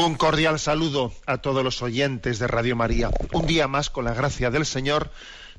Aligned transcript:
Un 0.00 0.14
cordial 0.14 0.60
saludo 0.60 1.12
a 1.26 1.38
todos 1.38 1.64
los 1.64 1.82
oyentes 1.82 2.38
de 2.38 2.46
Radio 2.46 2.76
María. 2.76 3.10
Un 3.32 3.46
día 3.46 3.66
más, 3.66 3.90
con 3.90 4.04
la 4.04 4.14
gracia 4.14 4.48
del 4.48 4.64
Señor, 4.64 5.10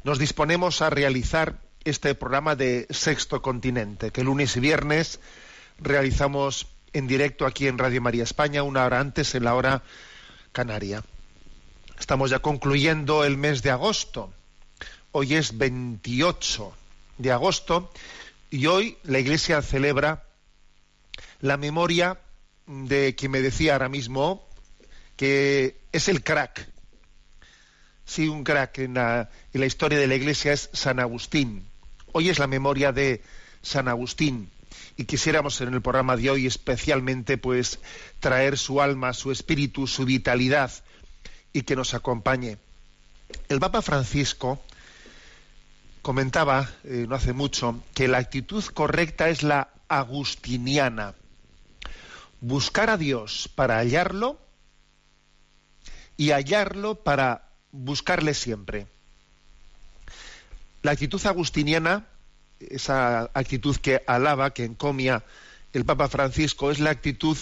nos 0.06 0.18
disponemos 0.18 0.82
a 0.82 0.90
realizar 0.90 1.60
este 1.84 2.16
programa 2.16 2.56
de 2.56 2.88
Sexto 2.90 3.42
Continente, 3.42 4.12
que 4.12 4.24
lunes 4.24 4.56
y 4.56 4.62
viernes 4.62 5.20
realizamos 5.78 6.68
en 6.94 7.06
directo 7.06 7.46
aquí 7.46 7.68
en 7.68 7.78
Radio 7.78 8.02
María 8.02 8.24
España, 8.24 8.64
una 8.64 8.86
hora 8.86 9.02
antes 9.02 9.36
en 9.36 9.44
la 9.44 9.56
hora 9.56 9.84
canaria. 10.54 11.04
Estamos 12.00 12.30
ya 12.30 12.40
concluyendo 12.40 13.26
el 13.26 13.36
mes 13.36 13.62
de 13.62 13.72
agosto. 13.72 14.32
Hoy 15.12 15.36
es 15.36 15.58
28 15.58 16.72
de 17.18 17.32
agosto 17.34 17.92
y 18.50 18.68
hoy 18.68 18.98
la 19.04 19.20
Iglesia 19.20 19.62
celebra 19.62 20.24
la 21.42 21.58
memoria 21.58 22.22
de 22.70 23.16
quien 23.16 23.32
me 23.32 23.42
decía 23.42 23.74
ahora 23.74 23.90
mismo 23.90 24.48
que 25.16 25.76
es 25.92 26.08
el 26.08 26.24
crack. 26.24 26.70
Sí, 28.06 28.28
un 28.28 28.44
crack 28.44 28.78
en 28.80 28.94
la, 28.94 29.30
en 29.54 29.60
la 29.60 29.66
historia 29.66 29.98
de 29.98 30.08
la 30.08 30.16
Iglesia 30.16 30.54
es 30.54 30.70
San 30.74 31.00
Agustín. 31.00 31.68
Hoy 32.12 32.30
es 32.30 32.38
la 32.38 32.48
memoria 32.48 32.92
de 32.92 33.24
San 33.62 33.88
Agustín 33.88 34.52
y 34.98 35.06
quisiéramos 35.06 35.60
en 35.62 35.74
el 35.74 35.82
programa 35.82 36.16
de 36.16 36.30
hoy 36.30 36.46
especialmente 36.46 37.38
pues 37.38 37.80
traer 38.20 38.58
su 38.58 38.82
alma, 38.82 39.14
su 39.14 39.32
espíritu, 39.32 39.88
su 39.88 40.06
vitalidad 40.06 40.72
y 41.54 41.64
que 41.64 41.76
nos 41.76 41.94
acompañe. 41.96 42.58
El 43.48 43.60
Papa 43.60 43.82
Francisco 43.82 44.62
comentaba 46.02 46.70
eh, 46.84 47.06
no 47.10 47.16
hace 47.16 47.34
mucho 47.34 47.84
que 47.94 48.08
la 48.08 48.20
actitud 48.20 48.64
correcta 48.66 49.30
es 49.30 49.42
la 49.42 49.70
agustiniana. 49.88 51.16
Buscar 52.42 52.90
a 52.90 52.98
Dios 52.98 53.50
para 53.54 53.78
hallarlo 53.78 54.40
y 56.16 56.32
hallarlo 56.32 56.96
para 56.96 57.50
buscarle 57.72 58.34
siempre. 58.34 58.88
La 60.82 60.92
actitud 60.92 61.26
agustiniana, 61.26 62.08
esa 62.60 63.30
actitud 63.34 63.76
que 63.78 64.02
alaba, 64.08 64.54
que 64.54 64.64
encomia 64.64 65.24
el 65.74 65.86
Papa 65.86 66.08
Francisco, 66.08 66.72
es 66.72 66.80
la 66.80 66.90
actitud 66.90 67.38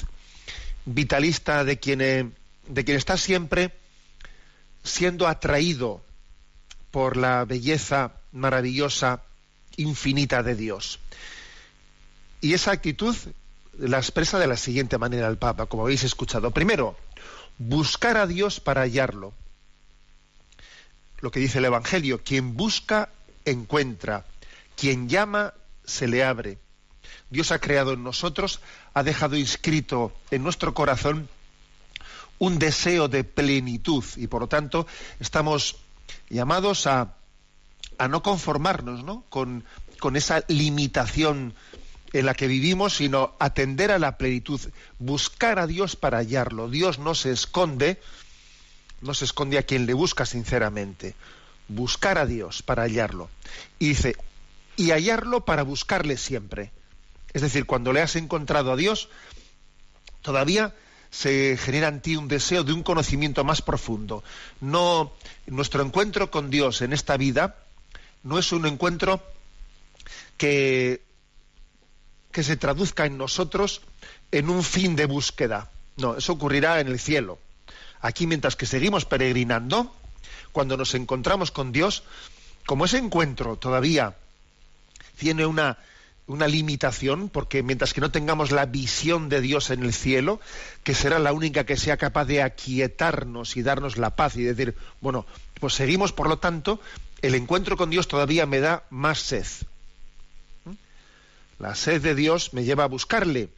vitalista 0.85 1.63
de 1.63 1.79
quien, 1.79 2.01
eh, 2.01 2.29
de 2.67 2.85
quien 2.85 2.97
está 2.97 3.17
siempre 3.17 3.71
siendo 4.83 5.27
atraído 5.27 6.01
por 6.91 7.17
la 7.17 7.45
belleza 7.45 8.13
maravillosa, 8.31 9.21
infinita 9.75 10.41
de 10.41 10.55
Dios. 10.55 10.99
Y 12.41 12.53
esa 12.53 12.71
actitud 12.71 13.15
la 13.77 13.97
expresa 13.97 14.39
de 14.39 14.47
la 14.47 14.57
siguiente 14.57 14.97
manera 14.97 15.27
el 15.27 15.37
Papa, 15.37 15.67
como 15.67 15.83
habéis 15.83 16.03
escuchado. 16.03 16.51
Primero, 16.51 16.97
buscar 17.57 18.17
a 18.17 18.27
Dios 18.27 18.59
para 18.59 18.81
hallarlo. 18.81 19.33
Lo 21.19 21.31
que 21.31 21.39
dice 21.39 21.59
el 21.59 21.65
Evangelio, 21.65 22.21
quien 22.23 22.55
busca, 22.55 23.09
encuentra. 23.45 24.25
Quien 24.75 25.09
llama, 25.09 25.53
se 25.83 26.07
le 26.07 26.23
abre. 26.23 26.59
Dios 27.29 27.51
ha 27.51 27.59
creado 27.59 27.93
en 27.93 28.03
nosotros, 28.03 28.61
ha 28.93 29.03
dejado 29.03 29.35
inscrito 29.35 30.13
en 30.31 30.43
nuestro 30.43 30.73
corazón 30.73 31.29
un 32.39 32.59
deseo 32.59 33.07
de 33.07 33.23
plenitud 33.23 34.03
y 34.15 34.27
por 34.27 34.41
lo 34.41 34.47
tanto 34.47 34.85
estamos 35.19 35.77
llamados 36.29 36.85
a, 36.85 37.15
a 37.97 38.07
no 38.07 38.21
conformarnos 38.21 39.03
¿no? 39.03 39.23
Con, 39.29 39.65
con 39.99 40.15
esa 40.15 40.43
limitación 40.47 41.55
en 42.19 42.25
la 42.25 42.33
que 42.33 42.47
vivimos, 42.47 42.95
sino 42.95 43.35
atender 43.39 43.91
a 43.91 43.99
la 43.99 44.17
plenitud, 44.17 44.59
buscar 44.99 45.59
a 45.59 45.67
Dios 45.67 45.95
para 45.95 46.17
hallarlo. 46.17 46.69
Dios 46.69 46.99
no 46.99 47.13
se 47.15 47.31
esconde, 47.31 48.01
no 49.01 49.13
se 49.13 49.25
esconde 49.25 49.57
a 49.57 49.63
quien 49.63 49.85
le 49.85 49.93
busca 49.93 50.25
sinceramente. 50.25 51.15
Buscar 51.67 52.17
a 52.17 52.25
Dios 52.25 52.63
para 52.63 52.83
hallarlo. 52.83 53.29
Y 53.77 53.89
dice, 53.89 54.15
y 54.77 54.91
hallarlo 54.91 55.45
para 55.45 55.63
buscarle 55.63 56.17
siempre. 56.17 56.71
Es 57.33 57.41
decir, 57.41 57.65
cuando 57.65 57.93
le 57.93 58.01
has 58.01 58.15
encontrado 58.15 58.71
a 58.71 58.75
Dios, 58.75 59.09
todavía 60.21 60.73
se 61.11 61.57
genera 61.57 61.87
en 61.87 62.01
ti 62.01 62.15
un 62.15 62.27
deseo 62.27 62.63
de 62.63 62.73
un 62.73 62.83
conocimiento 62.83 63.43
más 63.43 63.61
profundo. 63.61 64.23
No, 64.59 65.13
nuestro 65.45 65.83
encuentro 65.83 66.31
con 66.31 66.49
Dios 66.49 66.81
en 66.81 66.93
esta 66.93 67.15
vida 67.15 67.57
no 68.23 68.39
es 68.39 68.51
un 68.51 68.65
encuentro 68.65 69.21
que 70.37 71.06
que 72.37 72.43
se 72.43 72.55
traduzca 72.55 73.07
en 73.07 73.17
nosotros 73.17 73.81
en 74.31 74.51
un 74.51 74.61
fin 74.61 74.95
de 74.95 75.07
búsqueda. 75.07 75.71
No, 75.95 76.17
eso 76.17 76.33
ocurrirá 76.33 76.79
en 76.79 76.87
el 76.87 76.99
cielo. 76.99 77.39
Aquí, 77.99 78.27
mientras 78.27 78.55
que 78.55 78.67
seguimos 78.67 79.05
peregrinando, 79.05 79.91
cuando 80.51 80.77
nos 80.77 80.93
encontramos 80.93 81.49
con 81.49 81.71
Dios, 81.71 82.03
como 82.67 82.85
ese 82.85 82.99
encuentro 82.99 83.55
todavía 83.55 84.17
tiene 85.17 85.47
una, 85.47 85.79
una 86.27 86.47
limitación, 86.47 87.29
porque 87.29 87.63
mientras 87.63 87.95
que 87.95 88.01
no 88.01 88.11
tengamos 88.11 88.51
la 88.51 88.67
visión 88.67 89.29
de 89.29 89.41
Dios 89.41 89.71
en 89.71 89.81
el 89.81 89.91
cielo, 89.91 90.39
que 90.83 90.93
será 90.93 91.17
la 91.17 91.33
única 91.33 91.65
que 91.65 91.75
sea 91.75 91.97
capaz 91.97 92.25
de 92.25 92.43
aquietarnos 92.43 93.57
y 93.57 93.63
darnos 93.63 93.97
la 93.97 94.15
paz 94.15 94.35
y 94.35 94.43
decir, 94.43 94.75
bueno, 95.01 95.25
pues 95.59 95.73
seguimos, 95.73 96.13
por 96.13 96.29
lo 96.29 96.37
tanto, 96.37 96.79
el 97.23 97.33
encuentro 97.33 97.77
con 97.77 97.89
Dios 97.89 98.07
todavía 98.07 98.45
me 98.45 98.59
da 98.59 98.83
más 98.91 99.21
sed. 99.21 99.47
La 101.59 101.75
sed 101.75 102.01
de 102.01 102.15
Dios 102.15 102.53
me 102.53 102.63
lleva 102.63 102.83
a 102.83 102.87
buscarle 102.87 103.49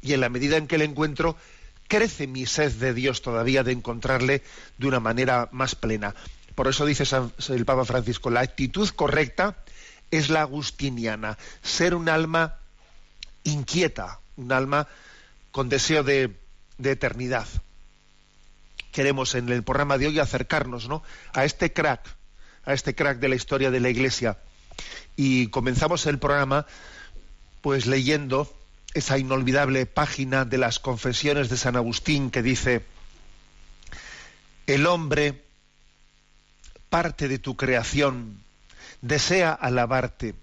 y 0.00 0.12
en 0.12 0.20
la 0.20 0.28
medida 0.28 0.56
en 0.56 0.66
que 0.66 0.78
le 0.78 0.84
encuentro, 0.84 1.36
crece 1.88 2.26
mi 2.26 2.46
sed 2.46 2.72
de 2.72 2.92
Dios 2.94 3.22
todavía 3.22 3.62
de 3.62 3.72
encontrarle 3.72 4.42
de 4.78 4.86
una 4.86 5.00
manera 5.00 5.48
más 5.52 5.74
plena. 5.74 6.14
Por 6.54 6.68
eso 6.68 6.84
dice 6.84 7.06
San- 7.06 7.32
el 7.48 7.64
Papa 7.64 7.84
Francisco, 7.84 8.30
la 8.30 8.40
actitud 8.40 8.88
correcta 8.90 9.56
es 10.10 10.28
la 10.28 10.42
agustiniana, 10.42 11.38
ser 11.62 11.94
un 11.94 12.08
alma 12.08 12.56
inquieta, 13.44 14.20
un 14.36 14.52
alma 14.52 14.88
con 15.50 15.68
deseo 15.68 16.02
de, 16.02 16.36
de 16.78 16.90
eternidad. 16.90 17.46
Queremos 18.90 19.34
en 19.34 19.48
el 19.48 19.62
programa 19.62 19.96
de 19.96 20.08
hoy 20.08 20.18
acercarnos 20.18 20.88
¿no? 20.88 21.02
a 21.32 21.44
este 21.44 21.72
crack, 21.72 22.04
a 22.64 22.74
este 22.74 22.94
crack 22.94 23.18
de 23.20 23.28
la 23.28 23.36
historia 23.36 23.70
de 23.70 23.80
la 23.80 23.88
Iglesia. 23.88 24.38
Y 25.16 25.46
comenzamos 25.48 26.06
el 26.06 26.18
programa 26.18 26.66
pues 27.62 27.86
leyendo 27.86 28.52
esa 28.92 29.16
inolvidable 29.16 29.86
página 29.86 30.44
de 30.44 30.58
las 30.58 30.78
confesiones 30.78 31.48
de 31.48 31.56
San 31.56 31.76
Agustín 31.76 32.30
que 32.30 32.42
dice, 32.42 32.84
el 34.66 34.86
hombre, 34.86 35.42
parte 36.90 37.28
de 37.28 37.38
tu 37.38 37.56
creación, 37.56 38.42
desea 39.00 39.52
alabarte. 39.52 40.34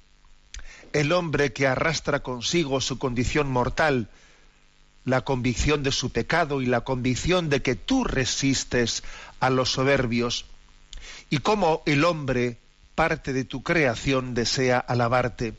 El 0.94 1.12
hombre 1.12 1.54
que 1.54 1.68
arrastra 1.68 2.24
consigo 2.24 2.82
su 2.82 2.98
condición 2.98 3.52
mortal, 3.52 4.10
la 5.06 5.22
convicción 5.22 5.84
de 5.84 5.92
su 5.92 6.12
pecado 6.12 6.62
y 6.62 6.66
la 6.66 6.82
convicción 6.82 7.50
de 7.50 7.62
que 7.62 7.76
tú 7.76 8.04
resistes 8.04 9.04
a 9.40 9.50
los 9.50 9.72
soberbios, 9.72 10.46
y 11.30 11.40
cómo 11.40 11.84
el 11.86 12.04
hombre, 12.06 12.58
parte 12.96 13.34
de 13.34 13.44
tu 13.44 13.62
creación, 13.62 14.34
desea 14.34 14.80
alabarte. 14.80 15.54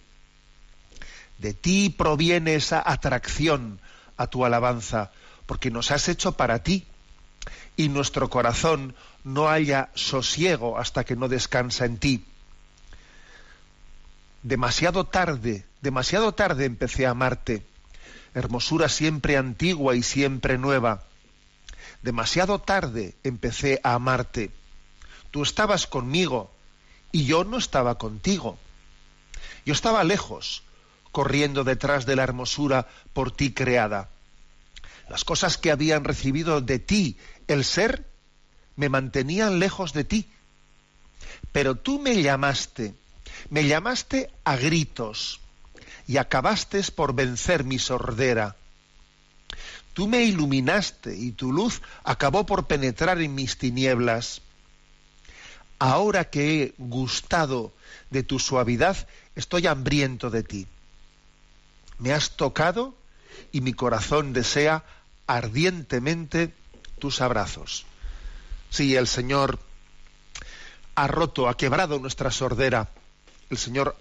De 1.40 1.54
ti 1.54 1.88
proviene 1.88 2.54
esa 2.54 2.82
atracción 2.84 3.80
a 4.18 4.26
tu 4.26 4.44
alabanza, 4.44 5.10
porque 5.46 5.70
nos 5.70 5.90
has 5.90 6.08
hecho 6.08 6.32
para 6.32 6.62
ti. 6.62 6.86
y 7.76 7.88
nuestro 7.88 8.28
corazón 8.28 8.94
no 9.24 9.48
haya 9.48 9.88
sosiego 9.94 10.76
hasta 10.78 11.04
que 11.04 11.16
no 11.16 11.28
descansa 11.28 11.86
en 11.86 11.96
ti. 11.96 12.24
Demasiado 14.42 15.04
tarde, 15.06 15.64
demasiado 15.80 16.32
tarde 16.34 16.66
empecé 16.66 17.06
a 17.06 17.10
amarte, 17.10 17.64
hermosura 18.34 18.90
siempre 18.90 19.38
antigua 19.38 19.94
y 19.96 20.02
siempre 20.02 20.58
nueva. 20.58 21.04
Demasiado 22.02 22.58
tarde 22.58 23.14
empecé 23.24 23.80
a 23.82 23.94
amarte. 23.94 24.50
Tú 25.30 25.42
estabas 25.42 25.86
conmigo 25.86 26.50
y 27.12 27.24
yo 27.24 27.44
no 27.44 27.56
estaba 27.56 27.96
contigo. 27.96 28.58
Yo 29.64 29.72
estaba 29.72 30.04
lejos, 30.04 30.64
corriendo 31.12 31.64
detrás 31.64 32.06
de 32.06 32.16
la 32.16 32.22
hermosura 32.22 32.88
por 33.12 33.30
ti 33.30 33.52
creada. 33.52 34.10
Las 35.08 35.24
cosas 35.24 35.58
que 35.58 35.70
habían 35.70 36.04
recibido 36.04 36.60
de 36.60 36.78
ti 36.78 37.16
el 37.48 37.64
ser 37.64 38.06
me 38.76 38.88
mantenían 38.88 39.58
lejos 39.58 39.92
de 39.92 40.04
ti. 40.04 40.30
Pero 41.52 41.74
tú 41.74 41.98
me 41.98 42.22
llamaste, 42.22 42.94
me 43.50 43.66
llamaste 43.66 44.30
a 44.44 44.56
gritos 44.56 45.40
y 46.06 46.16
acabaste 46.16 46.82
por 46.94 47.14
vencer 47.14 47.64
mi 47.64 47.78
sordera. 47.78 48.56
Tú 49.94 50.06
me 50.06 50.22
iluminaste 50.22 51.16
y 51.16 51.32
tu 51.32 51.52
luz 51.52 51.82
acabó 52.04 52.46
por 52.46 52.66
penetrar 52.66 53.20
en 53.20 53.34
mis 53.34 53.58
tinieblas. 53.58 54.42
Ahora 55.78 56.30
que 56.30 56.62
he 56.62 56.74
gustado 56.78 57.72
de 58.10 58.22
tu 58.22 58.38
suavidad, 58.38 59.08
estoy 59.34 59.66
hambriento 59.66 60.30
de 60.30 60.42
ti. 60.42 60.66
Me 62.00 62.12
has 62.12 62.30
tocado 62.30 62.94
y 63.52 63.60
mi 63.60 63.74
corazón 63.74 64.32
desea 64.32 64.84
ardientemente 65.26 66.52
tus 66.98 67.20
abrazos. 67.20 67.86
Sí, 68.70 68.96
el 68.96 69.06
Señor 69.06 69.58
ha 70.94 71.06
roto, 71.06 71.48
ha 71.48 71.56
quebrado 71.56 71.98
nuestra 71.98 72.30
sordera. 72.30 72.88
El 73.50 73.58
Señor 73.58 73.96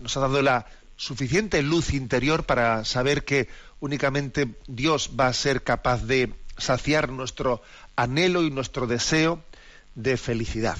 nos 0.00 0.16
ha 0.16 0.20
dado 0.20 0.42
la 0.42 0.66
suficiente 0.96 1.62
luz 1.62 1.92
interior 1.92 2.44
para 2.44 2.84
saber 2.84 3.24
que 3.24 3.48
únicamente 3.80 4.54
Dios 4.66 5.10
va 5.18 5.28
a 5.28 5.32
ser 5.32 5.62
capaz 5.62 6.02
de 6.02 6.34
saciar 6.58 7.10
nuestro 7.10 7.62
anhelo 7.96 8.42
y 8.42 8.50
nuestro 8.50 8.86
deseo 8.86 9.42
de 9.94 10.16
felicidad. 10.16 10.78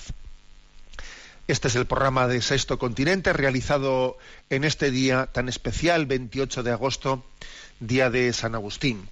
Este 1.49 1.69
es 1.69 1.77
el 1.77 1.87
programa 1.87 2.27
de 2.27 2.43
Sexto 2.43 2.77
Continente 2.77 3.33
realizado 3.33 4.19
en 4.51 4.65
este 4.65 4.91
día 4.91 5.27
tan 5.27 5.49
especial, 5.49 6.05
28 6.05 6.65
de 6.65 6.73
agosto, 6.73 7.25
día 7.79 8.11
de 8.11 8.33
San 8.33 8.57
Agustín. 8.57 9.09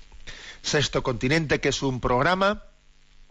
Sexto 0.60 1.04
Continente, 1.04 1.60
que 1.60 1.68
es 1.68 1.80
un 1.82 2.00
programa 2.00 2.64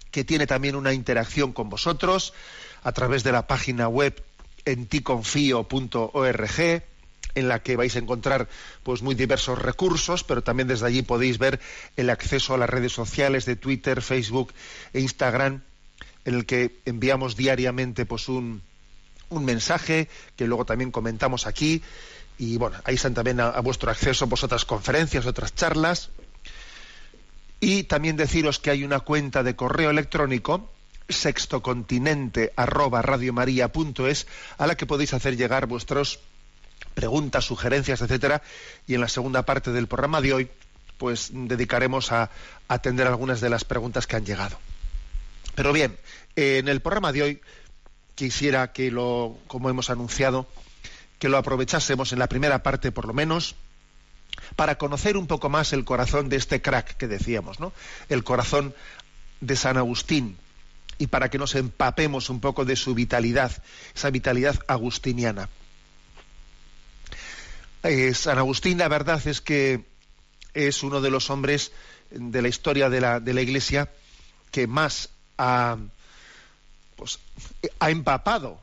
que 0.10 0.24
tiene 0.24 0.48
también 0.48 0.78
una 0.78 0.94
interacción 0.94 1.52
con 1.52 1.70
vosotros 1.70 2.34
a 2.82 2.94
través 2.94 3.26
de 3.26 3.34
la 3.34 3.46
página 3.46 3.90
web 3.90 4.24
enticonfio.org 4.64 6.84
en 7.36 7.48
la 7.50 7.62
que 7.62 7.76
vais 7.76 7.96
a 7.98 8.00
encontrar 8.00 8.48
pues 8.84 9.02
muy 9.02 9.16
diversos 9.16 9.60
recursos, 9.60 10.24
pero 10.24 10.44
también 10.44 10.70
desde 10.70 10.86
allí 10.86 11.02
podéis 11.02 11.40
ver 11.40 11.60
el 11.98 12.10
acceso 12.10 12.54
a 12.54 12.58
las 12.58 12.70
redes 12.70 12.94
sociales 12.94 13.46
de 13.46 13.58
Twitter, 13.58 14.02
Facebook 14.02 14.54
e 14.94 15.02
Instagram, 15.02 15.62
en 16.24 16.36
el 16.36 16.46
que 16.46 16.80
enviamos 16.86 17.36
diariamente 17.36 18.06
pues 18.06 18.30
un, 18.30 18.62
un 19.34 19.46
mensaje 19.46 20.08
que 20.36 20.48
luego 20.48 20.66
también 20.66 20.92
comentamos 20.92 21.48
aquí. 21.48 21.82
Y 22.38 22.58
bueno, 22.58 22.78
ahí 22.84 22.96
están 22.96 23.14
también 23.14 23.40
a, 23.40 23.60
vuestro 23.62 23.92
acceso 23.92 24.28
pues 24.28 24.44
otras 24.44 24.66
conferencias, 24.66 25.26
otras 25.26 25.54
charlas. 25.54 26.10
Y 27.60 27.84
también 27.84 28.18
deciros 28.18 28.60
que 28.60 28.72
hay 28.72 28.84
una 28.84 29.00
cuenta 29.00 29.44
de 29.44 29.56
correo 29.56 29.90
electrónico 29.90 30.70
sextocontinente 31.10 32.54
arroba 32.56 33.02
radiomaria.es 33.02 34.28
a 34.58 34.68
la 34.68 34.76
que 34.76 34.86
podéis 34.86 35.14
hacer 35.14 35.38
llegar 35.38 35.68
vuestras 35.68 36.20
preguntas, 36.94 37.46
sugerencias, 37.46 38.02
etcétera, 38.02 38.42
y 38.88 38.96
en 38.96 39.02
la 39.02 39.08
segunda 39.08 39.44
parte 39.44 39.72
del 39.72 39.88
programa 39.88 40.22
de 40.22 40.34
hoy, 40.34 40.50
pues 40.98 41.30
dedicaremos 41.34 42.12
a 42.12 42.30
atender 42.68 43.08
algunas 43.08 43.42
de 43.42 43.50
las 43.50 43.66
preguntas 43.66 44.08
que 44.08 44.16
han 44.16 44.26
llegado. 44.26 44.58
Pero 45.56 45.74
bien, 45.74 45.98
en 46.36 46.68
el 46.68 46.82
programa 46.82 47.12
de 47.12 47.24
hoy 47.24 47.42
quisiera 48.16 48.72
que 48.72 48.92
lo, 48.92 49.38
como 49.48 49.70
hemos 49.70 49.90
anunciado, 49.90 50.48
que 51.20 51.30
lo 51.30 51.38
aprovechásemos 51.38 52.14
en 52.14 52.20
la 52.20 52.28
primera 52.28 52.64
parte 52.64 52.92
por 52.92 53.06
lo 53.06 53.14
menos 53.14 53.56
para 54.56 54.78
conocer 54.78 55.18
un 55.18 55.28
poco 55.28 55.50
más 55.50 55.74
el 55.74 55.86
corazón 55.86 56.30
de 56.30 56.38
este 56.38 56.62
crack 56.62 56.98
que 56.98 57.08
decíamos, 57.08 57.60
¿no? 57.60 57.72
El 58.10 58.24
corazón 58.24 58.74
de 59.42 59.56
San 59.56 59.78
Agustín 59.78 60.38
y 60.98 61.08
para 61.08 61.30
que 61.30 61.38
nos 61.38 61.56
empapemos 61.56 62.30
un 62.30 62.40
poco 62.40 62.66
de 62.66 62.76
su 62.76 62.94
vitalidad, 62.94 63.52
esa 63.96 64.10
vitalidad 64.10 64.60
agustiniana. 64.68 65.50
Eh, 67.84 68.14
San 68.14 68.38
Agustín, 68.38 68.78
la 68.78 68.88
verdad 68.88 69.26
es 69.28 69.42
que 69.42 69.84
es 70.54 70.84
uno 70.84 71.02
de 71.02 71.10
los 71.10 71.30
hombres 71.30 71.72
de 72.12 72.42
la 72.42 72.48
historia 72.48 72.90
de 72.90 73.02
la, 73.02 73.20
de 73.20 73.34
la 73.34 73.42
Iglesia 73.42 73.92
que 74.52 74.68
más 74.68 75.10
ha, 75.38 75.78
pues, 77.04 77.20
ha 77.80 77.90
empapado, 77.90 78.62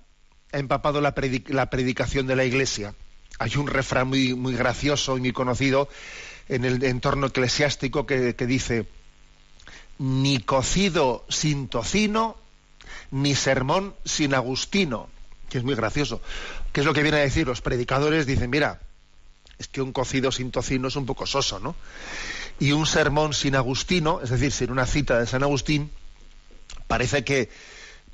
ha 0.50 0.58
empapado 0.58 1.02
la, 1.02 1.14
predicación 1.14 2.26
de 2.26 2.36
la 2.36 2.46
Iglesia 2.46 2.94
hay 3.38 3.56
un 3.56 3.66
refrán 3.66 4.08
muy, 4.08 4.34
muy 4.34 4.54
gracioso 4.54 5.18
y 5.18 5.20
muy 5.20 5.32
conocido 5.32 5.90
en 6.48 6.64
el 6.64 6.82
entorno 6.82 7.26
eclesiástico 7.26 8.06
que, 8.06 8.32
dice, 8.32 8.86
ni 9.98 10.40
cocido 10.40 11.26
sin 11.28 11.68
tocino, 11.68 12.38
ni 13.10 13.34
sermón 13.34 13.94
sin 14.06 14.32
Agustino, 14.32 15.08
que 15.50 15.58
es 15.58 15.64
muy 15.64 15.74
gracioso. 15.74 16.22
¿Qué 16.72 16.80
es 16.80 16.86
lo 16.86 16.94
que 16.94 17.02
viene 17.02 17.18
a 17.18 17.20
decir? 17.20 17.46
Los 17.46 17.60
predicadores 17.60 18.24
dicen, 18.24 18.48
mira, 18.48 18.80
es 19.58 19.68
que 19.68 19.82
un 19.82 19.92
cocido 19.92 20.32
sin 20.32 20.50
tocino 20.50 20.88
es 20.88 20.96
un 20.96 21.04
poco 21.04 21.26
soso, 21.26 21.60
¿no? 21.60 21.76
Y 22.58 22.72
un 22.72 22.86
sermón 22.86 23.34
sin 23.34 23.54
Agustino, 23.54 24.20
es 24.22 24.30
decir, 24.30 24.50
sin 24.50 24.70
una 24.70 24.86
cita 24.86 25.18
de 25.18 25.26
San 25.26 25.42
Agustín, 25.42 25.90
parece 26.88 27.24
que 27.24 27.48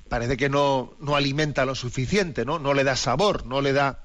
parece 0.09 0.37
que 0.37 0.49
no, 0.49 0.95
no 1.01 1.17
alimenta 1.17 1.65
lo 1.65 1.75
suficiente, 1.75 2.45
¿no? 2.45 2.59
No 2.59 2.75
le 2.75 2.85
da 2.85 2.97
sabor, 2.97 3.47
no 3.47 3.61
le 3.61 3.73
da. 3.73 4.01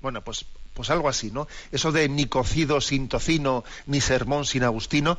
Bueno, 0.00 0.22
pues 0.22 0.46
pues 0.78 0.90
algo 0.90 1.08
así, 1.08 1.32
¿no? 1.32 1.48
Eso 1.72 1.90
de 1.90 2.08
ni 2.08 2.26
cocido 2.26 2.80
sin 2.80 3.08
tocino, 3.08 3.64
ni 3.86 4.00
sermón 4.00 4.44
sin 4.44 4.62
Agustino, 4.62 5.18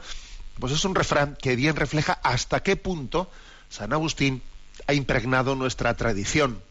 pues 0.57 0.71
es 0.71 0.85
un 0.85 0.95
refrán 0.95 1.37
que 1.41 1.57
bien 1.57 1.75
refleja 1.75 2.13
hasta 2.23 2.63
qué 2.63 2.77
punto 2.77 3.29
San 3.67 3.91
Agustín 3.91 4.41
ha 4.87 4.93
impregnado 4.93 5.55
nuestra 5.55 5.93
tradición. 5.97 6.61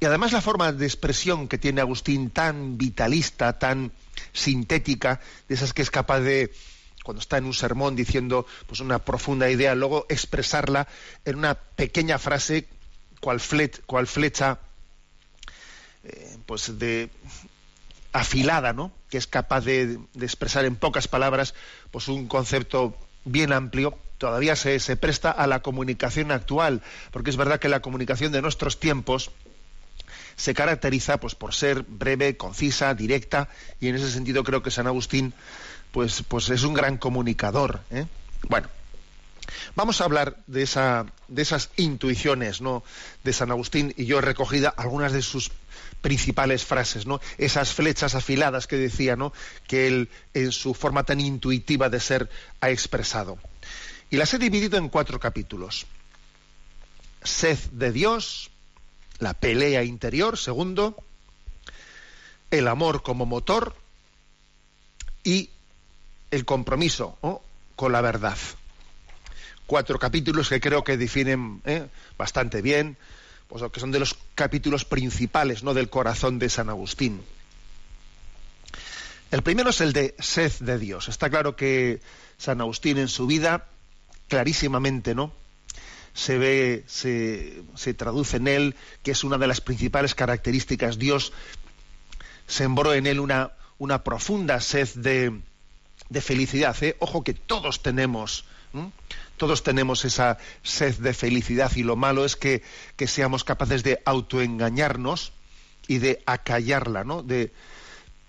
Y 0.00 0.04
además 0.04 0.32
la 0.32 0.40
forma 0.40 0.72
de 0.72 0.84
expresión 0.84 1.46
que 1.46 1.58
tiene 1.58 1.80
Agustín 1.80 2.30
tan 2.30 2.76
vitalista, 2.76 3.56
tan 3.56 3.92
sintética, 4.32 5.20
de 5.48 5.54
esas 5.54 5.72
que 5.72 5.82
es 5.82 5.92
capaz 5.92 6.18
de, 6.18 6.52
cuando 7.02 7.20
está 7.20 7.38
en 7.38 7.44
un 7.44 7.54
sermón 7.54 7.96
diciendo 7.96 8.46
pues 8.66 8.80
una 8.80 8.98
profunda 8.98 9.50
idea, 9.50 9.74
luego 9.74 10.06
expresarla 10.08 10.88
en 11.24 11.36
una 11.36 11.54
pequeña 11.54 12.18
frase 12.18 12.68
cual, 13.20 13.40
flecha 13.40 14.58
eh, 16.04 16.36
pues 16.46 16.78
de 16.78 17.10
afilada, 18.12 18.72
¿no? 18.72 18.92
Que 19.08 19.18
es 19.18 19.26
capaz 19.26 19.62
de, 19.62 19.98
expresar 20.20 20.64
en 20.64 20.76
pocas 20.76 21.08
palabras, 21.08 21.54
pues 21.90 22.08
un 22.08 22.26
concepto 22.26 22.96
bien 23.24 23.52
amplio, 23.52 23.96
todavía 24.18 24.56
se, 24.56 24.78
se, 24.80 24.96
presta 24.96 25.30
a 25.30 25.46
la 25.46 25.62
comunicación 25.62 26.32
actual, 26.32 26.82
porque 27.10 27.30
es 27.30 27.36
verdad 27.36 27.60
que 27.60 27.68
la 27.68 27.80
comunicación 27.80 28.32
de 28.32 28.42
nuestros 28.42 28.78
tiempos 28.80 29.30
se 30.36 30.54
caracteriza 30.54 31.18
pues 31.18 31.34
por 31.34 31.54
ser 31.54 31.82
breve, 31.82 32.36
concisa, 32.36 32.94
directa, 32.94 33.48
y 33.80 33.88
en 33.88 33.96
ese 33.96 34.10
sentido 34.10 34.44
creo 34.44 34.62
que 34.62 34.70
San 34.70 34.86
Agustín 34.86 35.34
pues, 35.90 36.22
pues 36.26 36.48
es 36.50 36.62
un 36.62 36.74
gran 36.74 36.98
comunicador. 36.98 37.80
¿eh? 37.90 38.06
Bueno, 38.48 38.68
Vamos 39.74 40.00
a 40.00 40.04
hablar 40.04 40.36
de, 40.46 40.62
esa, 40.62 41.06
de 41.28 41.42
esas 41.42 41.70
intuiciones 41.76 42.60
¿no? 42.60 42.82
de 43.24 43.32
San 43.32 43.50
Agustín 43.50 43.94
y 43.96 44.06
yo 44.06 44.18
he 44.18 44.22
recogido 44.22 44.72
algunas 44.76 45.12
de 45.12 45.22
sus 45.22 45.50
principales 46.00 46.64
frases, 46.64 47.06
¿no? 47.06 47.20
esas 47.38 47.72
flechas 47.72 48.14
afiladas 48.14 48.66
que 48.66 48.76
decía, 48.76 49.16
¿no? 49.16 49.32
que 49.66 49.86
él 49.86 50.08
en 50.34 50.52
su 50.52 50.74
forma 50.74 51.04
tan 51.04 51.20
intuitiva 51.20 51.88
de 51.88 52.00
ser 52.00 52.30
ha 52.60 52.70
expresado. 52.70 53.38
Y 54.10 54.16
las 54.16 54.34
he 54.34 54.38
dividido 54.38 54.76
en 54.76 54.88
cuatro 54.88 55.18
capítulos. 55.18 55.86
Sed 57.22 57.58
de 57.70 57.92
Dios, 57.92 58.50
la 59.22 59.34
pelea 59.34 59.84
interior, 59.84 60.36
segundo, 60.36 60.96
el 62.50 62.68
amor 62.68 63.02
como 63.02 63.24
motor 63.24 63.74
y 65.24 65.50
el 66.30 66.44
compromiso 66.44 67.18
con 67.76 67.92
la 67.92 68.00
verdad 68.00 68.36
cuatro 69.72 69.98
capítulos 69.98 70.50
que 70.50 70.60
creo 70.60 70.84
que 70.84 70.98
definen 70.98 71.62
¿eh? 71.64 71.86
bastante 72.18 72.60
bien, 72.60 72.98
pues, 73.48 73.62
que 73.72 73.80
son 73.80 73.90
de 73.90 74.00
los 74.00 74.18
capítulos 74.34 74.84
principales 74.84 75.62
¿no? 75.62 75.72
del 75.72 75.88
corazón 75.88 76.38
de 76.38 76.50
San 76.50 76.68
Agustín. 76.68 77.22
El 79.30 79.42
primero 79.42 79.70
es 79.70 79.80
el 79.80 79.94
de 79.94 80.14
sed 80.18 80.52
de 80.60 80.78
Dios. 80.78 81.08
Está 81.08 81.30
claro 81.30 81.56
que 81.56 82.02
San 82.36 82.60
Agustín 82.60 82.98
en 82.98 83.08
su 83.08 83.26
vida 83.26 83.66
clarísimamente, 84.28 85.14
¿no? 85.14 85.32
Se 86.14 86.38
ve, 86.38 86.84
se, 86.86 87.62
se 87.74 87.94
traduce 87.94 88.36
en 88.36 88.48
él, 88.48 88.76
que 89.02 89.12
es 89.12 89.24
una 89.24 89.38
de 89.38 89.46
las 89.46 89.60
principales 89.60 90.14
características. 90.14 90.98
Dios 90.98 91.32
sembró 92.46 92.92
en 92.94 93.06
él 93.06 93.20
una, 93.20 93.52
una 93.78 94.04
profunda 94.04 94.60
sed 94.60 94.88
de, 94.94 95.40
de 96.08 96.20
felicidad. 96.20 96.76
¿eh? 96.82 96.96
Ojo 96.98 97.24
que 97.24 97.34
todos 97.34 97.82
tenemos, 97.82 98.44
todos 99.36 99.62
tenemos 99.62 100.04
esa 100.04 100.38
sed 100.62 100.96
de 100.98 101.14
felicidad 101.14 101.72
y 101.74 101.82
lo 101.82 101.96
malo 101.96 102.24
es 102.24 102.36
que, 102.36 102.62
que 102.96 103.06
seamos 103.06 103.44
capaces 103.44 103.82
de 103.82 104.00
autoengañarnos 104.04 105.32
y 105.88 105.98
de 105.98 106.22
acallarla, 106.26 107.04
¿no? 107.04 107.22
de, 107.22 107.52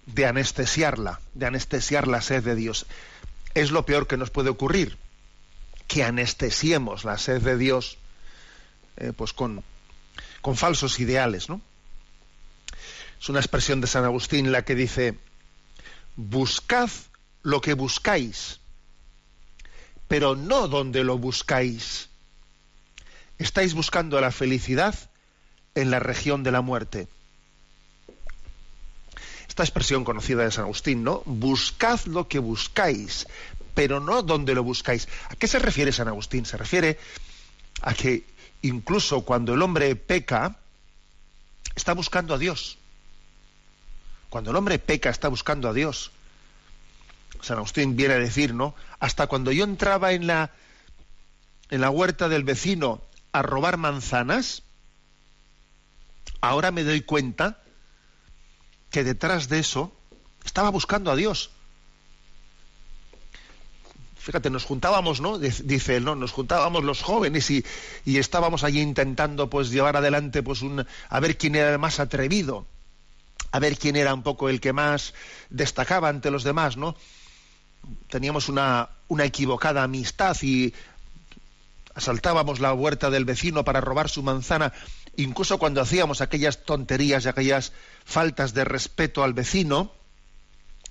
de 0.06 0.26
anestesiarla, 0.26 1.20
de 1.34 1.46
anestesiar 1.46 2.08
la 2.08 2.22
sed 2.22 2.44
de 2.44 2.56
Dios. 2.56 2.86
Es 3.54 3.72
lo 3.72 3.86
peor 3.86 4.08
que 4.08 4.18
nos 4.18 4.32
puede 4.32 4.50
ocurrir, 4.50 4.98
que 5.88 6.04
anestesiemos 6.04 7.04
la 7.04 7.18
sed 7.18 7.42
de 7.42 7.58
Dios 7.58 7.98
eh, 8.98 9.14
pues 9.16 9.34
con, 9.34 9.64
con 10.42 10.56
falsos 10.56 11.00
ideales, 11.00 11.50
¿no? 11.50 11.62
Es 13.20 13.30
una 13.30 13.40
expresión 13.40 13.82
de 13.82 13.88
San 13.88 14.04
Agustín 14.04 14.52
la 14.52 14.66
que 14.66 14.76
dice, 14.76 15.18
buscad 16.16 16.90
lo 17.42 17.62
que 17.62 17.74
buscáis, 17.74 18.60
pero 20.08 20.36
no 20.36 20.68
donde 20.68 21.04
lo 21.04 21.18
buscáis. 21.18 22.10
Estáis 23.38 23.74
buscando 23.74 24.20
la 24.20 24.32
felicidad 24.32 24.96
en 25.76 25.90
la 25.90 26.00
región 26.00 26.44
de 26.44 26.52
la 26.52 26.62
muerte 26.62 27.08
esta 29.54 29.62
expresión 29.62 30.04
conocida 30.04 30.44
de 30.44 30.50
San 30.50 30.64
Agustín, 30.64 31.04
¿no? 31.04 31.22
Buscad 31.28 32.04
lo 32.06 32.28
que 32.28 32.40
buscáis, 32.40 33.28
pero 33.74 34.00
no 34.00 34.22
donde 34.22 34.56
lo 34.56 34.64
buscáis. 34.64 35.08
¿A 35.30 35.36
qué 35.36 35.48
se 35.48 35.60
refiere 35.60 35.92
San 35.92 36.08
Agustín? 36.08 36.46
Se 36.46 36.58
refiere 36.58 36.98
a 37.82 37.94
que 37.94 38.26
incluso 38.62 39.22
cuando 39.22 39.54
el 39.54 39.62
hombre 39.62 39.96
peca, 39.96 40.58
está 41.76 41.94
buscando 41.94 42.34
a 42.34 42.38
Dios. 42.38 42.78
Cuando 44.30 44.52
el 44.52 44.58
hombre 44.58 44.80
peca, 44.80 45.10
está 45.10 45.28
buscando 45.28 45.70
a 45.70 45.74
Dios. 45.74 46.12
San 47.42 47.58
Agustín 47.58 47.96
viene 47.96 48.16
a 48.16 48.20
decir, 48.20 48.54
¿no? 48.54 48.74
Hasta 49.00 49.28
cuando 49.28 49.52
yo 49.52 49.64
entraba 49.64 50.14
en 50.14 50.28
la, 50.28 50.52
en 51.70 51.82
la 51.82 51.90
huerta 51.90 52.30
del 52.30 52.44
vecino 52.44 53.02
a 53.32 53.42
robar 53.42 53.78
manzanas, 53.78 54.64
ahora 56.42 56.72
me 56.72 56.84
doy 56.84 57.02
cuenta 57.02 57.62
que 58.92 59.04
detrás 59.04 59.50
de 59.50 59.60
eso 59.60 59.94
estaba 60.46 60.70
buscando 60.70 61.12
a 61.12 61.16
Dios. 61.16 61.52
Fíjate, 64.24 64.50
nos 64.50 64.64
juntábamos, 64.64 65.20
¿no? 65.20 65.38
Dice 65.38 65.98
él, 65.98 66.06
¿no? 66.06 66.16
Nos 66.16 66.32
juntábamos 66.32 66.86
los 66.86 67.02
jóvenes 67.02 67.52
y, 67.52 67.66
estábamos 68.06 68.64
allí 68.64 68.80
intentando, 68.80 69.50
pues, 69.50 69.70
llevar 69.70 69.98
adelante, 69.98 70.42
pues, 70.42 70.62
un, 70.62 70.86
a 71.10 71.20
ver 71.20 71.38
quién 71.38 71.56
era 71.56 71.74
el 71.74 71.78
más 71.78 72.00
atrevido, 72.00 72.66
a 73.52 73.60
ver 73.60 73.78
quién 73.78 73.98
era 73.98 74.14
un 74.14 74.24
poco 74.24 74.48
el 74.48 74.62
que 74.62 74.72
más 74.72 75.14
destacaba 75.50 76.08
ante 76.08 76.32
los 76.32 76.46
demás, 76.46 76.78
¿no? 76.78 76.96
Teníamos 78.08 78.48
una, 78.48 78.92
una 79.10 79.26
equivocada 79.26 79.84
amistad 79.84 80.38
y 80.42 80.74
asaltábamos 81.94 82.62
la 82.62 82.74
huerta 82.74 83.10
del 83.10 83.26
vecino 83.26 83.66
para 83.66 83.82
robar 83.82 84.08
su 84.08 84.24
manzana 84.24 84.72
incluso 85.18 85.60
cuando 85.60 85.82
hacíamos 85.82 86.22
aquellas 86.22 86.64
tonterías 86.64 87.26
y 87.26 87.28
aquellas 87.28 87.74
faltas 88.06 88.54
de 88.54 88.64
respeto 88.64 89.24
al 89.24 89.34
vecino, 89.34 89.92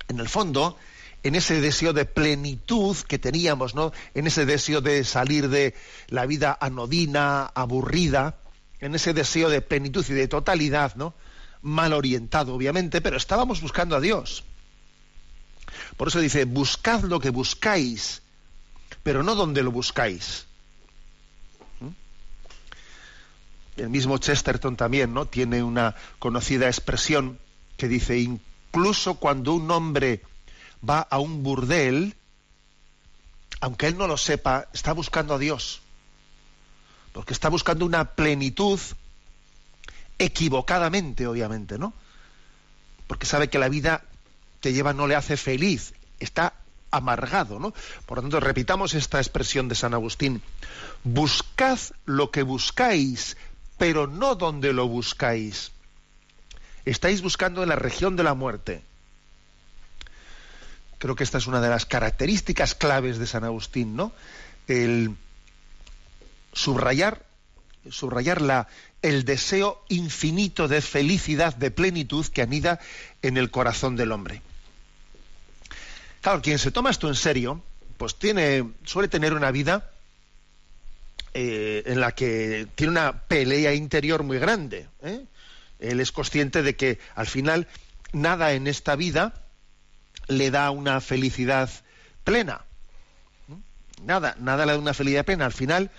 en 0.08 0.20
el 0.20 0.28
fondo, 0.28 0.76
en 1.22 1.34
ese 1.34 1.60
deseo 1.60 1.92
de 1.92 2.04
plenitud 2.04 2.96
que 2.96 3.18
teníamos, 3.18 3.74
¿no? 3.74 3.92
En 4.14 4.26
ese 4.26 4.44
deseo 4.44 4.80
de 4.80 5.04
salir 5.04 5.48
de 5.48 5.74
la 6.08 6.26
vida 6.26 6.56
anodina, 6.60 7.46
aburrida, 7.54 8.38
en 8.80 8.94
ese 8.94 9.14
deseo 9.14 9.48
de 9.48 9.60
plenitud 9.60 10.04
y 10.08 10.14
de 10.14 10.28
totalidad, 10.28 10.96
¿no? 10.96 11.14
Mal 11.62 11.92
orientado, 11.92 12.54
obviamente, 12.54 13.00
pero 13.00 13.16
estábamos 13.16 13.60
buscando 13.60 13.94
a 13.94 14.00
Dios. 14.00 14.42
Por 15.96 16.08
eso 16.08 16.18
dice, 16.18 16.44
buscad 16.44 17.02
lo 17.02 17.20
que 17.20 17.30
buscáis, 17.30 18.22
pero 19.04 19.22
no 19.22 19.36
donde 19.36 19.62
lo 19.62 19.70
buscáis. 19.70 20.46
El 23.76 23.88
mismo 23.88 24.18
Chesterton 24.18 24.76
también, 24.76 25.14
¿no? 25.14 25.26
Tiene 25.26 25.62
una 25.62 25.94
conocida 26.18 26.66
expresión 26.66 27.38
que 27.76 27.88
dice, 27.88 28.18
incluso 28.18 29.14
cuando 29.14 29.54
un 29.54 29.70
hombre 29.70 30.22
va 30.88 31.00
a 31.00 31.18
un 31.18 31.42
burdel, 31.42 32.14
aunque 33.60 33.86
él 33.86 33.96
no 33.96 34.06
lo 34.06 34.16
sepa, 34.16 34.68
está 34.72 34.92
buscando 34.92 35.34
a 35.34 35.38
Dios. 35.38 35.80
Porque 37.12 37.32
está 37.32 37.48
buscando 37.48 37.84
una 37.84 38.14
plenitud 38.14 38.80
equivocadamente, 40.18 41.26
obviamente, 41.26 41.78
¿no? 41.78 41.92
Porque 43.06 43.26
sabe 43.26 43.50
que 43.50 43.58
la 43.58 43.68
vida 43.68 44.02
que 44.60 44.72
lleva 44.72 44.92
no 44.92 45.06
le 45.06 45.14
hace 45.14 45.36
feliz, 45.36 45.94
está 46.20 46.54
amargado, 46.90 47.58
¿no? 47.58 47.74
Por 48.06 48.18
lo 48.18 48.22
tanto, 48.22 48.40
repitamos 48.40 48.94
esta 48.94 49.18
expresión 49.18 49.68
de 49.68 49.74
San 49.74 49.94
Agustín. 49.94 50.42
Buscad 51.04 51.78
lo 52.04 52.30
que 52.30 52.42
buscáis 52.42 53.36
pero 53.82 54.06
no 54.06 54.36
donde 54.36 54.72
lo 54.72 54.86
buscáis. 54.86 55.72
Estáis 56.84 57.20
buscando 57.20 57.64
en 57.64 57.68
la 57.68 57.74
región 57.74 58.14
de 58.14 58.22
la 58.22 58.32
muerte. 58.32 58.84
Creo 61.02 61.16
que 61.16 61.24
esta 61.24 61.38
es 61.38 61.48
una 61.48 61.60
de 61.60 61.68
las 61.68 61.84
características 61.84 62.76
claves 62.76 63.18
de 63.18 63.26
San 63.26 63.42
Agustín, 63.42 63.96
¿no? 63.96 64.12
El 64.68 65.16
subrayar, 66.52 67.26
subrayar 67.90 68.40
la, 68.40 68.68
el 69.02 69.24
deseo 69.24 69.84
infinito 69.88 70.68
de 70.68 70.80
felicidad, 70.80 71.56
de 71.56 71.72
plenitud 71.72 72.24
que 72.26 72.40
anida 72.40 72.78
en 73.20 73.36
el 73.36 73.50
corazón 73.50 73.96
del 73.96 74.12
hombre. 74.12 74.42
Claro, 76.20 76.40
quien 76.40 76.60
se 76.60 76.70
toma 76.70 76.90
esto 76.90 77.08
en 77.08 77.16
serio, 77.16 77.64
pues 77.96 78.14
tiene, 78.14 78.70
suele 78.84 79.08
tener 79.08 79.34
una 79.34 79.50
vida 79.50 79.90
eh, 81.34 81.82
en 81.84 81.98
la 81.98 82.12
que 82.12 82.68
tiene 82.76 82.92
una 82.92 83.22
pelea 83.22 83.74
interior 83.74 84.22
muy 84.22 84.38
grande. 84.38 84.86
¿eh? 85.02 85.24
Él 85.80 85.98
es 85.98 86.12
consciente 86.12 86.62
de 86.62 86.76
que 86.76 87.00
al 87.16 87.26
final 87.26 87.66
nada 88.12 88.52
en 88.52 88.68
esta 88.68 88.94
vida 88.94 89.41
le 90.28 90.50
da 90.50 90.70
una 90.70 91.00
felicidad 91.00 91.70
plena. 92.24 92.64
Nada, 94.04 94.36
nada 94.38 94.66
le 94.66 94.72
da 94.72 94.78
una 94.78 94.94
felicidad 94.94 95.24
plena. 95.24 95.46
Al 95.46 95.52
final, 95.52 95.90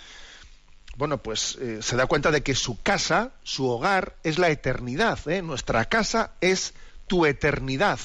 bueno, 0.95 1.17
pues 1.17 1.57
eh, 1.61 1.81
se 1.81 1.95
da 1.95 2.05
cuenta 2.05 2.31
de 2.31 2.43
que 2.43 2.55
su 2.55 2.81
casa, 2.81 3.31
su 3.43 3.67
hogar, 3.67 4.15
es 4.23 4.37
la 4.37 4.49
eternidad. 4.49 5.19
Nuestra 5.41 5.85
casa 5.85 6.31
es 6.41 6.73
tu 7.07 7.25
eternidad 7.25 7.99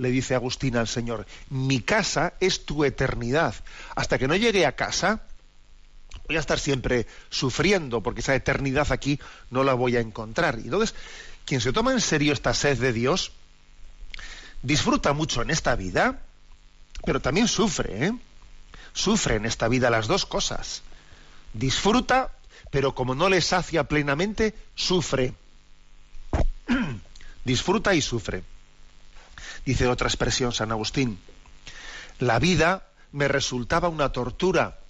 le 0.00 0.10
dice 0.10 0.34
Agustín 0.34 0.76
al 0.76 0.88
Señor, 0.88 1.26
mi 1.50 1.80
casa 1.80 2.32
es 2.40 2.64
tu 2.64 2.84
eternidad. 2.84 3.54
Hasta 3.94 4.18
que 4.18 4.26
no 4.26 4.34
llegue 4.34 4.64
a 4.64 4.74
casa, 4.74 5.22
voy 6.26 6.36
a 6.36 6.40
estar 6.40 6.58
siempre 6.58 7.06
sufriendo 7.28 8.02
porque 8.02 8.20
esa 8.20 8.34
eternidad 8.34 8.90
aquí 8.92 9.20
no 9.50 9.62
la 9.62 9.74
voy 9.74 9.96
a 9.96 10.00
encontrar. 10.00 10.58
Y 10.58 10.64
entonces, 10.64 10.94
quien 11.44 11.60
se 11.60 11.72
toma 11.72 11.92
en 11.92 12.00
serio 12.00 12.32
esta 12.32 12.54
sed 12.54 12.78
de 12.78 12.92
Dios, 12.92 13.32
disfruta 14.62 15.12
mucho 15.12 15.42
en 15.42 15.50
esta 15.50 15.74
vida, 15.76 16.20
pero 17.04 17.20
también 17.20 17.48
sufre, 17.48 18.06
¿eh? 18.06 18.12
Sufre 18.92 19.36
en 19.36 19.46
esta 19.46 19.68
vida 19.68 19.90
las 19.90 20.06
dos 20.06 20.26
cosas. 20.26 20.82
Disfruta, 21.52 22.32
pero 22.70 22.94
como 22.94 23.14
no 23.14 23.28
le 23.28 23.40
sacia 23.40 23.84
plenamente, 23.84 24.54
sufre. 24.74 25.34
Disfruta 27.44 27.94
y 27.94 28.02
sufre. 28.02 28.42
Dice 29.64 29.86
otra 29.86 30.08
expresión 30.08 30.52
San 30.52 30.72
Agustín. 30.72 31.18
La 32.18 32.38
vida 32.38 32.86
me 33.12 33.28
resultaba 33.28 33.88
una 33.88 34.10
tortura 34.10 34.80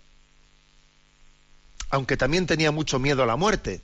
aunque 1.91 2.17
también 2.17 2.47
tenía 2.47 2.71
mucho 2.71 2.99
miedo 2.99 3.23
a 3.23 3.27
la 3.27 3.37
muerte. 3.37 3.83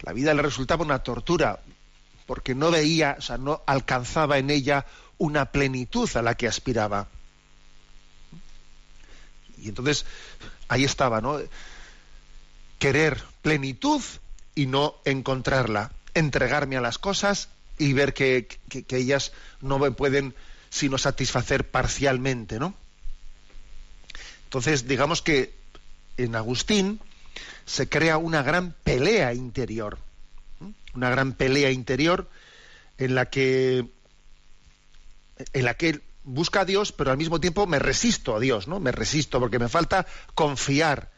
La 0.00 0.12
vida 0.12 0.34
le 0.34 0.42
resultaba 0.42 0.84
una 0.84 1.02
tortura, 1.02 1.60
porque 2.28 2.54
no 2.54 2.70
veía, 2.70 3.16
o 3.18 3.22
sea, 3.22 3.38
no 3.38 3.62
alcanzaba 3.64 4.36
en 4.36 4.50
ella 4.50 4.84
una 5.16 5.50
plenitud 5.50 6.14
a 6.14 6.20
la 6.20 6.34
que 6.34 6.46
aspiraba. 6.46 7.08
Y 9.56 9.70
entonces 9.70 10.04
ahí 10.68 10.84
estaba, 10.84 11.22
¿no? 11.22 11.40
Querer 12.78 13.24
plenitud 13.40 14.02
y 14.54 14.66
no 14.66 14.96
encontrarla, 15.06 15.90
entregarme 16.12 16.76
a 16.76 16.82
las 16.82 16.98
cosas 16.98 17.48
y 17.78 17.94
ver 17.94 18.12
que, 18.12 18.46
que 18.46 18.96
ellas 18.98 19.32
no 19.62 19.78
me 19.78 19.90
pueden 19.90 20.34
sino 20.68 20.98
satisfacer 20.98 21.70
parcialmente, 21.70 22.58
¿no? 22.58 22.74
Entonces, 24.44 24.86
digamos 24.86 25.22
que 25.22 25.54
en 26.18 26.36
Agustín 26.36 27.00
se 27.64 27.88
crea 27.88 28.18
una 28.18 28.42
gran 28.42 28.74
pelea 28.84 29.32
interior, 29.32 29.98
una 30.98 31.10
gran 31.10 31.32
pelea 31.32 31.70
interior 31.70 32.28
en 32.98 33.14
la 33.14 33.30
que 33.30 33.86
en 35.52 35.64
la 35.64 35.74
que 35.74 36.00
busca 36.24 36.62
a 36.62 36.64
Dios, 36.64 36.92
pero 36.92 37.10
al 37.10 37.16
mismo 37.16 37.40
tiempo 37.40 37.66
me 37.66 37.78
resisto 37.78 38.36
a 38.36 38.40
Dios, 38.40 38.66
¿no? 38.66 38.80
Me 38.80 38.92
resisto 38.92 39.38
porque 39.40 39.58
me 39.58 39.68
falta 39.68 40.06
confiar, 40.34 41.10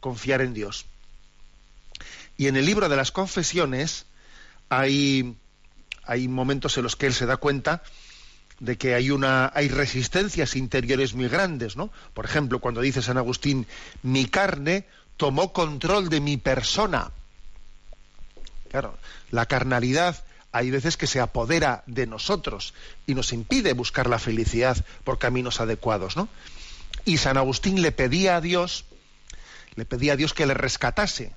confiar 0.00 0.40
en 0.40 0.54
Dios. 0.54 0.86
Y 2.36 2.46
en 2.46 2.56
el 2.56 2.64
libro 2.64 2.88
de 2.88 2.96
las 2.96 3.10
confesiones 3.10 4.06
hay, 4.68 5.36
hay 6.04 6.28
momentos 6.28 6.76
en 6.78 6.84
los 6.84 6.96
que 6.96 7.06
él 7.06 7.14
se 7.14 7.26
da 7.26 7.36
cuenta 7.36 7.82
de 8.60 8.78
que 8.78 8.94
hay 8.94 9.10
una 9.10 9.50
hay 9.52 9.68
resistencias 9.68 10.54
interiores 10.54 11.14
muy 11.14 11.28
grandes, 11.28 11.76
¿no? 11.76 11.90
Por 12.14 12.24
ejemplo, 12.24 12.60
cuando 12.60 12.80
dice 12.80 13.02
San 13.02 13.18
Agustín, 13.18 13.66
mi 14.02 14.26
carne 14.26 14.86
tomó 15.16 15.52
control 15.52 16.08
de 16.08 16.20
mi 16.20 16.36
persona. 16.36 17.10
Claro, 18.74 18.98
la 19.30 19.46
carnalidad 19.46 20.24
hay 20.50 20.72
veces 20.72 20.96
que 20.96 21.06
se 21.06 21.20
apodera 21.20 21.84
de 21.86 22.08
nosotros 22.08 22.74
y 23.06 23.14
nos 23.14 23.32
impide 23.32 23.72
buscar 23.72 24.08
la 24.08 24.18
felicidad 24.18 24.84
por 25.04 25.20
caminos 25.20 25.60
adecuados, 25.60 26.16
¿no? 26.16 26.28
Y 27.04 27.18
San 27.18 27.36
Agustín 27.36 27.82
le 27.82 27.92
pedía 27.92 28.34
a 28.34 28.40
Dios, 28.40 28.84
le 29.76 29.84
pedía 29.84 30.14
a 30.14 30.16
Dios 30.16 30.34
que 30.34 30.44
le 30.44 30.54
rescatase, 30.54 31.36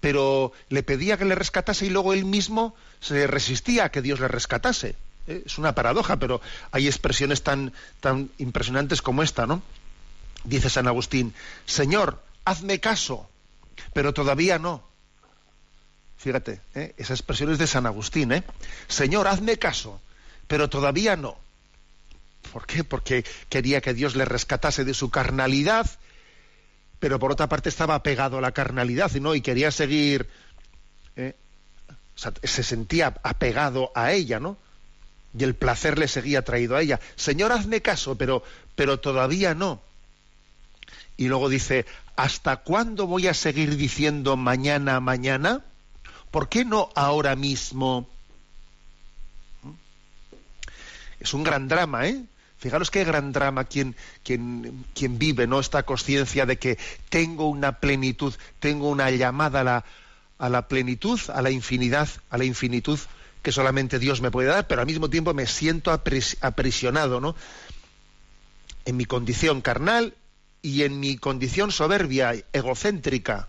pero 0.00 0.52
le 0.68 0.82
pedía 0.82 1.16
que 1.16 1.24
le 1.24 1.34
rescatase 1.34 1.86
y 1.86 1.88
luego 1.88 2.12
él 2.12 2.26
mismo 2.26 2.74
se 3.00 3.26
resistía 3.26 3.84
a 3.84 3.90
que 3.90 4.02
Dios 4.02 4.20
le 4.20 4.28
rescatase. 4.28 4.94
¿Eh? 5.26 5.44
Es 5.46 5.56
una 5.56 5.74
paradoja, 5.74 6.18
pero 6.18 6.42
hay 6.70 6.86
expresiones 6.86 7.42
tan, 7.42 7.72
tan 8.00 8.28
impresionantes 8.36 9.00
como 9.00 9.22
esta, 9.22 9.46
¿no? 9.46 9.62
Dice 10.44 10.68
San 10.68 10.86
Agustín, 10.86 11.32
Señor, 11.64 12.22
hazme 12.44 12.78
caso, 12.78 13.26
pero 13.94 14.12
todavía 14.12 14.58
no. 14.58 14.87
Fíjate, 16.18 16.60
¿eh? 16.74 16.94
esa 16.98 17.14
expresión 17.14 17.52
es 17.52 17.58
de 17.58 17.66
San 17.66 17.86
Agustín, 17.86 18.32
¿eh? 18.32 18.42
Señor, 18.88 19.28
hazme 19.28 19.56
caso, 19.56 20.00
pero 20.48 20.68
todavía 20.68 21.16
no. 21.16 21.38
¿Por 22.52 22.66
qué? 22.66 22.82
Porque 22.82 23.24
quería 23.48 23.80
que 23.80 23.94
Dios 23.94 24.16
le 24.16 24.24
rescatase 24.24 24.84
de 24.84 24.94
su 24.94 25.10
carnalidad, 25.10 25.88
pero 26.98 27.18
por 27.18 27.30
otra 27.30 27.48
parte 27.48 27.68
estaba 27.68 27.94
apegado 27.94 28.38
a 28.38 28.40
la 28.40 28.52
carnalidad 28.52 29.12
¿no? 29.12 29.34
y 29.34 29.40
quería 29.40 29.70
seguir. 29.70 30.28
¿eh? 31.16 31.34
se 32.42 32.64
sentía 32.64 33.14
apegado 33.22 33.92
a 33.94 34.12
ella, 34.12 34.40
¿no? 34.40 34.56
Y 35.38 35.44
el 35.44 35.54
placer 35.54 35.98
le 35.98 36.08
seguía 36.08 36.42
traído 36.42 36.74
a 36.74 36.82
ella. 36.82 36.98
Señor, 37.14 37.52
hazme 37.52 37.80
caso, 37.80 38.16
pero, 38.16 38.42
pero 38.74 38.98
todavía 38.98 39.54
no. 39.54 39.80
Y 41.16 41.28
luego 41.28 41.48
dice, 41.48 41.86
¿hasta 42.16 42.56
cuándo 42.56 43.06
voy 43.06 43.28
a 43.28 43.34
seguir 43.34 43.76
diciendo 43.76 44.36
mañana, 44.36 44.98
mañana? 44.98 45.62
¿Por 46.30 46.48
qué 46.48 46.64
no 46.64 46.90
ahora 46.94 47.36
mismo? 47.36 48.08
Es 51.20 51.34
un 51.34 51.42
gran 51.42 51.68
drama, 51.68 52.06
¿eh? 52.06 52.24
Fijaros 52.58 52.90
qué 52.90 53.04
gran 53.04 53.32
drama 53.32 53.64
quien, 53.64 53.94
quien, 54.24 54.84
quien 54.92 55.18
vive 55.18 55.46
¿no? 55.46 55.60
esta 55.60 55.84
conciencia 55.84 56.44
de 56.44 56.58
que 56.58 56.76
tengo 57.08 57.48
una 57.48 57.78
plenitud, 57.78 58.34
tengo 58.58 58.88
una 58.88 59.10
llamada 59.10 59.60
a 59.60 59.64
la, 59.64 59.84
a 60.38 60.48
la 60.48 60.66
plenitud, 60.66 61.20
a 61.32 61.40
la 61.40 61.50
infinidad, 61.50 62.08
a 62.30 62.38
la 62.38 62.44
infinitud 62.44 62.98
que 63.42 63.52
solamente 63.52 64.00
Dios 64.00 64.20
me 64.20 64.32
puede 64.32 64.48
dar, 64.48 64.66
pero 64.66 64.80
al 64.80 64.88
mismo 64.88 65.08
tiempo 65.08 65.34
me 65.34 65.46
siento 65.46 65.92
aprisionado 65.92 67.20
¿no? 67.20 67.36
en 68.84 68.96
mi 68.96 69.04
condición 69.04 69.60
carnal 69.60 70.14
y 70.60 70.82
en 70.82 70.98
mi 70.98 71.16
condición 71.16 71.70
soberbia, 71.70 72.34
egocéntrica. 72.52 73.48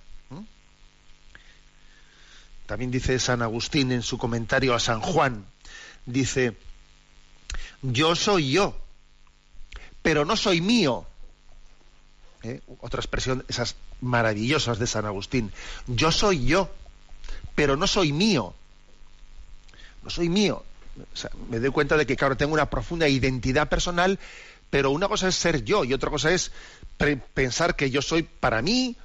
También 2.69 2.91
dice 2.91 3.17
San 3.17 3.41
Agustín 3.41 3.91
en 3.91 4.03
su 4.03 4.19
comentario 4.19 4.75
a 4.75 4.79
San 4.79 5.01
Juan, 5.01 5.43
dice, 6.05 6.55
yo 7.81 8.15
soy 8.15 8.51
yo, 8.51 8.77
pero 10.03 10.23
no 10.23 10.37
soy 10.37 10.61
mío. 10.61 11.07
¿Eh? 12.43 12.61
Otra 12.81 12.99
expresión, 12.99 13.43
esas 13.47 13.75
maravillosas 14.01 14.77
de 14.77 14.85
San 14.85 15.07
Agustín, 15.07 15.51
yo 15.87 16.11
soy 16.11 16.45
yo, 16.45 16.69
pero 17.55 17.75
no 17.75 17.87
soy 17.87 18.13
mío. 18.13 18.53
No 20.03 20.11
soy 20.11 20.29
mío. 20.29 20.63
me 21.49 21.57
doy 21.57 21.71
cuenta 21.71 21.97
de 21.97 22.05
que, 22.05 22.15
claro, 22.15 22.37
tengo 22.37 22.53
una 22.53 22.69
profunda 22.69 23.07
identidad 23.09 23.67
personal, 23.67 24.19
pero 24.69 24.91
una 24.91 25.07
cosa 25.07 25.27
es 25.27 25.33
ser 25.33 25.63
yo 25.63 25.85
y 25.85 25.93
otra 25.95 26.11
cosa 26.11 26.31
es 26.31 26.51
pensar 27.33 27.75
que 27.75 27.89
yo 27.89 28.03
soy 28.03 28.21
para 28.21 28.61
mí, 28.61 28.95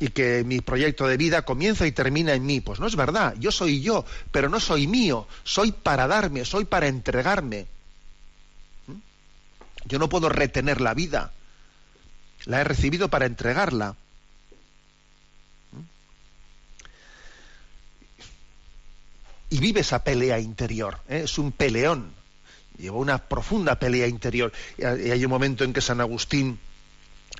y 0.00 0.08
que 0.08 0.44
mi 0.44 0.60
proyecto 0.60 1.06
de 1.06 1.16
vida 1.16 1.42
comienza 1.42 1.86
y 1.86 1.92
termina 1.92 2.34
en 2.34 2.46
mí. 2.46 2.60
Pues 2.60 2.78
no 2.80 2.86
es 2.86 2.96
verdad, 2.96 3.34
yo 3.38 3.50
soy 3.50 3.80
yo, 3.80 4.04
pero 4.30 4.48
no 4.48 4.60
soy 4.60 4.86
mío, 4.86 5.26
soy 5.44 5.72
para 5.72 6.06
darme, 6.06 6.44
soy 6.44 6.64
para 6.64 6.86
entregarme. 6.86 7.66
¿Mm? 8.86 8.94
Yo 9.86 9.98
no 9.98 10.08
puedo 10.08 10.28
retener 10.28 10.80
la 10.80 10.94
vida, 10.94 11.32
la 12.44 12.60
he 12.60 12.64
recibido 12.64 13.08
para 13.08 13.26
entregarla. 13.26 13.96
¿Mm? 15.72 15.80
Y 19.50 19.58
vive 19.58 19.80
esa 19.80 20.04
pelea 20.04 20.38
interior, 20.38 21.00
¿eh? 21.08 21.22
es 21.24 21.38
un 21.38 21.50
peleón, 21.50 22.12
lleva 22.78 22.98
una 22.98 23.18
profunda 23.18 23.80
pelea 23.80 24.06
interior. 24.06 24.52
Y 24.76 24.84
hay 24.84 25.24
un 25.24 25.30
momento 25.30 25.64
en 25.64 25.72
que 25.72 25.80
San 25.80 26.00
Agustín 26.00 26.60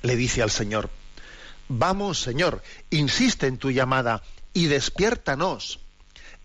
le 0.01 0.17
dice 0.17 0.41
al 0.41 0.51
Señor, 0.51 0.89
Vamos, 1.69 2.19
Señor, 2.19 2.63
insiste 2.89 3.45
en 3.45 3.59
tu 3.59 3.69
llamada 3.69 4.23
y 4.53 4.65
despiértanos, 4.65 5.79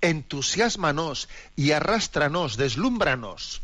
entusiasmanos 0.03 1.31
y 1.57 1.73
arrástranos, 1.73 2.59
deslúmbranos. 2.59 3.63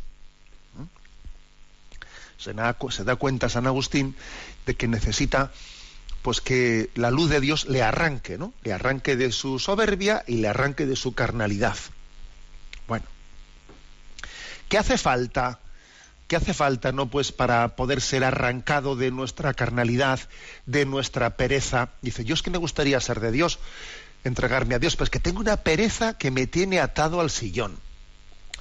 ¿Mm? 0.75 2.43
Se 2.43 2.55
da, 2.55 2.75
se 2.89 3.05
da 3.05 3.17
cuenta 3.17 3.51
San 3.51 3.67
Agustín 3.67 4.17
de 4.65 4.75
que 4.75 4.89
necesita 4.89 5.53
pues 6.23 6.41
que 6.41 6.91
la 6.95 7.11
luz 7.11 7.29
de 7.29 7.41
Dios 7.41 7.67
le 7.67 7.83
arranque, 7.83 8.39
¿no? 8.39 8.55
Le 8.63 8.73
arranque 8.73 9.17
de 9.17 9.31
su 9.31 9.59
soberbia 9.59 10.25
y 10.27 10.37
le 10.37 10.49
arranque 10.49 10.87
de 10.87 10.97
su 10.97 11.15
carnalidad. 11.15 11.77
Bueno, 12.89 13.05
¿qué 14.71 14.79
hace 14.79 14.97
falta 14.97 15.61
¿Qué 16.31 16.37
hace 16.37 16.55
falta, 16.55 16.93
no? 16.93 17.11
Pues 17.11 17.33
para 17.33 17.75
poder 17.75 18.01
ser 18.01 18.23
arrancado 18.23 18.95
de 18.95 19.11
nuestra 19.11 19.53
carnalidad, 19.53 20.21
de 20.65 20.87
nuestra 20.87 21.31
pereza. 21.31 21.89
Dice, 22.03 22.25
yo 22.25 22.35
es 22.35 22.43
que 22.43 22.53
me 22.53 22.59
gustaría 22.59 23.01
ser 23.01 23.19
de 23.19 23.33
Dios, 23.33 23.59
entregarme 24.23 24.77
a 24.77 24.79
Dios, 24.79 24.95
pues 24.95 25.11
que 25.11 25.19
tengo 25.19 25.41
una 25.41 25.57
pereza 25.57 26.17
que 26.17 26.31
me 26.31 26.47
tiene 26.47 26.79
atado 26.79 27.21
al 27.21 27.31
sillón. 27.31 27.81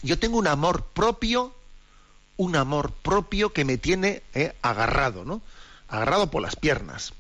Yo 0.02 0.18
tengo 0.18 0.40
un 0.40 0.48
amor 0.48 0.84
propio, 0.84 1.54
un 2.38 2.56
amor 2.56 2.92
propio 2.92 3.54
que 3.54 3.66
me 3.66 3.78
tiene 3.78 4.24
eh, 4.34 4.56
agarrado, 4.64 5.24
¿no? 5.24 5.44
Agarrado 5.90 6.32
por 6.32 6.42
las 6.42 6.56
piernas. 6.56 7.14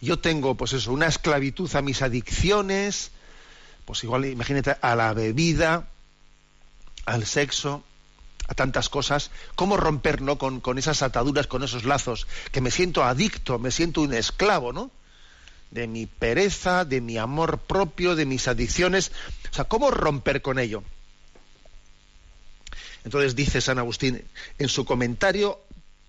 Yo 0.00 0.20
tengo, 0.20 0.54
pues 0.54 0.74
eso, 0.74 0.92
una 0.92 1.08
esclavitud 1.08 1.74
a 1.74 1.82
mis 1.82 2.02
adicciones, 2.02 3.10
pues 3.84 4.04
igual, 4.04 4.26
imagínate, 4.26 4.76
a 4.80 4.94
la 4.94 5.12
bebida, 5.12 5.88
al 7.04 7.26
sexo, 7.26 7.82
a 8.48 8.54
tantas 8.54 8.88
cosas, 8.88 9.30
¿cómo 9.54 9.76
romper 9.76 10.20
¿no? 10.22 10.38
con, 10.38 10.60
con, 10.60 10.78
esas 10.78 11.02
ataduras, 11.02 11.46
con 11.46 11.62
esos 11.62 11.84
lazos? 11.84 12.26
Que 12.50 12.60
me 12.60 12.70
siento 12.70 13.04
adicto, 13.04 13.58
me 13.58 13.70
siento 13.70 14.02
un 14.02 14.14
esclavo, 14.14 14.72
¿no? 14.72 14.90
De 15.70 15.86
mi 15.86 16.06
pereza, 16.06 16.84
de 16.84 17.00
mi 17.00 17.18
amor 17.18 17.58
propio, 17.58 18.14
de 18.14 18.26
mis 18.26 18.48
adicciones. 18.48 19.12
O 19.50 19.54
sea, 19.54 19.64
¿cómo 19.64 19.90
romper 19.90 20.42
con 20.42 20.58
ello? 20.58 20.82
Entonces 23.04 23.34
dice 23.34 23.60
San 23.60 23.78
Agustín 23.78 24.24
en 24.58 24.68
su 24.68 24.84
comentario 24.84 25.60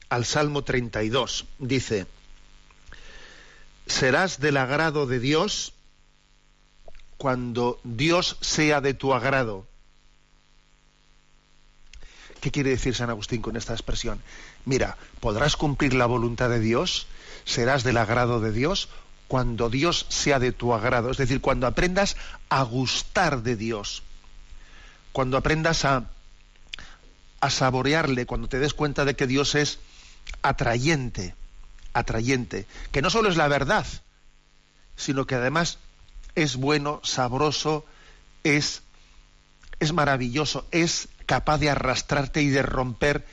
al 0.10 0.26
Salmo 0.26 0.64
32, 0.64 1.46
dice, 1.58 2.06
serás 3.88 4.40
del 4.40 4.58
agrado 4.58 5.08
de 5.08 5.20
Dios 5.20 5.74
cuando 7.18 7.80
Dios 7.84 8.38
sea 8.42 8.80
de 8.80 8.94
tu 8.94 9.14
agrado 9.14 9.66
¿Qué 12.44 12.52
quiere 12.52 12.72
decir 12.72 12.94
San 12.94 13.10
Agustín 13.10 13.42
con 13.42 13.56
esta 13.56 13.72
expresión? 13.72 14.22
Mira, 14.66 14.98
podrás 15.22 15.56
cumplir 15.56 15.94
la 15.94 16.06
voluntad 16.06 16.50
de 16.50 16.60
Dios, 16.60 17.08
serás 17.46 17.86
del 17.86 17.96
agrado 17.96 18.42
de 18.42 18.52
Dios 18.52 18.90
cuando 19.30 19.70
Dios 19.70 20.06
sea 20.10 20.40
de 20.40 20.52
tu 20.52 20.74
agrado, 20.74 21.10
es 21.10 21.16
decir, 21.16 21.40
cuando 21.40 21.68
aprendas 21.68 22.18
a 22.50 22.62
gustar 22.64 23.44
de 23.44 23.56
Dios, 23.56 24.04
cuando 25.14 25.38
aprendas 25.38 25.86
a, 25.86 26.10
a 27.40 27.50
saborearle, 27.50 28.26
cuando 28.26 28.50
te 28.50 28.60
des 28.60 28.74
cuenta 28.74 29.06
de 29.06 29.16
que 29.16 29.26
Dios 29.26 29.56
es 29.56 29.80
atrayente, 30.42 31.36
atrayente, 31.94 32.68
que 32.92 33.02
no 33.02 33.10
solo 33.10 33.30
es 33.30 33.38
la 33.38 33.48
verdad, 33.48 33.86
sino 34.98 35.26
que 35.26 35.36
además 35.36 35.78
es 36.36 36.58
bueno, 36.58 37.00
sabroso, 37.06 37.86
es, 38.44 38.82
es 39.80 39.94
maravilloso, 39.94 40.68
es 40.72 41.08
capaz 41.34 41.58
de 41.58 41.72
arrastrarte 41.72 42.44
y 42.44 42.50
de 42.50 42.62
romper 42.62 43.26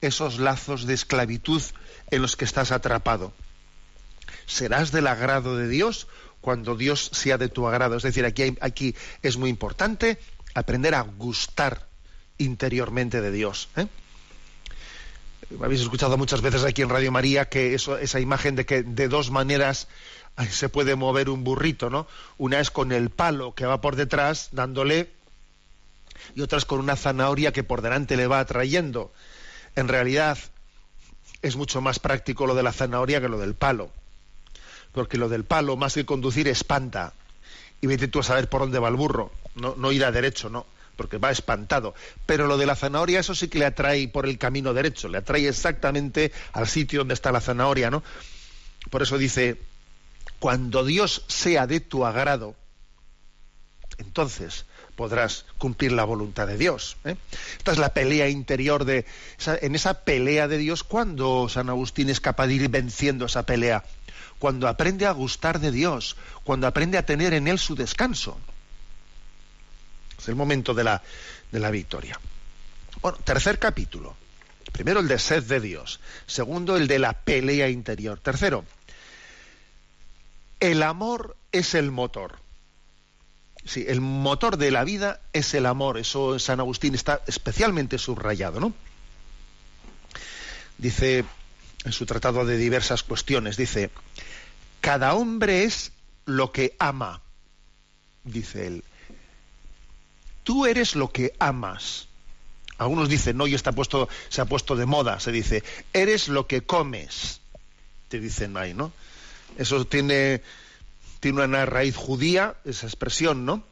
esos 0.00 0.38
lazos 0.38 0.86
de 0.86 0.94
esclavitud 0.94 1.60
en 2.08 2.22
los 2.22 2.36
que 2.36 2.44
estás 2.44 2.70
atrapado. 2.70 3.32
Serás 4.46 4.92
del 4.92 5.08
agrado 5.08 5.56
de 5.56 5.66
Dios 5.66 6.06
cuando 6.40 6.76
Dios 6.76 7.10
sea 7.12 7.36
de 7.36 7.48
tu 7.48 7.66
agrado. 7.66 7.96
Es 7.96 8.04
decir, 8.04 8.24
aquí, 8.24 8.56
aquí 8.60 8.94
es 9.22 9.38
muy 9.38 9.50
importante 9.50 10.20
aprender 10.54 10.94
a 10.94 11.00
gustar 11.00 11.88
interiormente 12.38 13.20
de 13.20 13.32
Dios. 13.32 13.70
¿eh? 13.76 13.88
habéis 15.60 15.80
escuchado 15.80 16.16
muchas 16.16 16.42
veces 16.42 16.62
aquí 16.62 16.82
en 16.82 16.90
Radio 16.90 17.10
María 17.10 17.48
que 17.48 17.74
esa 17.74 18.20
imagen 18.20 18.54
de 18.54 18.66
que 18.66 18.84
de 18.84 19.08
dos 19.08 19.32
maneras 19.32 19.88
se 20.48 20.68
puede 20.68 20.94
mover 20.94 21.28
un 21.28 21.42
burrito, 21.42 21.90
¿no? 21.90 22.06
Una 22.36 22.60
es 22.60 22.70
con 22.70 22.92
el 22.92 23.10
palo 23.10 23.56
que 23.56 23.66
va 23.66 23.80
por 23.80 23.96
detrás 23.96 24.50
dándole 24.52 25.17
y 26.34 26.42
otra 26.42 26.58
es 26.58 26.64
con 26.64 26.80
una 26.80 26.96
zanahoria 26.96 27.52
que 27.52 27.64
por 27.64 27.82
delante 27.82 28.16
le 28.16 28.26
va 28.26 28.40
atrayendo. 28.40 29.12
En 29.76 29.88
realidad 29.88 30.38
es 31.42 31.56
mucho 31.56 31.80
más 31.80 31.98
práctico 31.98 32.46
lo 32.46 32.54
de 32.54 32.62
la 32.62 32.72
zanahoria 32.72 33.20
que 33.20 33.28
lo 33.28 33.38
del 33.38 33.54
palo, 33.54 33.90
porque 34.92 35.18
lo 35.18 35.28
del 35.28 35.44
palo 35.44 35.76
más 35.76 35.94
que 35.94 36.06
conducir 36.06 36.48
espanta 36.48 37.12
y 37.80 37.86
vete 37.86 38.08
tú 38.08 38.20
a 38.20 38.24
saber 38.24 38.48
por 38.48 38.62
dónde 38.62 38.78
va 38.78 38.88
el 38.88 38.96
burro, 38.96 39.30
no, 39.54 39.74
no 39.76 39.92
ir 39.92 40.04
a 40.04 40.10
derecho, 40.10 40.50
no 40.50 40.66
porque 40.98 41.16
va 41.16 41.30
espantado. 41.30 41.94
Pero 42.26 42.46
lo 42.46 42.58
de 42.58 42.66
la 42.66 42.74
zanahoria, 42.74 43.20
eso 43.20 43.34
sí 43.34 43.48
que 43.48 43.60
le 43.60 43.66
atrae 43.66 44.08
por 44.08 44.26
el 44.26 44.36
camino 44.36 44.74
derecho, 44.74 45.08
le 45.08 45.18
atrae 45.18 45.48
exactamente 45.48 46.32
al 46.52 46.66
sitio 46.66 46.98
donde 46.98 47.14
está 47.14 47.30
la 47.30 47.40
zanahoria, 47.40 47.88
¿no? 47.88 48.02
Por 48.90 49.02
eso 49.02 49.16
dice, 49.16 49.62
cuando 50.40 50.84
Dios 50.84 51.24
sea 51.28 51.66
de 51.66 51.80
tu 51.80 52.04
agrado, 52.04 52.56
entonces 53.98 54.66
podrás 54.98 55.44
cumplir 55.58 55.92
la 55.92 56.02
voluntad 56.02 56.48
de 56.48 56.58
Dios. 56.58 56.96
¿eh? 57.04 57.14
Esta 57.56 57.70
es 57.70 57.78
la 57.78 57.94
pelea 57.94 58.28
interior 58.28 58.84
de... 58.84 59.06
En 59.62 59.76
esa 59.76 60.02
pelea 60.02 60.48
de 60.48 60.58
Dios, 60.58 60.82
cuando 60.82 61.48
San 61.48 61.70
Agustín 61.70 62.10
es 62.10 62.20
capaz 62.20 62.48
de 62.48 62.54
ir 62.54 62.68
venciendo 62.68 63.26
esa 63.26 63.44
pelea? 63.44 63.84
Cuando 64.40 64.66
aprende 64.66 65.06
a 65.06 65.12
gustar 65.12 65.60
de 65.60 65.70
Dios, 65.70 66.16
cuando 66.42 66.66
aprende 66.66 66.98
a 66.98 67.06
tener 67.06 67.32
en 67.32 67.46
Él 67.46 67.60
su 67.60 67.76
descanso. 67.76 68.40
Es 70.18 70.26
el 70.26 70.34
momento 70.34 70.74
de 70.74 70.82
la, 70.82 71.00
de 71.52 71.60
la 71.60 71.70
victoria. 71.70 72.18
Bueno, 73.00 73.18
tercer 73.22 73.60
capítulo. 73.60 74.16
Primero 74.72 74.98
el 74.98 75.06
de 75.06 75.20
sed 75.20 75.44
de 75.44 75.60
Dios. 75.60 76.00
Segundo 76.26 76.76
el 76.76 76.88
de 76.88 76.98
la 76.98 77.12
pelea 77.12 77.68
interior. 77.68 78.18
Tercero, 78.18 78.64
el 80.58 80.82
amor 80.82 81.36
es 81.52 81.74
el 81.74 81.92
motor. 81.92 82.47
Sí, 83.68 83.84
el 83.86 84.00
motor 84.00 84.56
de 84.56 84.70
la 84.70 84.82
vida 84.82 85.20
es 85.32 85.54
el 85.54 85.66
amor. 85.66 85.98
Eso 85.98 86.38
San 86.38 86.58
Agustín 86.58 86.94
está 86.94 87.22
especialmente 87.26 87.98
subrayado, 87.98 88.60
¿no? 88.60 88.72
Dice 90.78 91.24
en 91.84 91.92
su 91.92 92.06
tratado 92.06 92.44
de 92.44 92.56
diversas 92.56 93.02
cuestiones, 93.02 93.56
dice, 93.56 93.90
cada 94.80 95.14
hombre 95.14 95.64
es 95.64 95.92
lo 96.24 96.50
que 96.50 96.74
ama, 96.78 97.20
dice 98.24 98.66
él 98.66 98.84
tú 100.48 100.64
eres 100.64 100.96
lo 100.96 101.12
que 101.12 101.34
amas. 101.38 102.08
Algunos 102.78 103.10
dicen, 103.10 103.36
no, 103.36 103.46
y 103.46 103.54
está 103.54 103.72
puesto, 103.72 104.08
se 104.30 104.40
ha 104.40 104.46
puesto 104.46 104.76
de 104.76 104.86
moda, 104.86 105.20
se 105.20 105.30
dice, 105.30 105.62
eres 105.92 106.28
lo 106.28 106.46
que 106.46 106.62
comes. 106.62 107.42
Te 108.08 108.18
dicen 108.18 108.56
ahí, 108.56 108.72
¿no? 108.72 108.90
Eso 109.58 109.84
tiene, 109.84 110.40
tiene 111.20 111.44
una 111.44 111.66
raíz 111.66 111.96
judía, 111.96 112.56
esa 112.64 112.86
expresión, 112.86 113.44
¿no? 113.44 113.64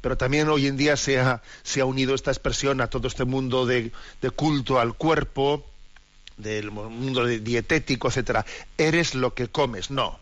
Pero 0.00 0.16
también 0.16 0.48
hoy 0.48 0.66
en 0.66 0.76
día 0.76 0.96
se 0.96 1.18
ha, 1.20 1.42
se 1.62 1.80
ha 1.80 1.84
unido 1.84 2.14
esta 2.14 2.30
expresión 2.30 2.80
a 2.80 2.88
todo 2.88 3.08
este 3.08 3.24
mundo 3.24 3.66
de, 3.66 3.92
de 4.20 4.30
culto 4.30 4.80
al 4.80 4.94
cuerpo, 4.94 5.64
del 6.36 6.70
mundo 6.70 7.26
dietético, 7.26 8.08
etcétera. 8.08 8.44
Eres 8.78 9.14
lo 9.14 9.34
que 9.34 9.48
comes, 9.48 9.90
no. 9.90 10.18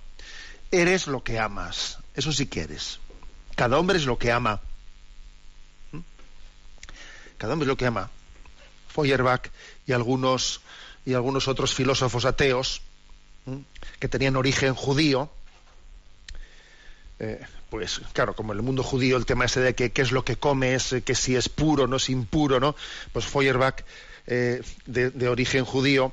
Eres 0.70 1.06
lo 1.06 1.22
que 1.22 1.38
amas. 1.38 1.98
Eso 2.14 2.32
sí 2.32 2.46
que 2.46 2.62
eres. 2.62 3.00
Cada 3.56 3.78
hombre 3.78 3.98
es 3.98 4.06
lo 4.06 4.18
que 4.18 4.32
ama. 4.32 4.60
Cada 7.38 7.54
hombre 7.54 7.64
es 7.64 7.68
lo 7.68 7.76
que 7.76 7.86
ama. 7.86 8.10
Feuerbach 8.88 9.48
y 9.86 9.92
algunos, 9.92 10.60
y 11.06 11.14
algunos 11.14 11.48
otros 11.48 11.74
filósofos 11.74 12.24
ateos 12.24 12.82
que 13.98 14.08
tenían 14.08 14.36
origen 14.36 14.74
judío, 14.74 15.30
eh, 17.20 17.40
pues 17.68 18.00
claro, 18.12 18.34
como 18.34 18.52
en 18.52 18.58
el 18.58 18.64
mundo 18.64 18.82
judío 18.82 19.16
el 19.16 19.26
tema 19.26 19.44
ese 19.44 19.60
de 19.60 19.74
que 19.74 19.92
qué 19.92 20.02
es 20.02 20.10
lo 20.10 20.24
que 20.24 20.36
comes, 20.36 20.96
que 21.04 21.14
si 21.14 21.36
es 21.36 21.48
puro, 21.48 21.86
no 21.86 21.96
es 21.96 22.08
impuro, 22.10 22.58
¿no? 22.58 22.74
Pues 23.12 23.26
Feuerbach, 23.26 23.84
eh, 24.26 24.62
de, 24.86 25.10
de 25.10 25.28
origen 25.28 25.64
judío, 25.64 26.12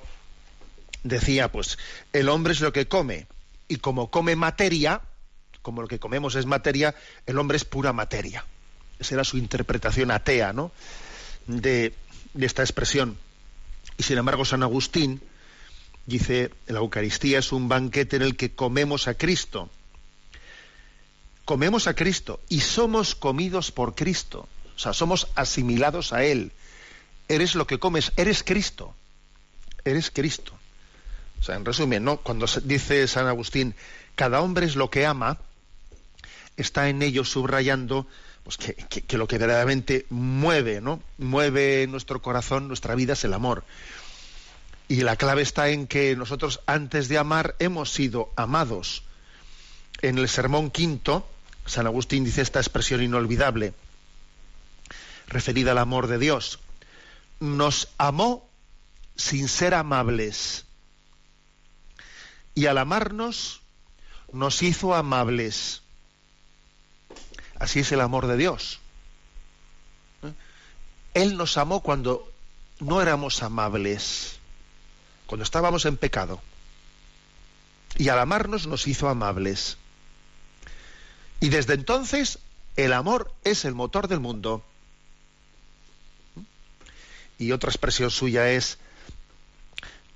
decía, 1.03 1.51
pues 1.51 1.79
el 2.13 2.29
hombre 2.29 2.53
es 2.53 2.61
lo 2.61 2.71
que 2.71 2.87
come, 2.87 3.27
y 3.67 3.77
como 3.77 4.11
come 4.11 4.35
materia, 4.35 5.01
como 5.63 5.81
lo 5.81 5.87
que 5.87 5.99
comemos 5.99 6.35
es 6.35 6.45
materia, 6.45 6.93
el 7.25 7.39
hombre 7.39 7.57
es 7.57 7.65
pura 7.65 7.91
materia. 7.93 8.45
Esa 8.99 9.15
era 9.15 9.23
su 9.23 9.37
interpretación 9.37 10.11
atea, 10.11 10.53
¿no? 10.53 10.71
de, 11.47 11.93
esta 12.39 12.61
expresión. 12.61 13.17
Y 13.97 14.03
sin 14.03 14.17
embargo, 14.17 14.45
San 14.45 14.61
Agustín 14.61 15.21
dice, 16.05 16.51
la 16.67 16.79
Eucaristía 16.79 17.39
es 17.39 17.51
un 17.51 17.67
banquete 17.67 18.17
en 18.17 18.21
el 18.21 18.35
que 18.35 18.53
comemos 18.53 19.07
a 19.07 19.15
Cristo. 19.15 19.69
Comemos 21.47 21.87
a 21.87 21.93
Cristo 21.93 22.41
y 22.49 22.59
somos 22.59 23.15
comidos 23.15 23.71
por 23.71 23.95
Cristo. 23.95 24.49
O 24.75 24.79
sea, 24.79 24.91
somos 24.91 25.29
asimilados 25.33 26.11
a 26.11 26.25
Él. 26.25 26.51
Eres 27.29 27.55
lo 27.55 27.65
que 27.65 27.79
comes, 27.79 28.11
eres 28.17 28.43
Cristo. 28.43 28.93
Eres 29.85 30.11
Cristo. 30.11 30.51
O 31.39 31.43
sea, 31.43 31.55
en 31.55 31.63
resumen, 31.63 32.03
¿no? 32.03 32.17
cuando 32.17 32.47
dice 32.65 33.07
San 33.07 33.27
Agustín, 33.27 33.75
cada 34.15 34.41
hombre 34.41 34.65
es 34.65 34.75
lo 34.75 34.89
que 34.89 35.05
ama, 35.05 35.37
está 36.57 36.89
en 36.89 37.01
ello 37.01 37.23
subrayando 37.23 38.07
pues 38.43 38.57
que, 38.57 39.17
lo 39.17 39.25
que 39.29 39.37
verdaderamente 39.37 40.05
mueve, 40.09 40.81
¿no? 40.81 41.01
Mueve 41.17 41.87
nuestro 41.87 42.21
corazón, 42.21 42.67
nuestra 42.67 42.93
vida 42.93 43.13
es 43.13 43.23
el 43.23 43.33
amor. 43.33 43.63
Y 44.89 44.97
la 44.97 45.15
clave 45.15 45.43
está 45.43 45.69
en 45.69 45.87
que 45.87 46.13
nosotros 46.17 46.59
antes 46.65 47.07
de 47.07 47.17
amar 47.17 47.55
hemos 47.59 47.93
sido 47.93 48.33
amados. 48.35 49.03
En 50.01 50.17
el 50.17 50.27
sermón 50.27 50.71
quinto, 50.71 51.25
San 51.67 51.85
Agustín 51.85 52.23
dice 52.23 52.41
esta 52.41 52.59
expresión 52.59 53.03
inolvidable, 53.03 53.73
referida 55.27 55.71
al 55.71 55.77
amor 55.77 56.07
de 56.07 56.17
Dios. 56.17 56.59
Nos 57.39 57.89
amó 57.97 58.49
sin 59.15 59.47
ser 59.49 59.73
amables. 59.73 60.65
Y 62.55 62.65
al 62.67 62.77
amarnos, 62.77 63.61
nos 64.31 64.63
hizo 64.63 64.95
amables. 64.95 65.81
Así 67.59 67.81
es 67.81 67.91
el 67.91 68.01
amor 68.01 68.27
de 68.27 68.37
Dios. 68.37 68.79
¿Eh? 70.23 70.33
Él 71.13 71.37
nos 71.37 71.57
amó 71.57 71.81
cuando 71.81 72.31
no 72.79 73.01
éramos 73.01 73.43
amables, 73.43 74.39
cuando 75.25 75.43
estábamos 75.43 75.85
en 75.85 75.97
pecado. 75.97 76.41
Y 77.97 78.09
al 78.09 78.19
amarnos 78.19 78.67
nos 78.67 78.87
hizo 78.87 79.09
amables. 79.09 79.77
Y 81.39 81.49
desde 81.49 81.73
entonces 81.73 82.39
el 82.75 82.93
amor 82.93 83.31
es 83.43 83.65
el 83.65 83.73
motor 83.73 84.07
del 84.07 84.19
mundo. 84.19 84.63
Y 87.37 87.51
otra 87.51 87.69
expresión 87.69 88.09
suya 88.09 88.49
es, 88.49 88.79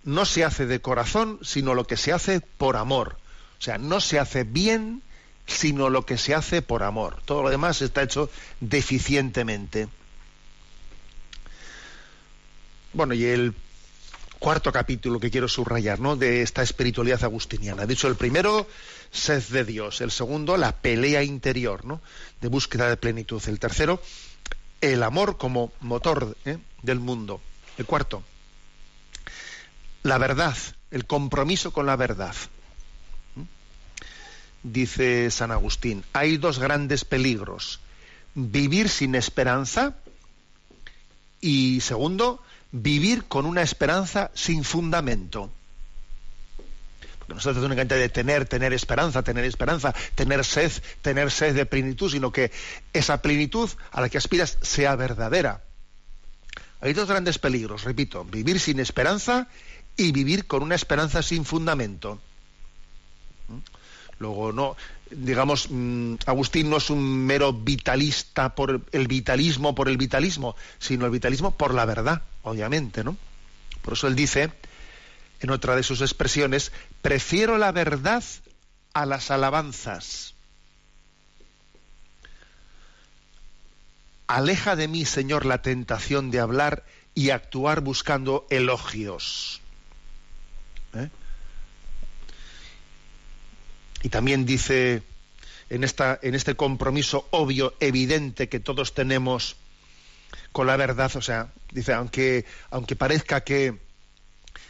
no 0.04 0.26
se 0.26 0.44
hace 0.44 0.66
de 0.66 0.82
corazón, 0.82 1.40
sino 1.44 1.74
lo 1.76 1.86
que 1.86 1.98
se 1.98 2.14
hace 2.14 2.42
por 2.42 2.78
amor. 2.78 3.18
O 3.60 3.62
sea, 3.62 3.78
no 3.78 4.02
se 4.02 4.20
hace 4.20 4.44
bien 4.44 5.04
sino 5.48 5.90
lo 5.90 6.06
que 6.06 6.18
se 6.18 6.34
hace 6.34 6.62
por 6.62 6.84
amor. 6.84 7.22
Todo 7.26 7.44
lo 7.44 7.50
demás 7.50 7.82
está 7.82 8.04
hecho 8.04 8.30
deficientemente. 8.60 9.88
Bueno, 12.94 13.14
y 13.14 13.26
el 13.26 13.54
cuarto 14.42 14.72
capítulo 14.72 15.20
que 15.20 15.30
quiero 15.30 15.48
subrayar, 15.48 16.00
¿no? 16.00 16.16
De 16.16 16.42
esta 16.42 16.64
espiritualidad 16.64 17.24
agustiniana. 17.24 17.84
He 17.84 17.88
dicho 17.88 18.08
el 18.08 18.16
primero, 18.16 18.68
sed 19.12 19.44
de 19.50 19.64
Dios. 19.64 20.02
El 20.02 20.10
segundo, 20.10 20.58
la 20.58 20.72
pelea 20.72 21.22
interior, 21.22 21.86
¿no? 21.86 22.02
De 22.42 22.48
búsqueda 22.48 22.90
de 22.90 22.98
plenitud. 22.98 23.40
El 23.46 23.60
tercero, 23.60 24.02
el 24.82 25.04
amor 25.04 25.38
como 25.38 25.72
motor 25.80 26.36
¿eh? 26.46 26.58
del 26.82 27.00
mundo. 27.00 27.40
El 27.78 27.86
cuarto, 27.86 28.24
la 30.02 30.18
verdad, 30.18 30.58
el 30.90 31.06
compromiso 31.06 31.72
con 31.72 31.86
la 31.86 31.96
verdad 31.96 32.36
dice 34.64 35.30
San 35.30 35.52
Agustín, 35.52 36.04
hay 36.14 36.38
dos 36.38 36.58
grandes 36.58 37.06
peligros. 37.06 37.80
Vivir 38.34 38.90
sin 38.90 39.14
esperanza 39.14 39.96
y 41.42 41.82
segundo, 41.82 42.42
vivir 42.72 43.26
con 43.26 43.46
una 43.46 43.62
esperanza 43.62 44.32
sin 44.34 44.64
fundamento. 44.64 45.52
Porque 47.20 47.34
no 47.34 47.40
se 47.40 47.52
trata 47.52 47.66
únicamente 47.66 47.96
de 47.96 48.10
tener, 48.10 48.46
tener 48.46 48.74
esperanza, 48.74 49.24
tener 49.24 49.46
esperanza, 49.46 49.94
tener 50.16 50.44
sed, 50.44 50.72
tener 51.02 51.32
sed 51.32 51.56
de 51.56 51.66
plenitud, 51.66 52.12
sino 52.12 52.32
que 52.32 52.52
esa 52.94 53.22
plenitud 53.22 53.70
a 53.92 54.02
la 54.02 54.10
que 54.10 54.18
aspiras 54.18 54.58
sea 54.62 54.96
verdadera. 54.96 55.64
Hay 56.80 56.94
dos 56.94 57.08
grandes 57.08 57.38
peligros, 57.38 57.84
repito, 57.84 58.26
vivir 58.26 58.60
sin 58.60 58.80
esperanza 58.80 59.48
y 59.98 60.12
vivir 60.12 60.48
con 60.48 60.64
una 60.64 60.76
esperanza 60.76 61.22
sin 61.22 61.46
fundamento. 61.46 62.20
Luego, 64.22 64.54
no, 64.54 64.78
digamos, 65.10 65.68
mm, 65.72 66.18
Agustín 66.28 66.70
no 66.70 66.78
es 66.78 66.92
un 66.92 67.26
mero 67.26 67.54
vitalista 67.54 68.54
por 68.54 68.82
el 68.92 69.08
vitalismo, 69.08 69.74
por 69.74 69.90
el 69.90 69.98
vitalismo, 69.98 70.56
sino 70.78 71.06
el 71.06 71.12
vitalismo 71.12 71.58
por 71.58 71.74
la 71.74 71.86
verdad, 71.86 72.22
obviamente, 72.44 73.04
¿no? 73.04 73.18
Por 73.82 73.94
eso 73.94 74.08
él 74.08 74.16
dice, 74.16 74.52
en 75.40 75.50
otra 75.50 75.76
de 75.76 75.82
sus 75.82 76.02
expresiones, 76.02 76.72
prefiero 77.02 77.58
la 77.58 77.72
verdad 77.72 78.24
a 78.94 79.08
las 79.08 79.32
alabanzas. 79.32 80.36
Aleja 84.28 84.76
de 84.76 84.88
mí, 84.88 85.04
Señor, 85.04 85.48
la 85.48 85.64
tentación 85.64 86.30
de 86.30 86.42
hablar 86.42 86.86
y 87.16 87.32
actuar 87.32 87.82
buscando 87.82 88.46
elogios. 88.52 89.62
¿Eh? 90.94 91.10
Y 94.04 94.10
también 94.10 94.46
dice 94.46 95.04
en, 95.70 95.84
esta, 95.84 96.20
en 96.22 96.36
este 96.36 96.56
compromiso 96.56 97.28
obvio, 97.32 97.74
evidente 97.80 98.50
que 98.50 98.60
todos 98.60 98.94
tenemos 98.94 99.56
con 100.52 100.68
la 100.68 100.76
verdad, 100.76 101.12
o 101.16 101.22
sea, 101.22 101.48
dice, 101.72 101.94
aunque, 101.94 102.46
aunque 102.70 102.96
parezca 102.96 103.42
que, 103.42 103.78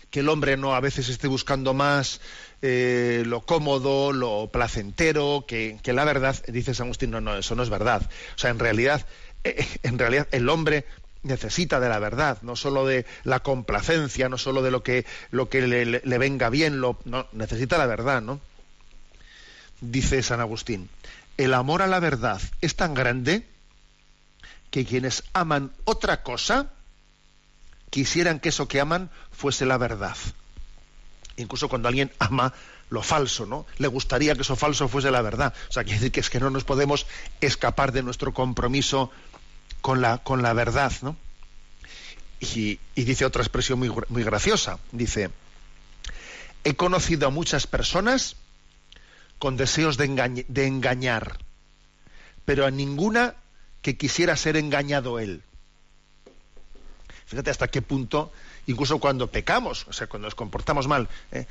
que 0.09 0.19
el 0.19 0.29
hombre 0.29 0.57
no 0.57 0.75
a 0.75 0.79
veces 0.79 1.09
esté 1.09 1.27
buscando 1.27 1.73
más 1.73 2.21
eh, 2.61 3.23
lo 3.25 3.41
cómodo, 3.41 4.11
lo 4.11 4.49
placentero, 4.51 5.45
que, 5.47 5.79
la 5.85 6.05
verdad, 6.05 6.35
dice 6.47 6.75
San 6.75 6.85
Agustín, 6.85 7.11
no, 7.11 7.21
no, 7.21 7.35
eso 7.35 7.55
no 7.55 7.63
es 7.63 7.69
verdad. 7.69 8.07
O 8.35 8.37
sea, 8.37 8.51
en 8.51 8.59
realidad, 8.59 9.05
eh, 9.43 9.65
en 9.83 9.97
realidad 9.97 10.27
el 10.31 10.49
hombre 10.49 10.85
necesita 11.23 11.79
de 11.79 11.89
la 11.89 11.99
verdad, 11.99 12.39
no 12.41 12.55
solo 12.55 12.85
de 12.85 13.05
la 13.23 13.41
complacencia, 13.41 14.29
no 14.29 14.37
solo 14.37 14.61
de 14.61 14.71
lo 14.71 14.83
que, 14.83 15.05
lo 15.31 15.49
que 15.49 15.61
le, 15.61 15.85
le 15.85 16.17
venga 16.17 16.49
bien, 16.49 16.81
lo, 16.81 16.99
no, 17.05 17.27
necesita 17.31 17.77
la 17.77 17.85
verdad, 17.87 18.21
¿no? 18.21 18.39
Dice 19.81 20.21
San 20.21 20.39
Agustín, 20.39 20.89
el 21.37 21.53
amor 21.53 21.81
a 21.81 21.87
la 21.87 21.99
verdad 21.99 22.41
es 22.61 22.75
tan 22.75 22.93
grande 22.93 23.47
que 24.69 24.85
quienes 24.85 25.23
aman 25.33 25.71
otra 25.85 26.23
cosa 26.23 26.71
quisieran 27.89 28.39
que 28.39 28.49
eso 28.49 28.67
que 28.67 28.79
aman 28.79 29.09
fuese 29.31 29.65
la 29.65 29.77
verdad. 29.77 30.15
Incluso 31.37 31.67
cuando 31.67 31.87
alguien 31.87 32.11
ama 32.19 32.53
lo 32.89 33.01
falso, 33.01 33.45
¿no? 33.45 33.65
Le 33.77 33.87
gustaría 33.87 34.35
que 34.35 34.41
eso 34.41 34.55
falso 34.55 34.87
fuese 34.87 35.11
la 35.11 35.21
verdad. 35.21 35.53
O 35.69 35.71
sea, 35.71 35.83
quiere 35.83 35.99
decir 35.99 36.11
que 36.11 36.19
es 36.19 36.29
que 36.29 36.39
no 36.39 36.49
nos 36.49 36.63
podemos 36.63 37.05
escapar 37.39 37.91
de 37.91 38.03
nuestro 38.03 38.33
compromiso 38.33 39.11
con 39.81 40.01
la, 40.01 40.19
con 40.19 40.41
la 40.41 40.53
verdad, 40.53 40.91
¿no? 41.01 41.15
Y, 42.39 42.79
y 42.95 43.03
dice 43.03 43.25
otra 43.25 43.41
expresión 43.41 43.79
muy, 43.79 43.91
muy 44.09 44.23
graciosa. 44.23 44.79
Dice, 44.91 45.31
he 46.63 46.75
conocido 46.75 47.27
a 47.27 47.31
muchas 47.31 47.65
personas 47.65 48.35
con 49.41 49.57
deseos 49.57 49.97
de, 49.97 50.45
de 50.47 50.67
engañar, 50.67 51.39
pero 52.45 52.67
a 52.67 52.69
ninguna 52.69 53.33
que 53.81 53.97
quisiera 53.97 54.37
ser 54.37 54.55
engañado 54.55 55.17
él. 55.17 55.41
Fíjate 57.25 57.49
hasta 57.49 57.67
qué 57.67 57.81
punto, 57.81 58.31
incluso 58.67 58.99
cuando 58.99 59.31
pecamos, 59.31 59.87
o 59.87 59.93
sea, 59.93 60.05
cuando 60.05 60.27
nos 60.27 60.35
comportamos 60.35 60.87
mal, 60.87 61.09
¿eh? 61.31 61.47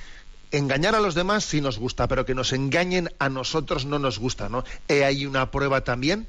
engañar 0.52 0.94
a 0.94 1.00
los 1.00 1.16
demás 1.16 1.44
sí 1.44 1.60
nos 1.60 1.80
gusta, 1.80 2.06
pero 2.06 2.24
que 2.24 2.36
nos 2.36 2.52
engañen 2.52 3.10
a 3.18 3.28
nosotros 3.28 3.86
no 3.86 3.98
nos 3.98 4.20
gusta, 4.20 4.48
¿no? 4.48 4.62
He 4.86 5.04
ahí 5.04 5.26
una 5.26 5.50
prueba 5.50 5.82
también 5.82 6.28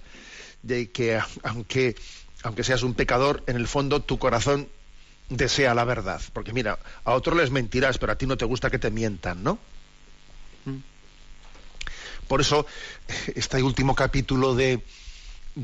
de 0.63 0.89
que 0.89 1.21
aunque, 1.43 1.95
aunque 2.41 2.63
seas 2.63 2.81
un 2.81 2.95
pecador, 2.95 3.43
en 3.45 3.55
el 3.55 3.67
fondo 3.67 4.01
tu 4.01 4.17
corazón 4.17 4.67
desea 5.29 5.75
la 5.75 5.83
verdad. 5.83 6.21
Porque 6.33 6.53
mira, 6.53 6.79
a 7.03 7.11
otros 7.11 7.37
les 7.37 7.51
mentirás, 7.51 7.99
pero 7.99 8.13
a 8.13 8.17
ti 8.17 8.25
no 8.25 8.35
te 8.35 8.45
gusta 8.45 8.71
que 8.71 8.79
te 8.79 8.89
mientan, 8.89 9.43
¿no? 9.43 9.59
Mm. 10.65 10.90
Por 12.31 12.39
eso, 12.39 12.65
este 13.35 13.61
último 13.61 13.93
capítulo 13.93 14.55
de, 14.55 14.81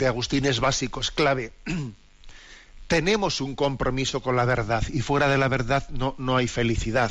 Agustín 0.06 0.46
es 0.46 0.60
básico, 0.60 1.00
es 1.00 1.12
clave. 1.12 1.54
Tenemos 2.88 3.40
un 3.40 3.56
compromiso 3.56 4.22
con 4.22 4.36
la 4.36 4.44
verdad 4.44 4.84
y 4.92 5.00
fuera 5.00 5.30
de 5.30 5.38
la 5.38 5.48
verdad 5.48 5.88
no, 5.92 6.14
no 6.18 6.36
hay 6.36 6.50
felicidad. 6.50 7.10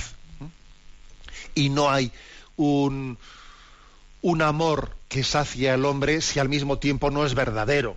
Y 1.55 1.71
no 1.71 1.91
hay 1.91 2.13
un, 2.57 3.17
un 4.21 4.43
amor 4.43 4.95
que 5.09 5.25
sacia 5.25 5.73
al 5.73 5.87
hombre 5.87 6.21
si 6.21 6.39
al 6.39 6.51
mismo 6.51 6.79
tiempo 6.79 7.11
no 7.11 7.25
es 7.25 7.35
verdadero. 7.35 7.97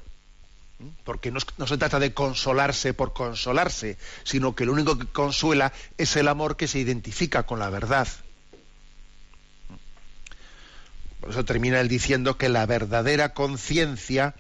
Porque 1.04 1.30
no, 1.30 1.41
no, 1.58 1.67
se 1.67 1.78
trata 1.78 2.00
de 2.00 2.13
consolarse 2.13 2.93
por 2.93 3.12
consolarse, 3.12 3.98
sino 4.24 4.56
que 4.56 4.65
lo 4.65 4.72
único 4.72 4.98
que 4.98 5.08
consuela 5.08 5.74
es 5.98 6.15
el 6.15 6.30
amor 6.30 6.56
que 6.56 6.69
se 6.69 6.80
identifica 6.80 7.43
con 7.43 7.60
la 7.60 7.69
verdad. 7.69 8.08
Por 11.19 11.32
eso 11.32 11.45
termina 11.45 11.79
él 11.82 11.88
diciendo 11.88 12.38
que 12.38 12.49
la 12.49 12.65
verdadera 12.65 13.34
conciencia 13.34 14.36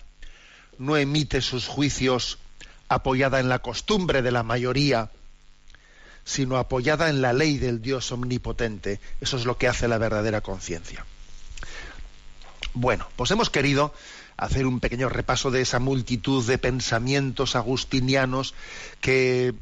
no 0.77 0.95
emite 0.97 1.41
sus 1.41 1.67
juicios 1.67 2.39
apoyada 2.87 3.39
en 3.39 3.49
la 3.49 3.59
costumbre 3.59 4.21
de 4.21 4.31
la 4.31 4.43
mayoría, 4.43 5.11
sino 6.23 6.57
apoyada 6.57 7.09
en 7.09 7.21
la 7.21 7.33
ley 7.33 7.57
del 7.57 7.81
Dios 7.81 8.11
omnipotente. 8.11 8.99
Eso 9.19 9.37
es 9.37 9.45
lo 9.45 9.57
que 9.57 9.67
hace 9.67 9.87
la 9.87 9.97
verdadera 9.97 10.41
conciencia. 10.41 11.05
Bueno, 12.73 13.07
pues 13.15 13.31
hemos 13.31 13.49
querido 13.49 13.93
hacer 14.37 14.65
un 14.65 14.79
pequeño 14.79 15.09
repaso 15.09 15.51
de 15.51 15.61
esa 15.61 15.79
multitud 15.79 16.45
de 16.45 16.57
pensamientos 16.57 17.55
agustinianos 17.55 18.53
que, 19.01 19.53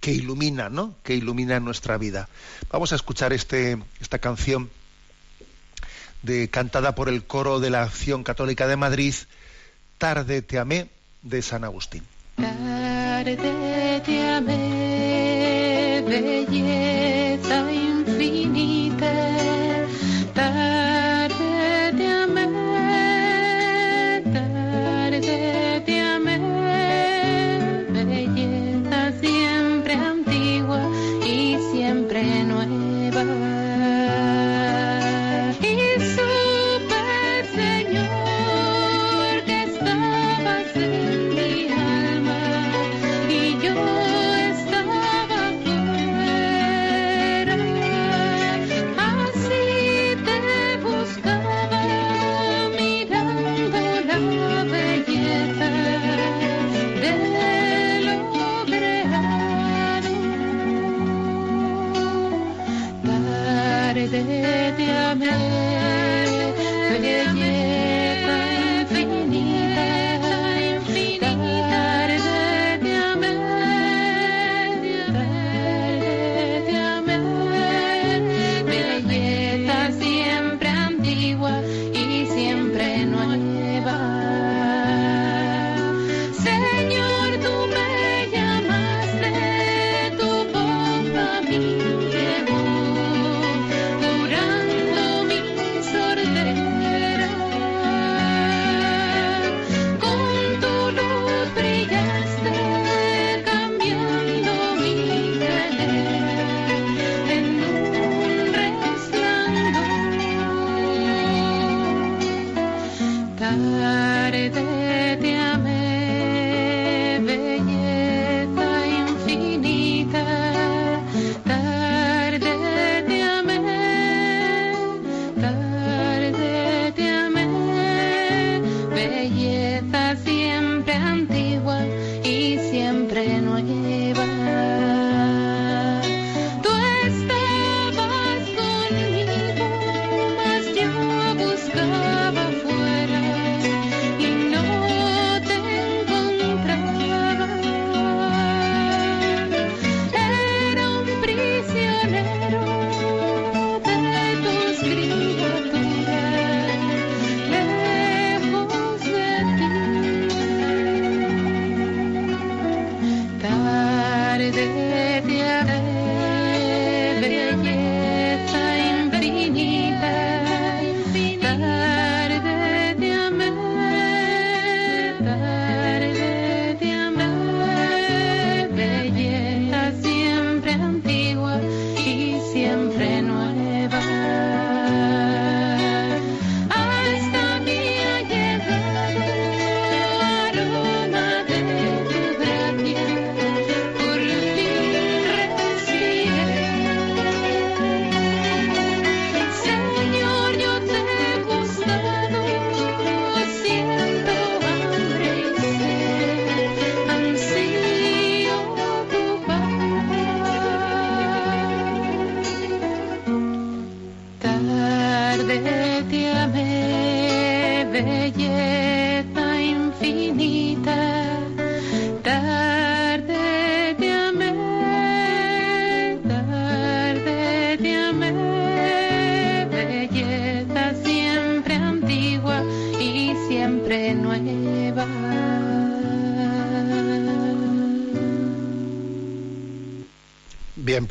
que 0.00 0.12
iluminan, 0.12 0.72
¿no? 0.72 0.94
Que 1.02 1.14
iluminan 1.14 1.64
nuestra 1.64 1.98
vida. 1.98 2.28
Vamos 2.70 2.92
a 2.92 2.96
escuchar 2.96 3.32
este, 3.32 3.78
esta 4.00 4.18
canción 4.18 4.70
cantada 6.50 6.94
por 6.94 7.08
el 7.08 7.24
coro 7.24 7.60
de 7.60 7.70
la 7.70 7.82
Acción 7.82 8.22
Católica 8.24 8.66
de 8.66 8.76
Madrid, 8.76 9.14
Tarde 9.98 10.42
te 10.42 10.58
amé 10.58 10.88
de 11.22 11.42
San 11.42 11.64
Agustín. 11.64 12.02
Tarde 12.36 13.36
te 14.04 14.28
amé, 14.28 16.02
belleza 16.06 17.09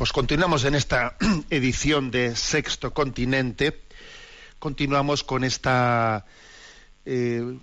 pues 0.00 0.14
continuamos 0.14 0.64
en 0.64 0.74
esta 0.74 1.14
edición 1.50 2.10
de 2.10 2.34
Sexto 2.34 2.94
Continente. 2.94 3.82
Continuamos 4.58 5.22
con 5.24 5.44
esta 5.44 6.24
eh, 7.04 7.58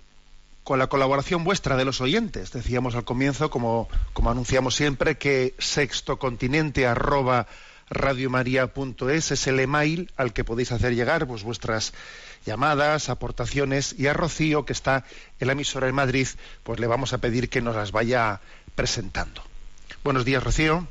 con 0.62 0.78
la 0.78 0.86
colaboración 0.86 1.42
vuestra 1.42 1.76
de 1.76 1.84
los 1.84 2.00
oyentes. 2.00 2.52
Decíamos 2.52 2.94
al 2.94 3.02
comienzo, 3.02 3.50
como, 3.50 3.88
como 4.12 4.30
anunciamos 4.30 4.76
siempre, 4.76 5.18
que 5.18 5.56
sextocontinente 5.58 6.86
arroba 6.86 7.48
es 7.90 9.46
el 9.48 9.58
email 9.58 10.12
al 10.16 10.32
que 10.32 10.44
podéis 10.44 10.70
hacer 10.70 10.94
llegar 10.94 11.26
pues, 11.26 11.42
vuestras 11.42 11.92
llamadas, 12.46 13.08
aportaciones 13.08 13.96
y 13.98 14.06
a 14.06 14.12
Rocío, 14.12 14.64
que 14.64 14.74
está 14.74 15.04
en 15.40 15.48
la 15.48 15.54
emisora 15.54 15.88
en 15.88 15.96
Madrid, 15.96 16.28
pues 16.62 16.78
le 16.78 16.86
vamos 16.86 17.12
a 17.12 17.18
pedir 17.18 17.48
que 17.48 17.62
nos 17.62 17.74
las 17.74 17.90
vaya 17.90 18.40
presentando. 18.76 19.42
Buenos 20.04 20.24
días, 20.24 20.44
Rocío. 20.44 20.86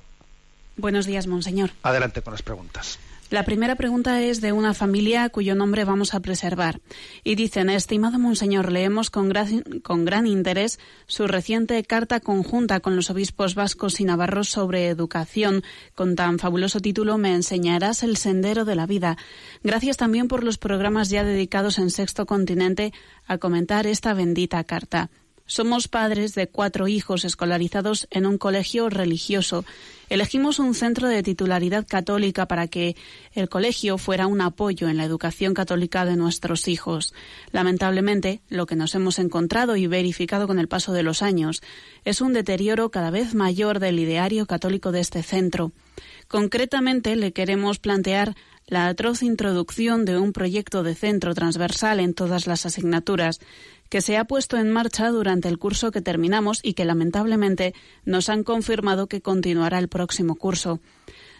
Buenos 0.77 1.05
días, 1.05 1.27
monseñor. 1.27 1.71
Adelante 1.83 2.21
con 2.21 2.33
las 2.33 2.43
preguntas. 2.43 2.99
La 3.29 3.43
primera 3.43 3.75
pregunta 3.75 4.21
es 4.21 4.39
de 4.39 4.53
una 4.53 4.73
familia 4.73 5.27
cuyo 5.27 5.53
nombre 5.53 5.83
vamos 5.83 6.13
a 6.13 6.21
preservar. 6.21 6.79
Y 7.25 7.35
dicen, 7.35 7.69
estimado 7.69 8.19
Monseñor, 8.19 8.71
leemos 8.71 9.09
con 9.09 9.27
gran, 9.27 9.63
con 9.83 10.05
gran 10.05 10.27
interés 10.27 10.79
su 11.07 11.27
reciente 11.27 11.83
carta 11.83 12.21
conjunta 12.21 12.79
con 12.79 12.95
los 12.95 13.09
obispos 13.09 13.53
vascos 13.53 13.99
y 13.99 14.05
navarros 14.05 14.47
sobre 14.47 14.87
educación, 14.87 15.63
con 15.93 16.15
tan 16.15 16.39
fabuloso 16.39 16.79
título 16.79 17.17
Me 17.17 17.33
enseñarás 17.33 18.01
el 18.01 18.15
sendero 18.15 18.63
de 18.63 18.75
la 18.75 18.85
vida. 18.85 19.17
Gracias 19.61 19.97
también 19.97 20.29
por 20.29 20.45
los 20.45 20.57
programas 20.57 21.09
ya 21.09 21.25
dedicados 21.25 21.79
en 21.79 21.89
Sexto 21.89 22.25
Continente 22.25 22.93
a 23.27 23.39
comentar 23.39 23.87
esta 23.87 24.13
bendita 24.13 24.63
carta. 24.63 25.09
Somos 25.49 25.87
padres 25.87 26.35
de 26.35 26.47
cuatro 26.47 26.89
hijos 26.89 27.23
escolarizados 27.23 28.07
en 28.11 28.25
un 28.25 28.37
colegio 28.37 28.89
religioso. 28.89 29.63
Elegimos 30.09 30.59
un 30.59 30.75
centro 30.75 31.07
de 31.07 31.23
titularidad 31.23 31.87
católica 31.87 32.49
para 32.49 32.67
que 32.67 32.97
el 33.31 33.47
colegio 33.47 33.97
fuera 33.97 34.27
un 34.27 34.41
apoyo 34.41 34.89
en 34.89 34.97
la 34.97 35.05
educación 35.05 35.53
católica 35.53 36.03
de 36.03 36.17
nuestros 36.17 36.67
hijos. 36.67 37.13
Lamentablemente, 37.53 38.41
lo 38.49 38.65
que 38.65 38.75
nos 38.75 38.93
hemos 38.93 39.19
encontrado 39.19 39.77
y 39.77 39.87
verificado 39.87 40.47
con 40.47 40.59
el 40.59 40.67
paso 40.67 40.91
de 40.91 41.03
los 41.03 41.21
años 41.21 41.61
es 42.03 42.19
un 42.19 42.33
deterioro 42.33 42.91
cada 42.91 43.09
vez 43.09 43.33
mayor 43.33 43.79
del 43.79 43.99
ideario 43.99 44.47
católico 44.47 44.91
de 44.91 44.99
este 44.99 45.23
centro. 45.23 45.71
Concretamente, 46.27 47.15
le 47.15 47.31
queremos 47.31 47.79
plantear 47.79 48.35
la 48.67 48.87
atroz 48.87 49.23
introducción 49.23 50.03
de 50.03 50.17
un 50.17 50.33
proyecto 50.33 50.83
de 50.83 50.93
centro 50.93 51.33
transversal 51.33 52.01
en 52.01 52.13
todas 52.13 52.47
las 52.47 52.65
asignaturas 52.65 53.39
que 53.89 54.01
se 54.01 54.17
ha 54.17 54.25
puesto 54.25 54.57
en 54.57 54.71
marcha 54.71 55.09
durante 55.09 55.47
el 55.47 55.57
curso 55.57 55.91
que 55.91 56.01
terminamos 56.01 56.59
y 56.63 56.73
que 56.73 56.85
lamentablemente 56.85 57.73
nos 58.05 58.29
han 58.29 58.43
confirmado 58.43 59.07
que 59.07 59.21
continuará 59.21 59.79
el 59.79 59.87
próximo 59.87 60.35
curso. 60.35 60.79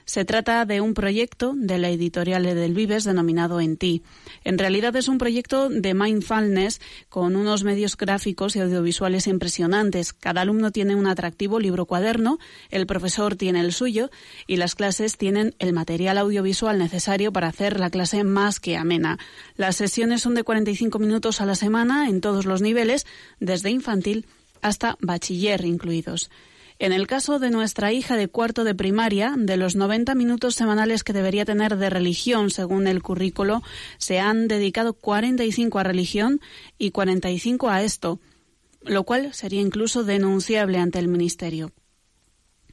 Se 0.08 0.24
trata 0.24 0.64
de 0.64 0.80
un 0.80 0.94
proyecto 0.94 1.54
de 1.58 1.78
la 1.80 1.90
editorial 1.90 2.44
del 2.44 2.74
Vives 2.74 3.04
denominado 3.04 3.60
En 3.60 3.76
ti. 3.76 4.04
En 4.46 4.58
realidad 4.58 4.96
es 4.96 5.10
un 5.10 5.18
proyecto 5.18 5.68
de 5.68 5.94
mindfulness 5.94 6.80
con 7.10 7.36
unos 7.36 7.66
medios 7.66 7.98
gráficos 7.98 8.56
y 8.56 8.62
audiovisuales 8.62 9.28
impresionantes. 9.28 10.14
Cada 10.14 10.42
alumno 10.42 10.72
tiene 10.72 10.96
un 10.96 11.08
atractivo 11.08 11.60
libro 11.60 11.86
cuaderno, 11.86 12.40
el 12.70 12.88
profesor 12.88 13.36
tiene 13.36 13.60
el 13.60 13.74
suyo 13.74 14.10
y 14.48 14.56
las 14.56 14.76
clases 14.76 15.18
tienen 15.18 15.56
el 15.60 15.74
material 15.74 16.18
audiovisual 16.20 16.80
necesario 16.80 17.34
para 17.34 17.50
hacer 17.50 17.78
la 17.78 17.90
clase 17.90 18.24
más 18.24 18.62
que 18.62 18.78
amena. 18.78 19.20
Las 19.58 19.76
sesiones 19.76 20.22
son 20.22 20.36
de 20.36 20.46
45 20.46 21.00
minutos 21.00 21.42
a 21.42 21.46
la 21.46 21.56
semana 21.56 22.08
en 22.08 22.22
todos 22.22 22.46
los 22.46 22.62
niveles, 22.62 23.06
desde 23.42 23.72
infantil 23.72 24.26
hasta 24.62 24.96
bachiller 25.02 25.66
incluidos. 25.66 26.30
En 26.80 26.94
el 26.94 27.08
caso 27.08 27.40
de 27.40 27.50
nuestra 27.50 27.92
hija 27.92 28.16
de 28.16 28.28
cuarto 28.28 28.64
de 28.64 28.76
primaria, 28.76 29.34
de 29.36 29.58
los 29.58 29.76
90 29.76 30.14
minutos 30.14 30.54
semanales 30.54 31.04
que 31.04 31.14
debería 31.14 31.44
tener 31.44 31.78
de 31.78 31.90
religión 31.90 32.52
según 32.52 32.86
el 32.86 33.02
currículo, 33.02 33.64
se 33.98 34.20
han 34.20 34.48
dedicado 34.48 34.94
45 34.94 35.80
a 35.80 35.84
religión 35.84 36.40
y 36.78 36.92
45 36.92 37.70
a 37.70 37.82
esto, 37.82 38.20
lo 38.84 39.04
cual 39.06 39.34
sería 39.34 39.62
incluso 39.62 40.04
denunciable 40.04 40.78
ante 40.78 41.00
el 41.00 41.08
Ministerio. 41.08 41.72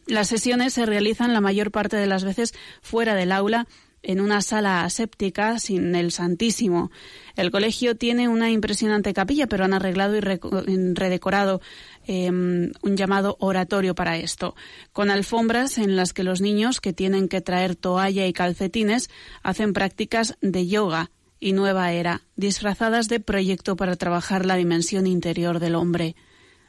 Las 0.07 0.29
sesiones 0.29 0.75
se 0.75 0.85
realizan 0.85 1.33
la 1.33 1.41
mayor 1.41 1.71
parte 1.71 1.97
de 1.97 2.07
las 2.07 2.25
veces 2.25 2.53
fuera 2.83 3.15
del 3.15 3.33
aula 3.33 3.67
en 4.05 4.21
una 4.21 4.41
sala 4.41 4.85
aséptica 4.85 5.59
sin 5.59 5.95
el 5.97 6.13
Santísimo. 6.13 6.91
El 7.37 7.51
colegio 7.51 7.97
tiene 7.97 8.29
una 8.29 8.51
impresionante 8.51 9.13
capilla, 9.13 9.49
pero 9.49 9.65
han 9.65 9.73
arreglado 9.73 10.17
y 10.17 10.21
redecorado 10.21 11.61
Em, 12.07 12.73
un 12.83 12.97
llamado 12.99 13.37
oratorio 13.41 13.95
para 13.95 14.19
esto, 14.19 14.55
con 14.93 15.09
alfombras 15.09 15.79
en 15.79 15.97
las 15.97 16.13
que 16.13 16.23
los 16.23 16.43
niños 16.43 16.83
que 16.83 16.93
tienen 16.93 17.29
que 17.29 17.41
traer 17.41 17.77
toalla 17.77 18.27
y 18.27 18.35
calcetines 18.35 19.09
hacen 19.43 19.73
prácticas 19.73 20.37
de 20.43 20.67
yoga 20.67 21.11
y 21.41 21.53
nueva 21.53 21.93
era, 21.93 22.21
disfrazadas 22.37 23.09
de 23.09 23.21
proyecto 23.21 23.77
para 23.77 23.97
trabajar 23.97 24.45
la 24.45 24.57
dimensión 24.57 25.07
interior 25.07 25.61
del 25.61 25.77
hombre. 25.77 26.15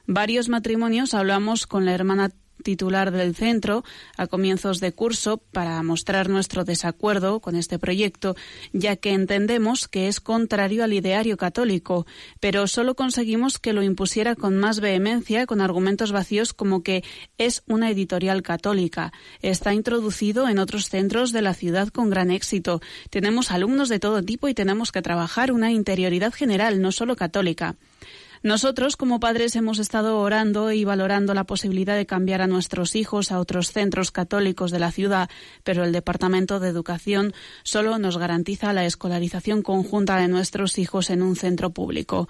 Varios 0.07 0.47
matrimonios 0.47 1.13
hablamos 1.13 1.67
con 1.67 1.83
la 1.83 1.93
hermana 1.93 2.31
titular 2.65 3.11
del 3.11 3.35
centro 3.35 3.85
a 4.17 4.25
comienzos 4.25 4.79
de 4.79 4.91
curso 4.91 5.37
para 5.37 5.81
mostrar 5.83 6.27
nuestro 6.29 6.65
desacuerdo 6.65 7.39
con 7.39 7.55
este 7.55 7.77
proyecto, 7.77 8.35
ya 8.73 8.95
que 8.95 9.13
entendemos 9.13 9.87
que 9.87 10.07
es 10.07 10.19
contrario 10.19 10.83
al 10.83 10.91
ideario 10.91 11.37
católico, 11.37 12.07
pero 12.39 12.67
solo 12.67 12.95
conseguimos 12.95 13.59
que 13.59 13.71
lo 13.71 13.83
impusiera 13.83 14.35
con 14.35 14.57
más 14.57 14.79
vehemencia, 14.79 15.45
con 15.45 15.61
argumentos 15.61 16.11
vacíos 16.11 16.53
como 16.53 16.81
que 16.81 17.03
es 17.37 17.61
una 17.67 17.91
editorial 17.91 18.41
católica. 18.41 19.13
Está 19.43 19.73
introducido 19.73 20.49
en 20.49 20.57
otros 20.57 20.89
centros 20.89 21.31
de 21.31 21.43
la 21.43 21.53
ciudad 21.53 21.89
con 21.89 22.09
gran 22.09 22.31
éxito. 22.31 22.81
Tenemos 23.11 23.51
alumnos 23.51 23.89
de 23.89 23.99
todo 23.99 24.23
tipo 24.23 24.47
y 24.47 24.55
tenemos 24.55 24.91
que 24.91 25.03
trabajar 25.03 25.51
una 25.51 25.71
interioridad 25.71 26.33
general, 26.33 26.81
no 26.81 26.91
solo 26.91 27.15
católica. 27.15 27.75
Nosotros, 28.45 28.95
como 28.95 29.19
padres, 29.19 29.55
hemos 29.55 29.79
estado 29.79 30.19
orando 30.19 30.71
y 30.71 30.83
valorando 30.83 31.33
la 31.33 31.45
posibilidad 31.45 31.95
de 31.95 32.05
cambiar 32.05 32.43
a 32.43 32.47
nuestros 32.47 32.95
hijos 32.95 33.31
a 33.31 33.39
otros 33.39 33.71
centros 33.71 34.11
católicos 34.11 34.69
de 34.69 34.77
la 34.77 34.91
ciudad, 34.91 35.31
pero 35.63 35.83
el 35.83 35.91
Departamento 35.91 36.59
de 36.59 36.69
Educación 36.69 37.33
solo 37.63 37.97
nos 37.97 38.19
garantiza 38.19 38.71
la 38.71 38.85
escolarización 38.85 39.63
conjunta 39.63 40.17
de 40.17 40.27
nuestros 40.27 40.77
hijos 40.77 41.09
en 41.09 41.23
un 41.23 41.35
centro 41.35 41.71
público. 41.71 42.27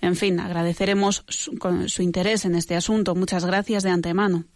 En 0.00 0.16
fin, 0.16 0.40
agradeceremos 0.40 1.26
su, 1.28 1.58
su 1.88 2.00
interés 2.00 2.46
en 2.46 2.54
este 2.54 2.74
asunto. 2.74 3.14
Muchas 3.14 3.44
gracias 3.44 3.82
de 3.82 3.90
antemano. 3.90 4.46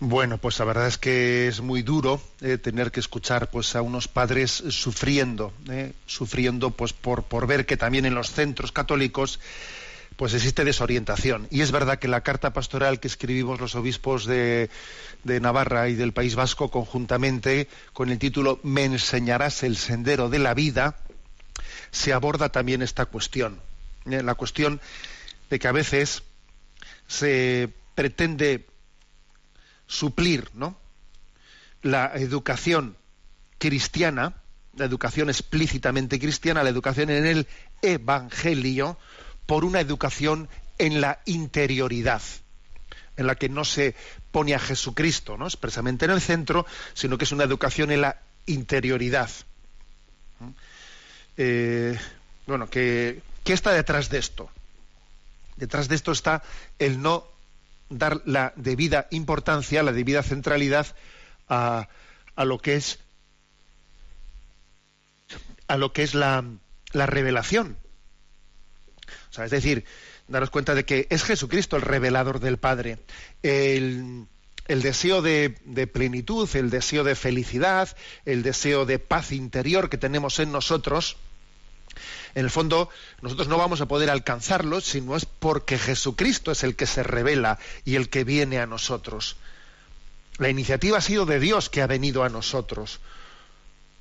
Bueno, 0.00 0.38
pues 0.38 0.56
la 0.60 0.64
verdad 0.64 0.86
es 0.86 0.96
que 0.96 1.48
es 1.48 1.60
muy 1.60 1.82
duro 1.82 2.22
eh, 2.40 2.56
tener 2.56 2.92
que 2.92 3.00
escuchar 3.00 3.50
pues 3.50 3.74
a 3.74 3.82
unos 3.82 4.06
padres 4.06 4.52
sufriendo, 4.52 5.52
eh, 5.68 5.92
sufriendo 6.06 6.70
pues 6.70 6.92
por, 6.92 7.24
por 7.24 7.48
ver 7.48 7.66
que 7.66 7.76
también 7.76 8.06
en 8.06 8.14
los 8.14 8.30
centros 8.30 8.70
católicos 8.70 9.40
pues 10.16 10.34
existe 10.34 10.64
desorientación. 10.64 11.48
Y 11.50 11.62
es 11.62 11.72
verdad 11.72 11.98
que 11.98 12.06
la 12.06 12.20
carta 12.20 12.52
pastoral 12.52 13.00
que 13.00 13.08
escribimos 13.08 13.60
los 13.60 13.74
obispos 13.74 14.24
de, 14.24 14.70
de 15.24 15.40
Navarra 15.40 15.88
y 15.88 15.94
del 15.94 16.12
País 16.12 16.36
Vasco 16.36 16.70
conjuntamente 16.70 17.66
con 17.92 18.10
el 18.10 18.20
título 18.20 18.60
Me 18.62 18.84
enseñarás 18.84 19.64
el 19.64 19.76
sendero 19.76 20.28
de 20.28 20.38
la 20.38 20.54
vida, 20.54 20.96
se 21.90 22.12
aborda 22.12 22.50
también 22.50 22.82
esta 22.82 23.06
cuestión. 23.06 23.60
eh, 24.08 24.22
la 24.22 24.36
cuestión 24.36 24.80
de 25.50 25.58
que 25.58 25.66
a 25.66 25.72
veces 25.72 26.22
se 27.08 27.70
pretende 27.96 28.66
suplir 29.88 30.50
¿no? 30.54 30.78
la 31.82 32.12
educación 32.14 32.96
cristiana, 33.58 34.34
la 34.76 34.84
educación 34.84 35.28
explícitamente 35.28 36.20
cristiana, 36.20 36.62
la 36.62 36.70
educación 36.70 37.10
en 37.10 37.26
el 37.26 37.46
Evangelio, 37.82 38.96
por 39.46 39.64
una 39.64 39.80
educación 39.80 40.48
en 40.78 41.00
la 41.00 41.20
interioridad, 41.24 42.22
en 43.16 43.26
la 43.26 43.34
que 43.34 43.48
no 43.48 43.64
se 43.64 43.96
pone 44.30 44.54
a 44.54 44.60
Jesucristo 44.60 45.36
¿no? 45.36 45.46
expresamente 45.46 46.04
en 46.04 46.12
el 46.12 46.20
centro, 46.20 46.66
sino 46.94 47.18
que 47.18 47.24
es 47.24 47.32
una 47.32 47.44
educación 47.44 47.90
en 47.90 48.02
la 48.02 48.20
interioridad. 48.46 49.30
Eh, 51.36 51.98
bueno, 52.46 52.68
¿qué, 52.68 53.22
¿qué 53.42 53.52
está 53.54 53.72
detrás 53.72 54.10
de 54.10 54.18
esto? 54.18 54.50
Detrás 55.56 55.88
de 55.88 55.96
esto 55.96 56.12
está 56.12 56.42
el 56.78 57.02
no 57.02 57.26
dar 57.88 58.22
la 58.24 58.52
debida 58.56 59.06
importancia, 59.10 59.82
la 59.82 59.92
debida 59.92 60.22
centralidad 60.22 60.86
a, 61.48 61.88
lo 62.36 62.58
que 62.58 62.76
es 62.76 62.98
a 65.66 65.76
lo 65.76 65.92
que 65.92 66.02
es 66.02 66.14
la, 66.14 66.44
la 66.92 67.06
revelación. 67.06 67.76
O 69.30 69.32
sea, 69.32 69.44
es 69.44 69.50
decir, 69.50 69.84
daros 70.28 70.50
cuenta 70.50 70.74
de 70.74 70.84
que 70.84 71.06
es 71.10 71.24
Jesucristo 71.24 71.76
el 71.76 71.82
revelador 71.82 72.40
del 72.40 72.58
Padre. 72.58 72.98
El, 73.42 74.26
deseo 74.66 75.22
de, 75.22 75.56
de, 75.64 75.86
plenitud, 75.86 76.48
el 76.54 76.70
deseo 76.70 77.04
de 77.04 77.14
felicidad, 77.14 77.94
el 78.24 78.42
deseo 78.42 78.86
de 78.86 78.98
paz 78.98 79.32
interior 79.32 79.90
que 79.90 79.98
tenemos 79.98 80.38
en 80.38 80.52
nosotros, 80.52 81.16
En 82.34 82.44
el 82.44 82.50
fondo, 82.50 82.88
nosotros 83.20 83.48
no 83.48 83.58
vamos 83.58 83.80
a 83.80 83.86
poder 83.86 84.10
alcanzarlo 84.10 84.80
si 84.80 85.00
no 85.00 85.16
es 85.16 85.24
porque 85.24 85.78
Jesucristo 85.78 86.52
es 86.52 86.64
el 86.64 86.76
que 86.76 86.86
se 86.86 87.02
revela 87.02 87.58
y 87.84 87.96
el 87.96 88.08
que 88.08 88.24
viene 88.24 88.58
a 88.58 88.66
nosotros. 88.66 89.36
La 90.38 90.48
iniciativa 90.48 90.98
ha 90.98 91.02
sido 91.02 91.26
de 91.26 91.40
Dios 91.40 91.68
que 91.68 91.82
ha 91.82 91.86
venido 91.86 92.22
a 92.22 92.28
nosotros. 92.28 93.00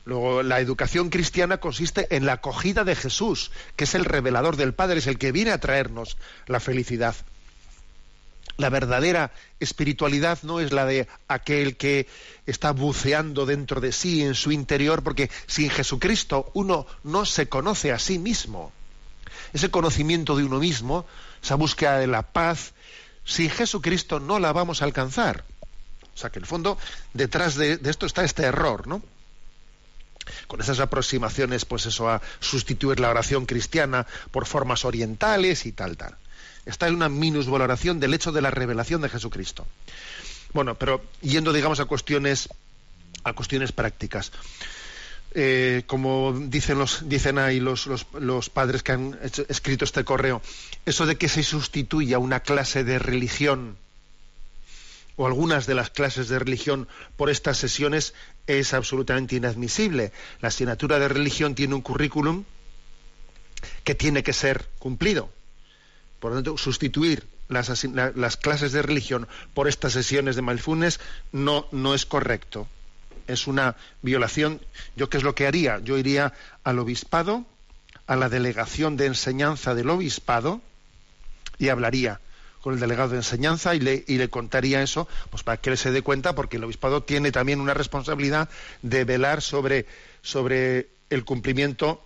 Luego, 0.05 0.43
la 0.43 0.61
educación 0.61 1.09
cristiana 1.09 1.57
consiste 1.57 2.15
en 2.15 2.25
la 2.25 2.33
acogida 2.33 2.83
de 2.83 2.95
Jesús, 2.95 3.51
que 3.75 3.83
es 3.83 3.95
el 3.95 4.05
revelador 4.05 4.55
del 4.55 4.73
Padre, 4.73 4.99
es 4.99 5.07
el 5.07 5.17
que 5.17 5.31
viene 5.31 5.51
a 5.51 5.59
traernos 5.59 6.17
la 6.45 6.59
felicidad. 6.59 7.15
La 8.57 8.69
verdadera 8.69 9.31
espiritualidad 9.59 10.39
no 10.41 10.59
es 10.59 10.71
la 10.71 10.85
de 10.85 11.07
aquel 11.27 11.77
que 11.77 12.07
está 12.47 12.71
buceando 12.71 13.45
dentro 13.45 13.79
de 13.81 13.91
sí, 13.91 14.23
en 14.23 14.33
su 14.33 14.51
interior, 14.51 15.03
porque 15.03 15.29
sin 15.45 15.69
Jesucristo 15.69 16.49
uno 16.55 16.87
no 17.03 17.25
se 17.25 17.47
conoce 17.47 17.91
a 17.91 17.99
sí 17.99 18.17
mismo. 18.17 18.71
Ese 19.53 19.69
conocimiento 19.69 20.35
de 20.35 20.43
uno 20.43 20.57
mismo, 20.57 21.05
esa 21.41 21.53
búsqueda 21.53 21.99
de 21.99 22.07
la 22.07 22.23
paz, 22.23 22.73
sin 23.23 23.51
Jesucristo 23.51 24.19
no 24.19 24.39
la 24.39 24.53
vamos 24.53 24.81
a 24.81 24.85
alcanzar. 24.85 25.43
O 26.15 26.17
sea 26.17 26.31
que 26.31 26.39
en 26.39 26.43
el 26.43 26.49
fondo, 26.49 26.79
detrás 27.13 27.55
de, 27.55 27.79
esto 27.85 28.07
está 28.07 28.23
este 28.23 28.43
error, 28.43 28.87
¿no? 28.87 29.03
con 30.47 30.59
esas 30.59 30.81
aproximaciones, 30.81 31.63
pues 31.63 31.85
eso, 31.85 32.09
a 32.09 32.21
sustituir 32.41 32.99
la 32.99 33.09
oración 33.09 33.45
cristiana 33.45 34.05
por 34.31 34.45
formas 34.45 34.83
orientales 34.83 35.65
y 35.65 35.71
tal, 35.71 35.95
tal 35.95 36.17
está 36.67 36.87
en 36.87 36.95
una 36.95 37.09
minusvaloración 37.09 37.99
del 37.99 38.13
hecho 38.13 38.31
de 38.31 38.41
la 38.41 38.51
revelación 38.51 39.01
de 39.01 39.09
Jesucristo. 39.09 39.65
Bueno, 40.53 40.75
pero 40.75 41.03
yendo, 41.21 41.53
digamos, 41.53 41.79
a 41.79 41.85
cuestiones, 41.85 42.49
a 43.23 43.33
cuestiones 43.33 43.71
prácticas. 43.71 44.31
Eh, 45.33 45.83
como 45.87 46.33
dicen 46.33 46.79
los 46.79 47.07
dicen 47.07 47.37
ahí 47.37 47.59
los, 47.59 47.87
los, 48.13 48.49
padres 48.49 48.81
que 48.81 48.93
han 48.93 49.19
escrito 49.49 49.85
este 49.85 50.03
correo, 50.03 50.41
eso 50.85 51.05
de 51.05 51.17
que 51.17 51.29
se 51.29 51.43
sustituya 51.43 52.17
una 52.17 52.39
clase 52.39 52.83
de 52.83 52.97
religión 52.97 53.77
o 55.17 55.27
algunas 55.27 55.65
de 55.67 55.75
las 55.75 55.89
clases 55.89 56.29
de 56.29 56.39
religión 56.39 56.87
por 57.17 57.29
estas 57.29 57.57
sesiones 57.57 58.13
es 58.45 58.73
absolutamente 58.73 59.35
inadmisible. 59.35 60.11
La 60.41 60.47
asignatura 60.47 60.97
de 60.97 61.09
religión 61.09 61.55
tiene 61.55 61.75
un 61.75 61.81
currículum 61.81 62.45
que 63.83 63.95
tiene 63.95 64.23
que 64.23 64.33
ser 64.33 64.69
cumplido. 64.79 65.29
Por 66.19 66.31
lo 66.31 66.37
tanto, 66.37 66.57
sustituir 66.57 67.25
las, 67.47 67.85
las, 68.15 68.37
clases 68.37 68.71
de 68.71 68.81
religión 68.81 69.27
por 69.53 69.67
estas 69.67 69.93
sesiones 69.93 70.35
de 70.35 70.41
mindfulness 70.41 70.99
no, 71.31 71.67
no 71.71 71.93
es 71.93 72.05
correcto. 72.05 72.67
Es 73.27 73.47
una 73.47 73.75
violación. 74.01 74.61
¿Yo 74.95 75.09
qué 75.09 75.17
es 75.17 75.23
lo 75.23 75.35
que 75.35 75.47
haría? 75.47 75.79
Yo 75.79 75.97
iría 75.97 76.33
al 76.63 76.79
obispado, 76.79 77.45
a 78.07 78.15
la 78.15 78.29
delegación 78.29 78.97
de 78.97 79.05
enseñanza 79.05 79.75
del 79.75 79.89
obispado 79.89 80.61
y 81.59 81.69
hablaría 81.69 82.21
con 82.61 82.73
el 82.73 82.79
delegado 82.79 83.09
de 83.09 83.17
enseñanza 83.17 83.75
y 83.75 83.79
le, 83.79 84.03
y 84.07 84.17
le 84.17 84.29
contaría 84.29 84.81
eso, 84.81 85.07
pues 85.29 85.43
para 85.43 85.57
que 85.57 85.69
él 85.69 85.77
se 85.77 85.91
dé 85.91 86.01
cuenta, 86.01 86.35
porque 86.35 86.57
el 86.57 86.63
obispado 86.63 87.03
tiene 87.03 87.31
también 87.31 87.61
una 87.61 87.73
responsabilidad 87.73 88.49
de 88.81 89.03
velar 89.05 89.41
sobre, 89.41 89.85
sobre 90.21 90.89
el 91.09 91.23
cumplimiento 91.23 92.03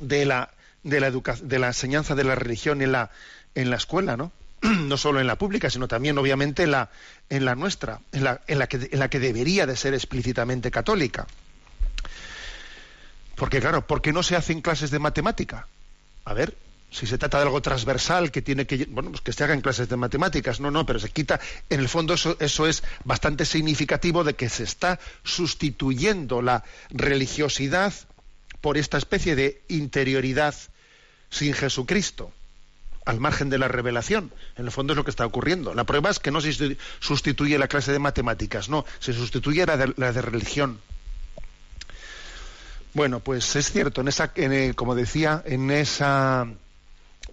de 0.00 0.24
la 0.24 0.50
de 0.86 1.00
la, 1.00 1.10
de 1.10 1.58
la 1.58 1.66
enseñanza 1.66 2.14
de 2.14 2.24
la 2.24 2.34
religión 2.34 2.80
en 2.80 2.92
la, 2.92 3.10
en 3.54 3.70
la 3.70 3.76
escuela, 3.76 4.16
¿no? 4.16 4.32
no 4.62 4.96
solo 4.96 5.20
en 5.20 5.26
la 5.26 5.36
pública, 5.36 5.68
sino 5.68 5.88
también, 5.88 6.16
obviamente, 6.16 6.62
en 6.62 6.70
la, 6.70 6.90
en 7.28 7.44
la 7.44 7.54
nuestra, 7.54 8.00
en 8.12 8.24
la, 8.24 8.40
en, 8.46 8.58
la 8.58 8.68
que, 8.68 8.88
en 8.90 8.98
la 8.98 9.10
que 9.10 9.18
debería 9.20 9.66
de 9.66 9.76
ser 9.76 9.94
explícitamente 9.94 10.70
católica. 10.70 11.26
Porque, 13.34 13.60
claro, 13.60 13.86
¿por 13.86 14.00
qué 14.00 14.12
no 14.12 14.22
se 14.22 14.36
hacen 14.36 14.62
clases 14.62 14.90
de 14.90 14.98
matemática? 14.98 15.66
A 16.24 16.32
ver, 16.32 16.56
si 16.90 17.06
se 17.06 17.18
trata 17.18 17.38
de 17.38 17.44
algo 17.44 17.60
transversal 17.60 18.30
que 18.30 18.42
tiene 18.42 18.66
que 18.66 18.86
bueno 18.86 19.10
pues 19.10 19.20
que 19.20 19.32
se 19.32 19.44
hagan 19.44 19.60
clases 19.60 19.88
de 19.88 19.96
matemáticas 19.96 20.60
no 20.60 20.70
no 20.70 20.86
pero 20.86 21.00
se 21.00 21.10
quita 21.10 21.40
en 21.68 21.80
el 21.80 21.88
fondo 21.88 22.14
eso, 22.14 22.36
eso 22.38 22.66
es 22.66 22.84
bastante 23.04 23.44
significativo 23.44 24.22
de 24.22 24.34
que 24.34 24.48
se 24.48 24.62
está 24.62 25.00
sustituyendo 25.24 26.42
la 26.42 26.62
religiosidad 26.90 27.92
por 28.60 28.78
esta 28.78 28.98
especie 28.98 29.36
de 29.36 29.62
interioridad 29.68 30.54
sin 31.36 31.54
Jesucristo, 31.54 32.32
al 33.04 33.20
margen 33.20 33.50
de 33.50 33.58
la 33.58 33.68
revelación. 33.68 34.32
En 34.56 34.64
el 34.64 34.72
fondo 34.72 34.92
es 34.92 34.96
lo 34.96 35.04
que 35.04 35.10
está 35.10 35.24
ocurriendo. 35.24 35.74
La 35.74 35.84
prueba 35.84 36.10
es 36.10 36.18
que 36.18 36.30
no 36.30 36.40
se 36.40 36.76
sustituye 37.00 37.58
la 37.58 37.68
clase 37.68 37.92
de 37.92 37.98
matemáticas, 37.98 38.68
no, 38.68 38.84
se 38.98 39.12
sustituye 39.12 39.64
la 39.64 39.76
de, 39.76 39.94
la 39.96 40.12
de 40.12 40.22
religión. 40.22 40.80
Bueno, 42.94 43.20
pues 43.20 43.54
es 43.56 43.70
cierto, 43.70 44.00
en 44.00 44.08
esa, 44.08 44.32
eh, 44.36 44.72
como 44.74 44.94
decía, 44.94 45.42
en 45.44 45.70
esa 45.70 46.46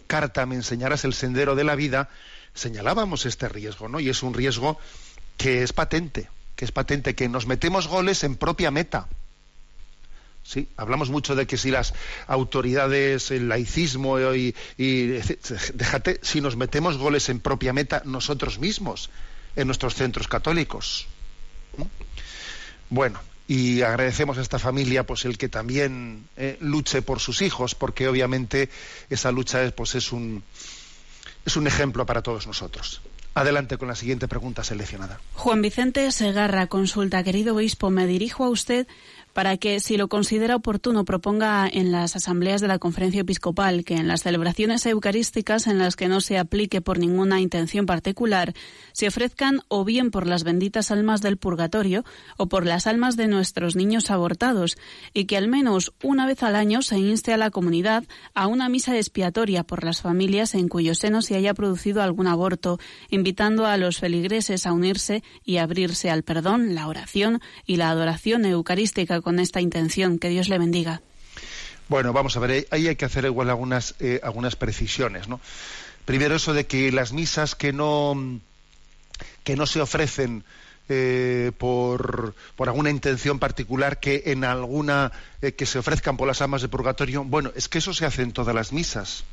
carta 0.08 0.46
me 0.46 0.56
enseñarás 0.56 1.06
el 1.06 1.14
sendero 1.14 1.56
de 1.56 1.64
la 1.64 1.76
vida, 1.76 2.10
señalábamos 2.54 3.26
este 3.26 3.48
riesgo, 3.48 3.88
¿no? 3.88 4.02
Y 4.02 4.10
es 4.10 4.24
un 4.24 4.34
riesgo 4.34 4.78
que 5.38 5.64
es 5.64 5.72
patente, 5.72 6.30
que 6.58 6.66
es 6.66 6.72
patente, 6.72 7.16
que 7.16 7.30
nos 7.30 7.48
metemos 7.48 7.88
goles 7.88 8.26
en 8.26 8.36
propia 8.36 8.72
meta. 8.72 9.08
Sí, 10.44 10.68
hablamos 10.76 11.10
mucho 11.10 11.36
de 11.36 11.48
que 11.48 11.58
si 11.58 11.72
las 11.72 11.94
autoridades, 12.28 13.32
el 13.32 13.48
laicismo 13.48 14.20
y, 14.34 14.54
déjate, 14.78 16.20
si 16.22 16.42
nos 16.42 16.58
metemos 16.58 16.98
goles 16.98 17.30
en 17.30 17.40
propia 17.40 17.72
meta 17.72 18.02
nosotros 18.06 18.60
mismos, 18.60 19.10
en 19.56 19.68
nuestros 19.68 19.96
centros 19.96 20.28
católicos. 20.28 21.08
¿Mm? 21.78 21.84
Bueno, 22.90 23.20
y 23.48 23.82
agradecemos 23.82 24.38
a 24.38 24.42
esta 24.42 24.60
familia 24.60 25.06
pues 25.06 25.26
el 25.26 25.38
que 25.38 25.50
también 25.50 26.28
eh, 26.38 26.58
luche 26.60 27.02
por 27.02 27.20
sus 27.20 27.42
hijos, 27.42 27.74
porque 27.74 28.08
obviamente 28.08 28.70
esa 29.10 29.32
lucha 29.32 29.64
es, 29.64 29.72
pues, 29.72 29.96
es 29.96 30.12
un 30.12 30.44
es 31.46 31.58
un 31.58 31.68
ejemplo 31.68 32.06
para 32.06 32.22
todos 32.22 32.48
nosotros. 32.48 33.02
Adelante 33.36 33.78
con 33.78 33.88
la 33.88 33.96
siguiente 33.96 34.28
pregunta 34.28 34.64
seleccionada. 34.64 35.20
Juan 35.34 35.62
Vicente 35.62 36.10
Segarra 36.12 36.68
consulta, 36.68 37.24
querido 37.24 37.56
obispo, 37.56 37.90
me 37.90 38.06
dirijo 38.06 38.46
a 38.46 38.50
usted 38.50 38.88
para 39.34 39.58
que, 39.58 39.80
si 39.80 39.98
lo 39.98 40.08
considera 40.08 40.56
oportuno, 40.56 41.06
proponga 41.06 41.68
en 41.68 41.92
las 41.92 42.16
asambleas 42.16 42.62
de 42.62 42.68
la 42.68 42.80
Conferencia 42.80 43.22
Episcopal 43.22 43.84
que 43.84 43.96
en 43.96 44.08
las 44.08 44.22
celebraciones 44.22 44.86
eucarísticas 44.86 45.68
en 45.68 45.80
las 45.80 45.96
que 45.96 46.08
no 46.08 46.22
se 46.22 46.38
aplique 46.38 46.82
por 46.82 47.00
ninguna 47.00 47.42
intención 47.42 47.86
particular, 47.86 48.54
se 48.92 49.08
ofrezcan 49.08 49.62
o 49.68 49.84
bien 49.84 50.12
por 50.12 50.28
las 50.28 50.44
benditas 50.44 50.92
almas 50.92 51.22
del 51.22 51.38
purgatorio 51.38 52.06
o 52.38 52.48
por 52.48 52.66
las 52.66 52.86
almas 52.86 53.18
de 53.18 53.28
nuestros 53.28 53.76
niños 53.76 54.12
abortados, 54.12 54.78
y 55.14 55.26
que 55.26 55.38
al 55.38 55.48
menos 55.48 55.94
una 56.04 56.28
vez 56.28 56.44
al 56.44 56.56
año 56.56 56.84
se 56.84 57.00
inste 57.00 57.34
a 57.34 57.38
la 57.38 57.50
comunidad 57.50 58.04
a 58.36 58.46
una 58.48 58.70
misa 58.70 58.96
expiatoria 58.96 59.64
por 59.64 59.84
las 59.84 60.02
familias 60.02 60.54
en 60.54 60.68
cuyo 60.68 60.94
seno 60.94 61.24
se 61.24 61.36
haya 61.36 61.56
producido 61.56 62.04
algún 62.04 62.28
aborto, 62.28 62.80
invitando 63.10 63.66
a 63.66 63.78
los 63.78 63.98
feligreses 63.98 64.68
a 64.68 64.74
unirse 64.74 65.24
y 65.44 65.58
abrirse 65.58 66.12
al 66.12 66.22
perdón, 66.22 66.76
la 66.76 66.88
oración 66.88 67.42
y 67.66 67.78
la 67.78 67.90
adoración 67.90 68.46
eucarística 68.46 69.23
con 69.24 69.40
esta 69.40 69.62
intención. 69.62 70.20
Que 70.20 70.30
Dios 70.30 70.50
le 70.50 70.60
bendiga. 70.60 71.02
Bueno, 71.90 72.14
vamos 72.14 72.38
a 72.38 72.40
ver, 72.40 72.68
ahí 72.72 72.88
hay 72.88 72.96
que 72.96 73.06
hacer 73.06 73.26
igual 73.26 73.50
algunas, 73.50 73.96
eh, 74.00 74.20
algunas 74.24 74.56
precisiones, 74.56 75.28
¿no? 75.28 75.40
Primero 76.06 76.36
eso 76.36 76.54
de 76.54 76.66
que 76.66 76.92
las 76.92 77.14
misas 77.14 77.56
que 77.56 77.74
no, 77.74 78.40
que 79.44 79.56
no 79.56 79.66
se 79.66 79.82
ofrecen 79.82 80.44
eh, 80.90 81.52
por, 81.58 82.36
por, 82.56 82.68
alguna 82.68 82.90
intención 82.90 83.40
particular 83.40 84.00
que 84.00 84.24
en 84.28 84.44
alguna 84.44 85.12
eh, 85.42 85.54
que 85.54 85.66
se 85.66 85.80
ofrezcan 85.80 86.18
por 86.18 86.28
las 86.28 86.42
almas 86.42 86.62
de 86.62 86.68
purgatorio 86.68 87.24
bueno 87.24 87.54
es 87.56 87.70
que 87.70 87.78
eso 87.78 87.94
se 87.94 88.06
hace 88.06 88.22
en 88.22 88.34
todas 88.34 88.54
las 88.54 88.74
misas 88.74 89.24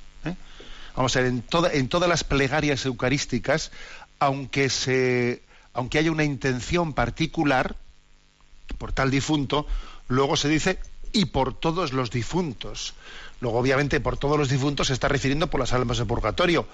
vamos 0.95 1.17
a 1.17 1.21
ver 1.21 1.29
en, 1.29 1.43
toda, 1.43 1.73
en 1.73 1.89
todas 1.89 2.09
las 2.09 2.23
plegarias 2.23 2.87
eucarísticas 2.87 3.73
aunque 4.21 4.71
se 4.71 5.43
aunque 5.73 5.99
haya 5.99 6.13
una 6.13 6.23
intención 6.23 6.93
particular 6.93 7.75
por 8.79 8.93
tal 8.93 9.11
difunto 9.11 9.67
Luego 10.11 10.37
se 10.37 10.49
dice 10.49 10.81
y 11.13 11.27
por 11.27 11.55
todos 11.55 11.93
los 11.93 12.11
difuntos. 12.11 12.95
Luego, 13.41 13.61
obviamente, 13.61 14.01
por 14.01 14.17
todos 14.17 14.37
los 14.37 14.49
difuntos 14.49 14.89
se 14.89 14.93
está 14.93 15.07
refiriendo 15.07 15.47
por 15.47 15.61
las 15.61 15.73
almas 15.73 15.99
de 15.99 16.05
purgatorio, 16.05 16.67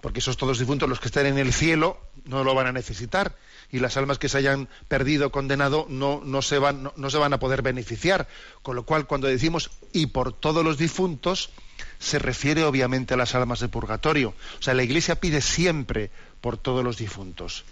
porque 0.00 0.20
esos 0.20 0.36
todos 0.36 0.60
difuntos, 0.60 0.88
los 0.88 1.00
que 1.00 1.08
estén 1.08 1.26
en 1.26 1.38
el 1.38 1.52
cielo, 1.52 1.98
no 2.26 2.44
lo 2.44 2.54
van 2.54 2.68
a 2.68 2.72
necesitar, 2.72 3.36
y 3.72 3.80
las 3.80 3.96
almas 3.96 4.18
que 4.20 4.28
se 4.28 4.38
hayan 4.38 4.68
perdido, 4.86 5.32
condenado, 5.32 5.86
no, 5.88 6.22
no, 6.24 6.42
se, 6.42 6.58
van, 6.60 6.92
no, 6.94 7.10
se 7.10 7.18
van 7.18 7.32
a 7.32 7.40
poder 7.40 7.62
beneficiar. 7.62 8.28
Con 8.62 8.76
lo 8.76 8.84
cual, 8.84 9.08
cuando 9.08 9.26
decimos 9.26 9.72
y 9.92 10.06
por 10.06 10.32
todos 10.32 10.64
los 10.64 10.78
difuntos, 10.78 11.50
se 11.98 12.20
refiere 12.20 12.62
obviamente 12.62 13.14
a 13.14 13.16
las 13.16 13.34
almas 13.34 13.58
de 13.58 13.68
purgatorio. 13.68 14.32
O 14.60 14.62
sea, 14.62 14.74
la 14.74 14.84
Iglesia 14.84 15.20
pide 15.20 15.40
siempre 15.40 16.12
por 16.40 16.56
todos 16.56 16.84
los 16.84 16.98
difuntos, 16.98 17.64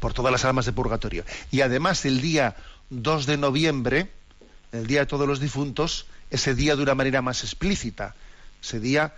por 0.00 0.12
todas 0.12 0.32
las 0.32 0.44
almas 0.44 0.66
de 0.66 0.72
purgatorio. 0.72 1.24
Y 1.50 1.60
además, 1.60 2.04
el 2.04 2.20
día 2.20 2.56
2 2.90 3.26
de 3.26 3.36
noviembre, 3.36 4.10
el 4.72 4.86
Día 4.86 5.00
de 5.00 5.06
Todos 5.06 5.26
los 5.26 5.40
Difuntos, 5.40 6.06
ese 6.30 6.54
día 6.54 6.76
de 6.76 6.82
una 6.82 6.94
manera 6.94 7.22
más 7.22 7.42
explícita. 7.42 8.14
Ese 8.62 8.80
día 8.80 9.14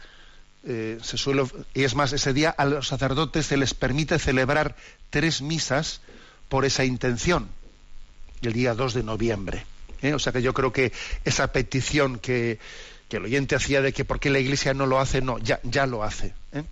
eh, 0.64 0.98
se 1.02 1.16
suele, 1.16 1.44
y 1.74 1.84
es 1.84 1.94
más, 1.94 2.12
ese 2.12 2.32
día 2.32 2.50
a 2.50 2.64
los 2.64 2.88
sacerdotes 2.88 3.46
se 3.46 3.56
les 3.56 3.74
permite 3.74 4.18
celebrar 4.18 4.76
tres 5.10 5.42
misas 5.42 6.00
por 6.48 6.64
esa 6.64 6.84
intención, 6.84 7.48
el 8.42 8.52
día 8.52 8.74
2 8.74 8.94
de 8.94 9.02
noviembre. 9.02 9.64
¿eh? 10.02 10.14
O 10.14 10.18
sea 10.18 10.32
que 10.32 10.42
yo 10.42 10.52
creo 10.52 10.72
que 10.72 10.92
esa 11.24 11.52
petición 11.52 12.18
que, 12.18 12.58
el 13.10 13.24
oyente 13.24 13.56
hacía 13.56 13.82
de 13.82 13.92
que 13.92 14.04
por 14.04 14.20
qué 14.20 14.30
la 14.30 14.38
Iglesia 14.38 14.72
no 14.72 14.86
lo 14.86 15.00
hace, 15.00 15.20
no, 15.20 15.38
ya, 15.38 15.58
ya 15.64 15.86
lo 15.86 16.04
hace. 16.04 16.32
¿eh? 16.52 16.62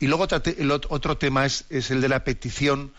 Y 0.00 0.06
luego 0.08 0.24
el 0.24 0.70
ot- 0.70 0.86
otro 0.88 1.16
tema 1.18 1.46
es, 1.46 1.64
es 1.70 1.90
el 1.90 2.00
de 2.00 2.08
la 2.08 2.24
petición 2.24 2.92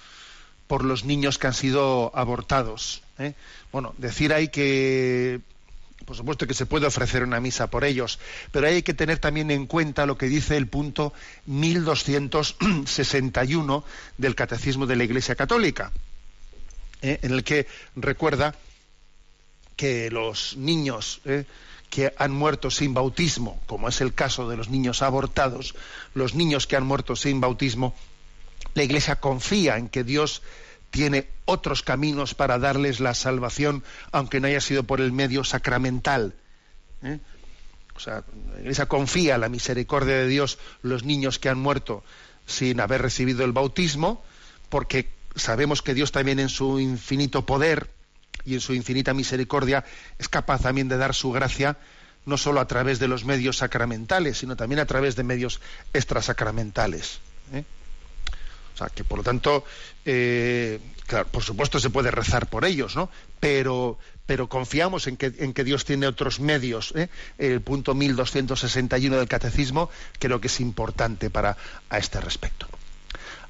por 0.68 0.86
los 0.86 1.04
niños 1.04 1.38
que 1.38 1.48
han 1.48 1.54
sido 1.54 2.12
abortados. 2.16 3.02
¿eh? 3.20 3.34
Bueno, 3.72 3.94
decir 3.98 4.32
ahí 4.34 4.48
que, 4.50 5.42
por 6.06 6.16
supuesto 6.16 6.46
que 6.48 6.54
se 6.54 6.66
puede 6.68 6.86
ofrecer 6.86 7.24
una 7.24 7.40
misa 7.42 7.68
por 7.68 7.84
ellos, 7.84 8.20
pero 8.52 8.68
hay 8.68 8.84
que 8.84 8.94
tener 8.94 9.18
también 9.18 9.50
en 9.52 9.66
cuenta 9.66 10.06
lo 10.06 10.18
que 10.18 10.28
dice 10.28 10.56
el 10.58 10.68
punto 10.68 11.12
1261 11.48 13.84
del 14.18 14.36
Catecismo 14.36 14.86
de 14.86 14.96
la 14.96 15.04
Iglesia 15.04 15.34
Católica, 15.36 15.92
¿eh? 17.02 17.20
en 17.24 17.32
el 17.34 17.44
que 17.44 17.66
recuerda 17.96 18.54
que 19.76 20.12
los 20.12 20.56
niños 20.58 21.20
¿eh? 21.26 21.46
Que 21.92 22.14
han 22.18 22.32
muerto 22.32 22.72
sin 22.72 22.94
bautismo, 22.94 23.62
como 23.68 23.90
es 23.90 24.00
el 24.00 24.14
caso 24.14 24.50
de 24.50 24.56
los 24.56 24.70
niños 24.70 25.02
abortados, 25.02 25.76
los 26.16 26.34
niños 26.34 26.66
que 26.66 26.78
han 26.78 26.86
muerto 26.86 27.18
sin 27.18 27.42
bautismo, 27.42 27.94
la 28.74 28.84
Iglesia 28.84 29.18
confía 29.18 29.78
en 29.78 29.90
que 29.90 30.06
Dios 30.06 30.42
tiene 30.90 31.28
otros 31.44 31.84
caminos 31.84 32.34
para 32.34 32.60
darles 32.60 33.02
la 33.02 33.14
salvación, 33.14 33.84
aunque 34.14 34.40
no 34.40 34.48
haya 34.48 34.62
sido 34.62 34.84
por 34.84 35.02
el 35.02 35.12
medio 35.12 35.44
sacramental. 35.44 36.34
¿eh? 37.04 37.20
O 37.94 38.00
sea, 38.00 38.24
la 38.54 38.62
Iglesia 38.62 38.86
confía 38.86 39.36
en 39.36 39.42
la 39.42 39.50
misericordia 39.50 40.16
de 40.16 40.28
Dios 40.28 40.60
los 40.82 41.04
niños 41.04 41.40
que 41.40 41.50
han 41.50 41.60
muerto 41.60 42.06
sin 42.46 42.80
haber 42.80 43.02
recibido 43.02 43.44
el 43.44 43.52
bautismo, 43.52 44.24
porque 44.70 45.10
sabemos 45.36 45.82
que 45.82 45.94
Dios 45.94 46.14
también 46.14 46.40
en 46.40 46.50
su 46.50 46.80
infinito 46.80 47.46
poder 47.46 47.90
y 48.46 48.54
en 48.54 48.62
su 48.62 48.74
infinita 48.74 49.14
misericordia 49.14 49.84
es 50.18 50.28
capaz 50.28 50.62
también 50.62 50.88
de 50.88 50.98
dar 50.98 51.14
su 51.14 51.32
gracia 51.32 51.78
no 52.26 52.38
solo 52.38 52.60
a 52.60 52.68
través 52.68 53.00
de 53.00 53.08
los 53.08 53.26
medios 53.26 53.58
sacramentales, 53.58 54.38
sino 54.38 54.56
también 54.56 54.80
a 54.80 54.86
través 54.86 55.16
de 55.16 55.24
medios 55.24 55.60
extrasacramentales. 55.94 57.20
¿eh? 57.54 57.64
O 58.74 58.78
sea, 58.78 58.90
que 58.90 59.04
por 59.04 59.20
lo 59.20 59.24
tanto, 59.24 59.66
eh, 60.06 60.80
claro, 61.08 61.28
por 61.28 61.44
supuesto 61.44 61.80
se 61.80 61.90
puede 61.90 62.12
rezar 62.12 62.48
por 62.48 62.66
ellos, 62.66 62.96
¿no? 62.96 63.10
Pero, 63.40 63.98
pero 64.26 64.48
confiamos 64.48 65.08
en 65.08 65.18
que, 65.18 65.34
en 65.40 65.54
que 65.54 65.64
Dios 65.64 65.84
tiene 65.84 66.08
otros 66.08 66.40
medios. 66.40 66.94
¿eh? 66.96 67.10
El 67.38 67.62
punto 67.62 67.96
1261 67.96 69.18
del 69.18 69.28
Catecismo 69.28 69.90
creo 70.20 70.40
que 70.40 70.48
es 70.48 70.60
importante 70.60 71.30
para 71.30 71.58
a 71.90 71.98
este 71.98 72.22
respecto. 72.22 72.68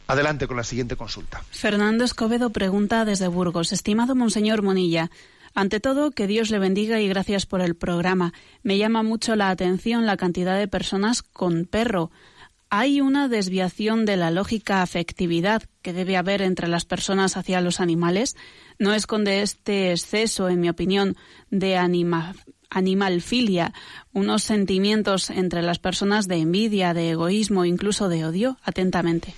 Adelante 0.08 0.48
con 0.48 0.58
la 0.58 0.64
siguiente 0.64 0.96
consulta. 0.96 1.44
Fernando 1.52 2.04
Escobedo 2.04 2.50
pregunta 2.50 3.06
desde 3.06 3.28
Burgos. 3.28 3.72
Estimado 3.72 4.16
Monseñor 4.16 4.62
Monilla, 4.62 5.10
ante 5.54 5.80
todo, 5.80 6.12
que 6.12 6.28
Dios 6.28 6.50
le 6.50 6.60
bendiga 6.60 7.02
y 7.02 7.08
gracias 7.08 7.46
por 7.46 7.62
el 7.62 7.76
programa. 7.76 8.34
Me 8.64 8.78
llama 8.78 9.04
mucho 9.04 9.36
la 9.36 9.50
atención 9.50 10.06
la 10.06 10.18
cantidad 10.18 10.58
de 10.58 10.68
personas 10.68 11.22
con 11.22 11.66
perro. 11.66 12.12
¿Hay 12.70 13.02
una 13.02 13.28
desviación 13.28 14.06
de 14.06 14.16
la 14.16 14.32
lógica 14.32 14.82
afectividad 14.82 15.64
que 15.82 15.92
debe 15.92 16.16
haber 16.16 16.42
entre 16.42 16.70
las 16.70 16.86
personas 16.86 17.36
hacia 17.36 17.60
los 17.60 17.82
animales? 17.82 18.38
¿No 18.80 18.94
esconde 18.94 19.42
este 19.42 19.92
exceso, 19.92 20.48
en 20.48 20.62
mi 20.62 20.70
opinión, 20.70 21.18
de 21.50 21.76
anima 21.76 22.34
animalfilia, 22.70 23.74
unos 24.14 24.44
sentimientos 24.44 25.30
entre 25.30 25.62
las 25.62 25.80
personas 25.80 26.30
de 26.30 26.38
envidia, 26.38 26.94
de 26.94 27.12
egoísmo, 27.12 27.66
incluso 27.66 28.08
de 28.08 28.24
odio? 28.24 28.58
Atentamente. 28.64 29.36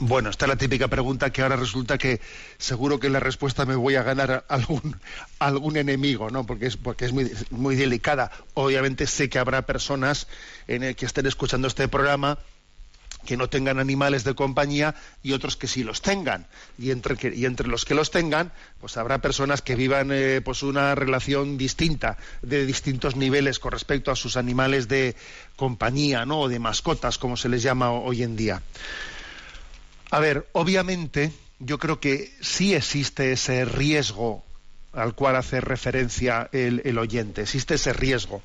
Bueno, 0.00 0.30
esta 0.30 0.46
es 0.46 0.48
la 0.48 0.56
típica 0.56 0.88
pregunta 0.88 1.30
que 1.30 1.42
ahora 1.42 1.56
resulta 1.56 1.98
que 1.98 2.20
seguro 2.58 2.98
que 2.98 3.08
la 3.08 3.20
respuesta 3.20 3.64
me 3.64 3.76
voy 3.76 3.94
a 3.94 4.02
ganar 4.02 4.44
algún, 4.48 4.96
algún 5.38 5.76
enemigo, 5.76 6.30
¿no? 6.30 6.44
Porque 6.44 6.66
es, 6.66 6.76
porque 6.76 7.04
es 7.04 7.12
muy, 7.12 7.30
muy 7.50 7.76
delicada. 7.76 8.32
Obviamente 8.54 9.06
sé 9.06 9.28
que 9.28 9.38
habrá 9.38 9.62
personas 9.62 10.26
en 10.66 10.82
el 10.82 10.96
que 10.96 11.06
estén 11.06 11.26
escuchando 11.26 11.68
este 11.68 11.86
programa 11.86 12.38
que 13.24 13.36
no 13.36 13.48
tengan 13.48 13.78
animales 13.78 14.24
de 14.24 14.34
compañía 14.34 14.94
y 15.22 15.32
otros 15.32 15.56
que 15.56 15.66
sí 15.66 15.82
los 15.82 16.02
tengan. 16.02 16.46
Y 16.78 16.90
entre, 16.90 17.16
que, 17.16 17.34
y 17.34 17.46
entre 17.46 17.68
los 17.68 17.84
que 17.84 17.94
los 17.94 18.10
tengan, 18.10 18.52
pues 18.80 18.96
habrá 18.96 19.18
personas 19.18 19.62
que 19.62 19.76
vivan 19.76 20.10
eh, 20.12 20.40
pues 20.44 20.62
una 20.62 20.94
relación 20.94 21.56
distinta, 21.56 22.18
de 22.42 22.66
distintos 22.66 23.16
niveles 23.16 23.58
con 23.58 23.72
respecto 23.72 24.10
a 24.10 24.16
sus 24.16 24.36
animales 24.36 24.88
de 24.88 25.16
compañía, 25.56 26.26
¿no? 26.26 26.40
O 26.40 26.48
de 26.48 26.58
mascotas, 26.58 27.16
como 27.16 27.36
se 27.36 27.48
les 27.48 27.62
llama 27.62 27.92
hoy 27.92 28.22
en 28.22 28.36
día. 28.36 28.62
A 30.14 30.20
ver, 30.20 30.46
obviamente 30.52 31.32
yo 31.58 31.80
creo 31.80 31.98
que 31.98 32.32
sí 32.40 32.72
existe 32.72 33.32
ese 33.32 33.64
riesgo 33.64 34.44
al 34.92 35.16
cual 35.16 35.34
hace 35.34 35.60
referencia 35.60 36.48
el, 36.52 36.98
oyente. 36.98 37.42
Existe 37.42 37.74
ese 37.74 37.92
riesgo. 37.92 38.40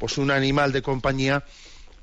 Pues 0.00 0.18
un 0.18 0.32
animal 0.32 0.72
de 0.72 0.82
compañía, 0.82 1.44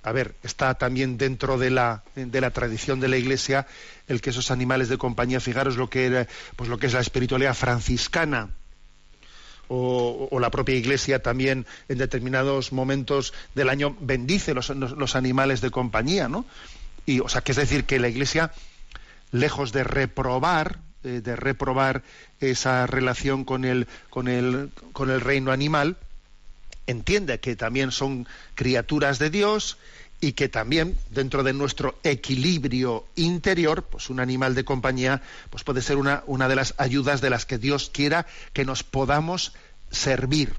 a 0.04 0.14
ver, 0.14 0.36
está 0.42 0.76
también 0.76 1.18
dentro 1.18 1.58
de 1.58 1.70
la, 1.70 2.02
de 2.16 2.40
la 2.40 2.52
tradición 2.52 3.02
de 3.02 3.10
la 3.10 3.18
Iglesia 3.18 3.68
el 4.08 4.22
que 4.22 4.30
esos 4.30 4.52
animales 4.52 4.88
de 4.88 4.98
compañía, 4.98 5.42
fijaros 5.42 5.76
lo 5.76 5.90
que 5.90 6.06
era, 6.06 6.26
pues 6.56 6.70
lo 6.70 6.80
que 6.80 6.88
es 6.88 6.94
la 6.94 7.02
espiritualidad 7.02 7.56
franciscana. 7.56 8.52
O, 9.68 10.30
la 10.40 10.50
propia 10.50 10.76
Iglesia 10.76 11.22
también 11.22 11.66
en 11.90 11.98
determinados 11.98 12.72
momentos 12.72 13.34
del 13.54 13.68
año 13.68 13.98
bendice 14.00 14.54
los, 14.54 14.70
los, 14.70 14.92
los 14.92 15.18
animales 15.18 15.60
de 15.60 15.72
compañía, 15.72 16.30
¿no? 16.30 16.46
Y, 17.06 17.20
o 17.20 17.28
sea, 17.28 17.42
que 17.42 17.52
es 17.52 17.58
decir, 17.58 17.84
que 17.84 18.00
la 18.00 18.08
Iglesia 18.08 18.54
lejos 19.32 19.72
de 19.72 19.84
reprobar 19.84 20.80
eh, 21.04 21.22
de 21.24 21.38
reprobar 21.38 22.04
esa 22.42 22.86
relación 22.86 23.46
con 23.46 23.64
el 23.64 23.88
con 24.10 24.28
el 24.28 24.70
con 24.92 25.10
el 25.10 25.22
reino 25.22 25.54
animal 25.54 25.96
entiende 26.88 27.40
que 27.40 27.56
también 27.56 27.92
son 27.92 28.28
criaturas 28.56 29.18
de 29.18 29.30
Dios 29.30 29.78
y 30.20 30.34
que 30.34 30.50
también 30.50 30.98
dentro 31.10 31.44
de 31.44 31.54
nuestro 31.54 31.98
equilibrio 32.04 33.06
interior 33.16 33.84
pues 33.84 34.10
un 34.10 34.20
animal 34.20 34.56
de 34.56 34.66
compañía 34.66 35.22
pues 35.50 35.64
puede 35.64 35.82
ser 35.82 35.96
una 35.96 36.24
una 36.26 36.50
de 36.50 36.58
las 36.58 36.74
ayudas 36.78 37.22
de 37.22 37.30
las 37.30 37.46
que 37.46 37.58
Dios 37.58 37.90
quiera 37.94 38.26
que 38.52 38.66
nos 38.66 38.84
podamos 38.84 39.54
servir 39.92 40.54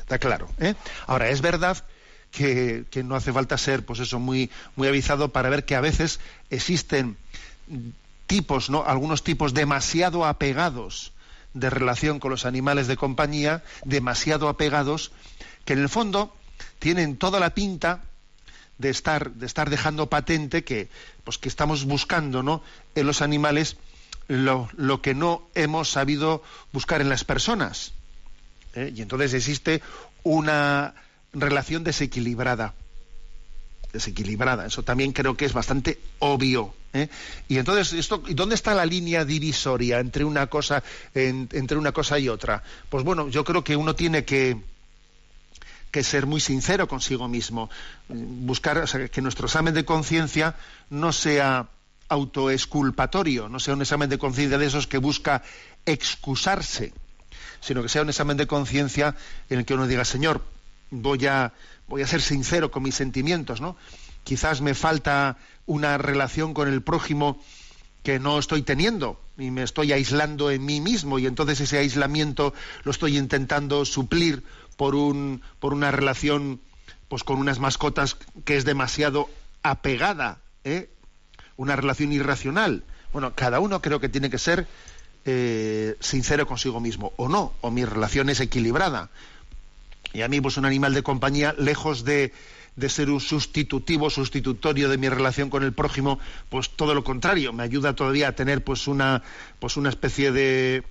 está 0.00 0.18
claro 0.18 0.50
¿eh? 0.58 0.74
ahora 1.06 1.30
es 1.30 1.40
verdad 1.40 1.82
que, 2.30 2.84
que, 2.90 3.04
no 3.04 3.14
hace 3.14 3.32
falta 3.32 3.56
ser, 3.56 3.84
pues 3.84 4.00
eso, 4.00 4.18
muy, 4.18 4.50
muy 4.74 4.88
avisado 4.88 5.28
para 5.28 5.50
ver 5.50 5.64
que 5.64 5.76
a 5.76 5.80
veces 5.80 6.18
existen 6.50 7.16
tipos, 8.26 8.70
¿no? 8.70 8.84
Algunos 8.84 9.22
tipos 9.22 9.54
demasiado 9.54 10.24
apegados 10.24 11.12
de 11.52 11.70
relación 11.70 12.18
con 12.18 12.30
los 12.30 12.46
animales 12.46 12.86
de 12.86 12.96
compañía, 12.96 13.62
demasiado 13.84 14.48
apegados, 14.48 15.12
que 15.64 15.72
en 15.72 15.80
el 15.80 15.88
fondo 15.88 16.34
tienen 16.78 17.16
toda 17.16 17.40
la 17.40 17.50
pinta 17.50 18.02
de 18.78 18.90
estar, 18.90 19.32
de 19.32 19.46
estar 19.46 19.70
dejando 19.70 20.08
patente 20.08 20.64
que, 20.64 20.88
pues 21.22 21.38
que 21.38 21.48
estamos 21.48 21.84
buscando, 21.84 22.42
¿no? 22.42 22.62
En 22.94 23.06
los 23.06 23.22
animales 23.22 23.76
lo, 24.28 25.02
que 25.02 25.14
no 25.14 25.48
hemos 25.54 25.90
sabido 25.90 26.42
buscar 26.72 27.00
en 27.00 27.08
las 27.08 27.24
personas. 27.24 27.92
¿eh? 28.74 28.92
Y 28.94 29.02
entonces 29.02 29.34
existe 29.34 29.82
una 30.22 30.94
relación 31.32 31.84
desequilibrada. 31.84 32.74
Desequilibrada. 33.94 34.66
Eso 34.66 34.82
también 34.82 35.12
creo 35.12 35.36
que 35.36 35.44
es 35.44 35.52
bastante 35.52 36.00
obvio. 36.18 36.74
¿eh? 36.92 37.08
Y 37.46 37.58
entonces, 37.58 37.92
esto, 37.92 38.20
¿dónde 38.30 38.56
está 38.56 38.74
la 38.74 38.84
línea 38.84 39.24
divisoria 39.24 40.00
entre 40.00 40.24
una 40.24 40.48
cosa, 40.48 40.82
en, 41.14 41.48
entre 41.52 41.78
una 41.78 41.92
cosa 41.92 42.18
y 42.18 42.28
otra? 42.28 42.64
Pues 42.90 43.04
bueno, 43.04 43.28
yo 43.28 43.44
creo 43.44 43.62
que 43.62 43.76
uno 43.76 43.94
tiene 43.94 44.24
que, 44.24 44.60
que 45.92 46.02
ser 46.02 46.26
muy 46.26 46.40
sincero 46.40 46.88
consigo 46.88 47.28
mismo. 47.28 47.70
Buscar 48.08 48.78
o 48.78 48.86
sea, 48.88 49.06
que 49.06 49.22
nuestro 49.22 49.46
examen 49.46 49.74
de 49.74 49.84
conciencia 49.84 50.56
no 50.90 51.12
sea 51.12 51.68
autoexculpatorio, 52.08 53.48
no 53.48 53.60
sea 53.60 53.74
un 53.74 53.82
examen 53.82 54.10
de 54.10 54.18
conciencia 54.18 54.58
de 54.58 54.66
esos 54.66 54.88
que 54.88 54.98
busca 54.98 55.44
excusarse, 55.86 56.92
sino 57.60 57.80
que 57.80 57.88
sea 57.88 58.02
un 58.02 58.08
examen 58.08 58.36
de 58.36 58.48
conciencia 58.48 59.14
en 59.48 59.60
el 59.60 59.64
que 59.64 59.74
uno 59.74 59.86
diga, 59.86 60.04
Señor, 60.04 60.42
voy 60.90 61.26
a, 61.26 61.52
voy 61.88 62.02
a 62.02 62.06
ser 62.06 62.22
sincero 62.22 62.70
con 62.70 62.82
mis 62.82 62.94
sentimientos, 62.94 63.60
¿no? 63.60 63.76
Quizás 64.24 64.60
me 64.60 64.74
falta 64.74 65.36
una 65.66 65.98
relación 65.98 66.54
con 66.54 66.68
el 66.68 66.82
prójimo 66.82 67.42
que 68.02 68.18
no 68.18 68.38
estoy 68.38 68.62
teniendo 68.62 69.20
y 69.38 69.50
me 69.50 69.62
estoy 69.62 69.92
aislando 69.92 70.50
en 70.50 70.64
mí 70.64 70.80
mismo 70.80 71.18
y 71.18 71.26
entonces 71.26 71.60
ese 71.60 71.78
aislamiento 71.78 72.54
lo 72.84 72.90
estoy 72.90 73.16
intentando 73.16 73.84
suplir 73.84 74.44
por 74.76 74.94
un 74.94 75.42
por 75.58 75.72
una 75.72 75.90
relación 75.90 76.60
pues 77.08 77.24
con 77.24 77.38
unas 77.38 77.58
mascotas 77.58 78.16
que 78.44 78.56
es 78.56 78.64
demasiado 78.64 79.28
apegada, 79.62 80.38
¿eh? 80.64 80.90
una 81.56 81.76
relación 81.76 82.12
irracional. 82.12 82.84
Bueno, 83.12 83.34
cada 83.34 83.60
uno 83.60 83.80
creo 83.80 84.00
que 84.00 84.08
tiene 84.08 84.30
que 84.30 84.38
ser 84.38 84.66
eh, 85.24 85.96
sincero 86.00 86.46
consigo 86.46 86.80
mismo, 86.80 87.12
o 87.16 87.28
no, 87.28 87.52
o 87.60 87.70
mi 87.70 87.84
relación 87.84 88.28
es 88.28 88.40
equilibrada. 88.40 89.10
Y 90.14 90.22
a 90.22 90.28
mí, 90.28 90.40
pues 90.40 90.56
un 90.56 90.64
animal 90.64 90.94
de 90.94 91.02
compañía, 91.02 91.54
lejos 91.58 92.04
de, 92.04 92.32
de 92.76 92.88
ser 92.88 93.10
un 93.10 93.20
sustitutivo, 93.20 94.10
sustitutorio 94.10 94.88
de 94.88 94.96
mi 94.96 95.08
relación 95.08 95.50
con 95.50 95.62
el 95.62 95.72
prójimo, 95.72 96.18
pues 96.48 96.70
todo 96.70 96.94
lo 96.94 97.04
contrario, 97.04 97.52
me 97.52 97.62
ayuda 97.62 97.94
todavía 97.94 98.28
a 98.28 98.32
tener 98.32 98.64
pues 98.64 98.86
una, 98.86 99.22
pues 99.58 99.76
una 99.76 99.88
especie 99.88 100.32
de 100.32 100.84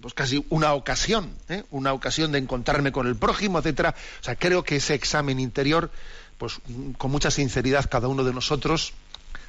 pues 0.00 0.14
casi 0.14 0.44
una 0.48 0.72
ocasión, 0.72 1.34
¿eh? 1.48 1.64
una 1.70 1.92
ocasión 1.92 2.32
de 2.32 2.38
encontrarme 2.38 2.90
con 2.90 3.06
el 3.06 3.16
prójimo, 3.16 3.58
etcétera. 3.58 3.94
O 4.20 4.24
sea, 4.24 4.34
creo 4.34 4.64
que 4.64 4.76
ese 4.76 4.94
examen 4.94 5.38
interior, 5.38 5.90
pues 6.38 6.60
con 6.96 7.10
mucha 7.10 7.30
sinceridad 7.30 7.88
cada 7.90 8.08
uno 8.08 8.24
de 8.24 8.32
nosotros 8.32 8.94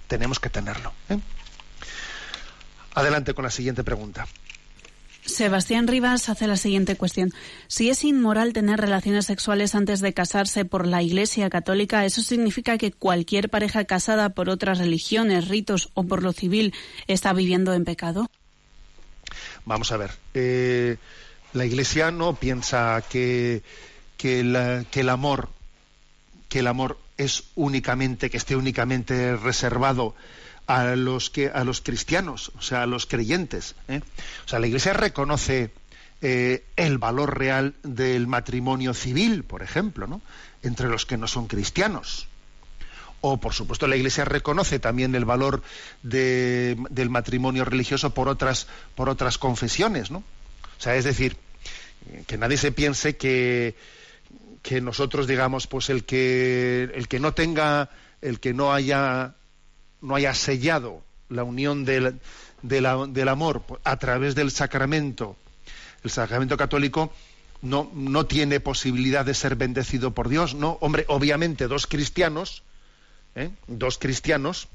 tenemos 0.08 0.40
que 0.40 0.50
tenerlo. 0.50 0.92
¿eh? 1.10 1.20
Adelante 2.96 3.34
con 3.34 3.46
la 3.46 3.52
siguiente 3.52 3.84
pregunta. 3.84 4.28
Sebastián 5.32 5.88
Rivas 5.88 6.30
hace 6.30 6.48
la 6.48 6.58
siguiente 6.58 6.96
cuestión. 6.96 7.34
Si 7.68 7.90
es 7.90 8.04
inmoral 8.04 8.54
tener 8.54 8.80
relaciones 8.80 9.26
sexuales 9.26 9.74
antes 9.74 10.00
de 10.02 10.14
casarse 10.14 10.66
por 10.66 10.86
la 10.86 11.02
Iglesia 11.02 11.50
Católica, 11.50 12.06
¿eso 12.06 12.22
significa 12.22 12.78
que 12.78 12.92
cualquier 12.92 13.50
pareja 13.50 13.86
casada 13.86 14.30
por 14.30 14.50
otras 14.50 14.78
religiones, 14.78 15.48
ritos 15.48 15.90
o 15.96 16.04
por 16.04 16.22
lo 16.22 16.34
civil 16.34 16.74
está 17.08 17.34
viviendo 17.34 17.74
en 17.74 17.86
pecado? 17.86 18.30
Vamos 19.66 19.92
a 19.92 19.98
ver. 19.98 20.12
eh, 20.34 20.98
la 21.54 21.66
Iglesia 21.66 22.12
no 22.12 22.36
piensa 22.36 23.04
que, 23.10 23.64
que, 24.18 24.40
el 24.42 25.10
amor 25.10 25.50
que 26.48 26.60
el 26.60 26.68
amor 26.68 26.98
es 27.18 27.44
únicamente 27.56 28.30
que 28.30 28.38
esté 28.38 28.56
únicamente 28.56 29.36
reservado 29.38 30.16
a 30.76 30.96
los 30.96 31.30
que 31.30 31.50
a 31.50 31.64
los 31.64 31.82
cristianos, 31.82 32.52
o 32.58 32.62
sea, 32.62 32.84
a 32.84 32.86
los 32.86 33.06
creyentes. 33.06 33.76
¿eh? 33.88 34.02
O 34.46 34.48
sea, 34.50 34.60
la 34.60 34.68
Iglesia 34.68 34.94
reconoce 34.94 35.72
eh, 36.22 36.64
el 36.76 36.98
valor 36.98 37.38
real 37.38 37.74
del 37.84 38.28
matrimonio 38.28 38.94
civil, 38.94 39.44
por 39.44 39.64
ejemplo, 39.64 40.08
¿no? 40.08 40.22
entre 40.64 40.88
los 40.88 41.06
que 41.06 41.18
no 41.18 41.28
son 41.28 41.48
cristianos. 41.48 42.28
O, 43.24 43.38
por 43.38 43.54
supuesto, 43.54 43.86
la 43.88 43.96
Iglesia 43.96 44.26
reconoce 44.26 44.80
también 44.80 45.14
el 45.14 45.26
valor 45.26 45.62
de- 46.02 46.76
del 46.90 47.10
matrimonio 47.12 47.66
religioso 47.66 48.14
por 48.16 48.28
otras, 48.28 48.68
por 48.96 49.10
otras 49.10 49.38
confesiones, 49.38 50.10
¿no? 50.10 50.20
O 50.20 50.82
sea, 50.82 50.96
es 50.96 51.04
decir, 51.06 51.38
que 52.26 52.38
nadie 52.40 52.58
se 52.58 52.72
piense 52.72 53.18
que, 53.18 53.76
que 54.64 54.82
nosotros, 54.82 55.28
digamos, 55.28 55.68
pues 55.68 55.92
el 55.92 56.04
que, 56.04 56.90
el 56.96 57.08
que 57.08 57.20
no 57.20 57.36
tenga, 57.36 57.92
el 58.24 58.40
que 58.40 58.54
no 58.56 58.74
haya, 58.74 59.36
no 60.02 60.16
haya 60.16 60.34
sellado 60.34 61.04
la 61.30 61.44
unión 61.44 61.86
del, 61.86 62.20
del 62.62 63.28
amor 63.28 63.64
a 63.84 63.98
través 63.98 64.36
del 64.36 64.52
sacramento, 64.52 65.38
el 66.04 66.12
sacramento 66.12 66.58
católico, 66.58 67.14
no, 67.62 67.92
no 67.94 68.26
tiene 68.26 68.60
posibilidad 68.60 69.24
de 69.24 69.34
ser 69.34 69.56
bendecido 69.56 70.12
por 70.12 70.30
Dios, 70.30 70.56
¿no? 70.56 70.78
Hombre, 70.82 71.06
obviamente 71.08 71.68
dos 71.68 71.88
cristianos, 71.88 72.64
¿eh? 73.36 73.52
dos 73.68 73.98
cristianos 73.98 74.68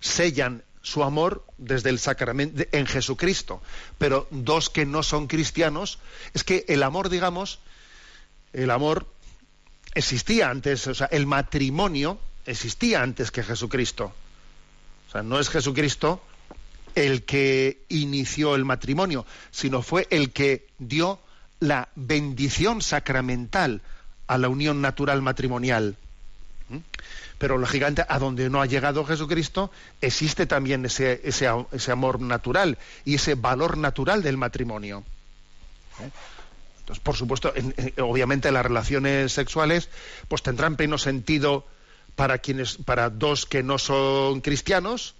sellan 0.00 0.62
su 0.82 1.02
amor 1.02 1.44
desde 1.58 1.90
el 1.90 1.98
sacramento 1.98 2.62
en 2.72 2.86
Jesucristo, 2.86 3.62
pero 3.98 4.26
dos 4.30 4.70
que 4.70 4.86
no 4.86 5.02
son 5.02 5.26
cristianos, 5.26 5.98
es 6.32 6.44
que 6.44 6.64
el 6.68 6.82
amor, 6.82 7.08
digamos, 7.08 7.60
el 8.52 8.70
amor 8.70 9.06
existía 9.94 10.50
antes, 10.50 10.86
o 10.86 10.94
sea, 10.94 11.06
el 11.06 11.26
matrimonio 11.26 12.18
existía 12.46 13.02
antes 13.02 13.30
que 13.30 13.42
Jesucristo. 13.42 14.12
O 15.08 15.12
sea, 15.12 15.22
no 15.22 15.38
es 15.40 15.48
Jesucristo 15.48 16.22
el 16.94 17.22
que 17.24 17.82
inició 17.88 18.54
el 18.56 18.64
matrimonio, 18.64 19.24
sino 19.50 19.82
fue 19.82 20.06
el 20.10 20.32
que 20.32 20.66
dio 20.78 21.20
la 21.60 21.88
bendición 21.94 22.82
sacramental 22.82 23.82
a 24.26 24.38
la 24.38 24.48
unión 24.48 24.80
natural 24.80 25.22
matrimonial. 25.22 25.96
¿Mm? 26.68 26.78
Pero 27.38 27.58
lógicamente, 27.58 28.04
a 28.08 28.18
donde 28.18 28.50
no 28.50 28.60
ha 28.60 28.66
llegado 28.66 29.04
Jesucristo, 29.04 29.70
existe 30.00 30.46
también 30.46 30.84
ese, 30.84 31.20
ese, 31.24 31.48
ese 31.72 31.92
amor 31.92 32.20
natural 32.20 32.76
y 33.04 33.14
ese 33.14 33.34
valor 33.34 33.78
natural 33.78 34.22
del 34.22 34.36
matrimonio. 34.36 35.04
¿Eh? 36.00 36.10
Entonces, 36.80 37.02
por 37.02 37.16
supuesto, 37.16 37.52
en- 37.54 37.74
en- 37.76 37.94
obviamente 38.02 38.50
las 38.52 38.64
relaciones 38.66 39.32
sexuales 39.32 39.88
pues 40.28 40.42
tendrán 40.42 40.76
pleno 40.76 40.98
sentido 40.98 41.66
para 42.20 42.36
quienes, 42.36 42.76
para 42.76 43.08
dos 43.08 43.46
que 43.46 43.62
no 43.62 43.78
son 43.78 44.42
cristianos, 44.42 45.14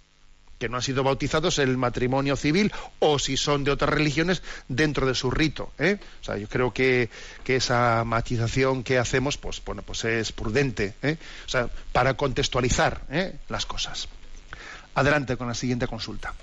que 0.58 0.68
no 0.68 0.76
han 0.76 0.82
sido 0.82 1.02
bautizados 1.02 1.58
el 1.58 1.78
matrimonio 1.78 2.36
civil, 2.36 2.70
o 2.98 3.18
si 3.18 3.38
son 3.38 3.64
de 3.64 3.70
otras 3.70 3.88
religiones, 3.88 4.42
dentro 4.68 5.06
de 5.06 5.14
su 5.14 5.30
rito. 5.30 5.72
¿eh? 5.78 5.98
O 6.20 6.24
sea, 6.24 6.36
yo 6.36 6.46
creo 6.46 6.74
que, 6.74 7.08
que 7.42 7.56
esa 7.56 8.04
matización 8.04 8.82
que 8.84 8.98
hacemos, 8.98 9.38
pues 9.38 9.62
bueno, 9.64 9.80
pues 9.80 10.04
es 10.04 10.30
prudente, 10.32 10.92
¿eh? 11.00 11.16
o 11.46 11.48
sea, 11.48 11.70
para 11.90 12.18
contextualizar 12.18 13.00
¿eh? 13.10 13.38
las 13.48 13.64
cosas. 13.64 14.06
Adelante 14.94 15.38
con 15.38 15.48
la 15.48 15.54
siguiente 15.54 15.86
consulta. 15.86 16.34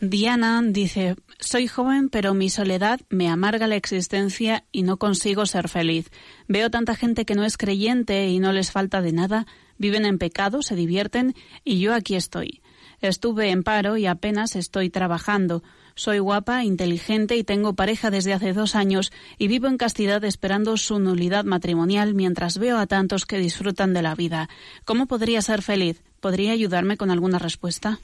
Diana 0.00 0.62
dice, 0.62 1.16
soy 1.38 1.68
joven 1.68 2.10
pero 2.10 2.34
mi 2.34 2.50
soledad 2.50 3.00
me 3.08 3.28
amarga 3.28 3.66
la 3.66 3.76
existencia 3.76 4.64
y 4.72 4.82
no 4.82 4.96
consigo 4.98 5.44
ser 5.44 5.68
feliz. 5.68 6.10
Veo 6.48 6.70
tanta 6.70 6.94
gente 6.94 7.24
que 7.24 7.34
no 7.34 7.44
es 7.44 7.56
creyente 7.56 8.28
y 8.28 8.38
no 8.38 8.52
les 8.52 8.72
falta 8.72 9.00
de 9.00 9.12
nada, 9.12 9.46
viven 9.78 10.04
en 10.04 10.18
pecado, 10.18 10.62
se 10.62 10.74
divierten 10.74 11.34
y 11.64 11.80
yo 11.80 11.94
aquí 11.94 12.14
estoy. 12.14 12.62
Estuve 13.00 13.50
en 13.50 13.62
paro 13.62 13.96
y 13.96 14.06
apenas 14.06 14.56
estoy 14.56 14.90
trabajando. 14.90 15.62
Soy 15.94 16.18
guapa, 16.18 16.64
inteligente 16.64 17.36
y 17.36 17.44
tengo 17.44 17.74
pareja 17.74 18.10
desde 18.10 18.32
hace 18.32 18.52
dos 18.52 18.74
años 18.74 19.12
y 19.38 19.48
vivo 19.48 19.66
en 19.66 19.78
castidad 19.78 20.22
esperando 20.24 20.76
su 20.76 20.98
nulidad 20.98 21.44
matrimonial 21.44 22.14
mientras 22.14 22.58
veo 22.58 22.78
a 22.78 22.86
tantos 22.86 23.24
que 23.24 23.38
disfrutan 23.38 23.94
de 23.94 24.02
la 24.02 24.14
vida. 24.14 24.48
¿Cómo 24.84 25.06
podría 25.06 25.40
ser 25.42 25.62
feliz? 25.62 26.02
¿Podría 26.20 26.52
ayudarme 26.52 26.96
con 26.96 27.10
alguna 27.10 27.38
respuesta? 27.38 27.98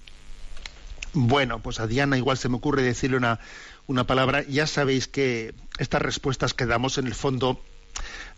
Bueno, 1.15 1.59
pues 1.61 1.81
a 1.81 1.87
Diana 1.87 2.17
igual 2.17 2.39
se 2.39 2.49
me 2.49 2.57
ocurre 2.57 2.83
decirle 2.83 3.19
una, 3.19 3.41
una 3.87 4.07
palabra. 4.07 4.43
Ya 4.45 4.67
sabéis 4.67 5.09
que 5.09 5.55
estas 5.79 6.01
respuestas 6.01 6.55
que 6.55 6.65
damos 6.65 6.97
en 6.97 7.07
el 7.07 7.15
fondo 7.15 7.61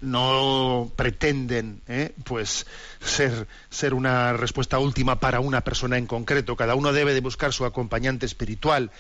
no 0.01 0.91
pretenden 0.97 1.81
¿eh? 1.89 2.13
pues 2.25 2.67
ser, 3.01 3.47
ser 3.71 3.95
una 3.95 4.33
respuesta 4.35 4.79
última 4.79 5.21
para 5.21 5.41
una 5.41 5.63
persona 5.63 5.97
en 5.99 6.07
concreto. 6.07 6.57
Cada 6.57 6.75
uno 6.75 6.93
debe 6.93 7.15
de 7.15 7.21
buscar 7.21 7.53
su 7.53 7.65
acompañante 7.65 8.27
espiritual. 8.27 8.91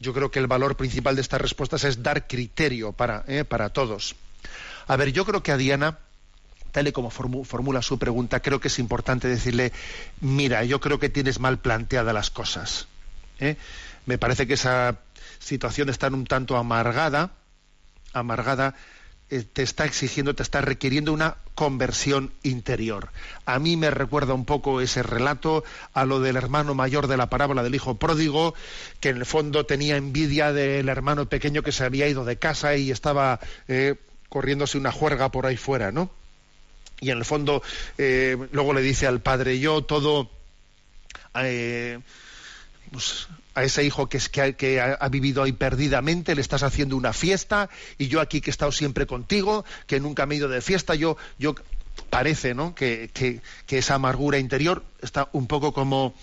Yo 0.00 0.14
creo 0.14 0.30
que 0.30 0.38
el 0.38 0.46
valor 0.46 0.76
principal 0.76 1.14
de 1.16 1.22
estas 1.22 1.40
respuestas 1.40 1.84
es 1.84 2.02
dar 2.02 2.26
criterio 2.26 2.92
para, 2.92 3.24
¿eh? 3.26 3.44
para 3.44 3.68
todos. 3.70 4.14
A 4.86 4.96
ver, 4.96 5.12
yo 5.12 5.24
creo 5.24 5.42
que 5.42 5.52
a 5.52 5.56
Diana, 5.56 5.98
tal 6.72 6.88
y 6.88 6.92
como 6.92 7.10
formu- 7.10 7.44
formula 7.44 7.82
su 7.82 7.98
pregunta, 7.98 8.40
creo 8.40 8.60
que 8.60 8.68
es 8.68 8.78
importante 8.78 9.28
decirle, 9.28 9.72
mira, 10.20 10.64
yo 10.64 10.80
creo 10.80 10.98
que 10.98 11.08
tienes 11.08 11.40
mal 11.40 11.58
planteadas 11.58 12.14
las 12.14 12.30
cosas. 12.30 12.86
¿eh? 13.40 13.56
Me 14.06 14.18
parece 14.18 14.46
que 14.46 14.54
esa 14.54 14.98
situación 15.40 15.88
está 15.88 16.08
un 16.08 16.24
tanto 16.24 16.56
amargada, 16.56 17.32
amargada, 18.12 18.74
te 19.28 19.62
está 19.62 19.84
exigiendo, 19.84 20.34
te 20.34 20.42
está 20.42 20.60
requiriendo 20.60 21.12
una 21.12 21.36
conversión 21.54 22.32
interior. 22.42 23.10
A 23.44 23.58
mí 23.58 23.76
me 23.76 23.90
recuerda 23.90 24.32
un 24.32 24.44
poco 24.44 24.80
ese 24.80 25.02
relato 25.02 25.64
a 25.92 26.04
lo 26.04 26.20
del 26.20 26.36
hermano 26.36 26.74
mayor 26.74 27.08
de 27.08 27.16
la 27.16 27.28
parábola 27.28 27.62
del 27.62 27.74
hijo 27.74 27.96
pródigo, 27.96 28.54
que 29.00 29.10
en 29.10 29.18
el 29.18 29.26
fondo 29.26 29.66
tenía 29.66 29.96
envidia 29.96 30.52
del 30.52 30.88
hermano 30.88 31.28
pequeño 31.28 31.62
que 31.62 31.72
se 31.72 31.84
había 31.84 32.08
ido 32.08 32.24
de 32.24 32.38
casa 32.38 32.76
y 32.76 32.90
estaba 32.90 33.40
eh, 33.66 33.96
corriéndose 34.28 34.78
una 34.78 34.92
juerga 34.92 35.30
por 35.30 35.46
ahí 35.46 35.56
fuera, 35.56 35.92
¿no? 35.92 36.10
Y 37.00 37.10
en 37.10 37.18
el 37.18 37.24
fondo 37.24 37.62
eh, 37.98 38.36
luego 38.50 38.72
le 38.72 38.80
dice 38.80 39.06
al 39.06 39.20
padre, 39.20 39.58
yo 39.60 39.82
todo... 39.82 40.30
eh, 41.34 42.00
pues, 42.90 43.28
a 43.58 43.64
ese 43.64 43.84
hijo 43.84 44.08
que, 44.08 44.18
es, 44.18 44.30
ha, 44.38 44.52
que 44.52 44.80
ha- 44.80 45.08
vivido 45.08 45.42
ahí 45.42 45.52
perdidamente, 45.52 46.34
le 46.34 46.40
estás 46.40 46.62
haciendo 46.62 46.96
una 46.96 47.12
fiesta 47.12 47.68
y 47.98 48.08
yo 48.08 48.20
aquí 48.20 48.40
que 48.40 48.50
he 48.50 48.52
estado 48.52 48.72
siempre 48.72 49.06
contigo, 49.06 49.64
que 49.86 50.00
nunca 50.00 50.26
me 50.26 50.34
he 50.34 50.38
ido 50.38 50.48
de 50.48 50.60
fiesta, 50.60 50.94
yo, 50.94 51.16
yo 51.38 51.54
parece 52.10 52.54
¿no? 52.54 52.74
que, 52.74 53.10
que- 53.12 53.40
que 53.66 53.78
esa 53.78 53.94
amargura 53.96 54.38
interior 54.38 54.84
está 55.02 55.28
un 55.32 55.46
poco 55.46 55.72
como 55.72 56.14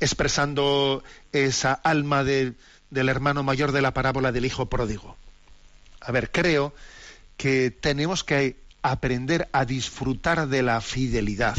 expresando 0.00 1.02
esa 1.32 1.72
alma 1.72 2.24
de- 2.24 2.54
del 2.90 3.08
hermano 3.08 3.42
mayor 3.42 3.72
de 3.72 3.82
la 3.82 3.94
parábola 3.94 4.32
del 4.32 4.44
hijo 4.44 4.66
pródigo. 4.66 5.16
A 6.00 6.12
ver, 6.12 6.30
creo 6.30 6.74
que 7.36 7.70
tenemos 7.70 8.24
que 8.24 8.56
aprender 8.82 9.48
a 9.52 9.64
disfrutar 9.64 10.48
de 10.48 10.62
la 10.62 10.80
fidelidad. 10.80 11.56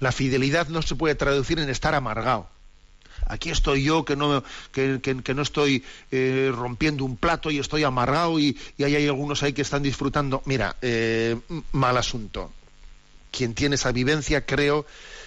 La 0.00 0.12
fidelidad 0.12 0.68
no 0.68 0.82
se 0.82 0.94
puede 0.94 1.14
traducir 1.14 1.58
en 1.58 1.68
estar 1.70 1.94
amargado 1.94 2.48
aquí 3.26 3.50
estoy 3.50 3.84
yo 3.84 4.04
que 4.04 4.16
no, 4.16 4.42
que, 4.72 5.34
no 5.34 5.42
estoy 5.42 5.84
eh, 6.10 6.52
rompiendo 6.54 7.04
un 7.04 7.16
plato 7.16 7.50
y 7.50 7.58
estoy 7.58 7.84
amargado 7.84 8.38
y, 8.38 8.56
ahí 8.78 8.96
hay 8.96 9.06
algunos 9.06 9.42
ahí 9.42 9.52
que 9.52 9.62
están 9.62 9.82
disfrutando. 9.82 10.42
Mira, 10.46 10.76
eh, 10.82 11.36
mal 11.72 11.96
asunto. 11.96 12.52
Quien 13.30 13.54
tiene 13.54 13.74
esa 13.74 13.92
vivencia 13.92 14.46
creo 14.46 14.86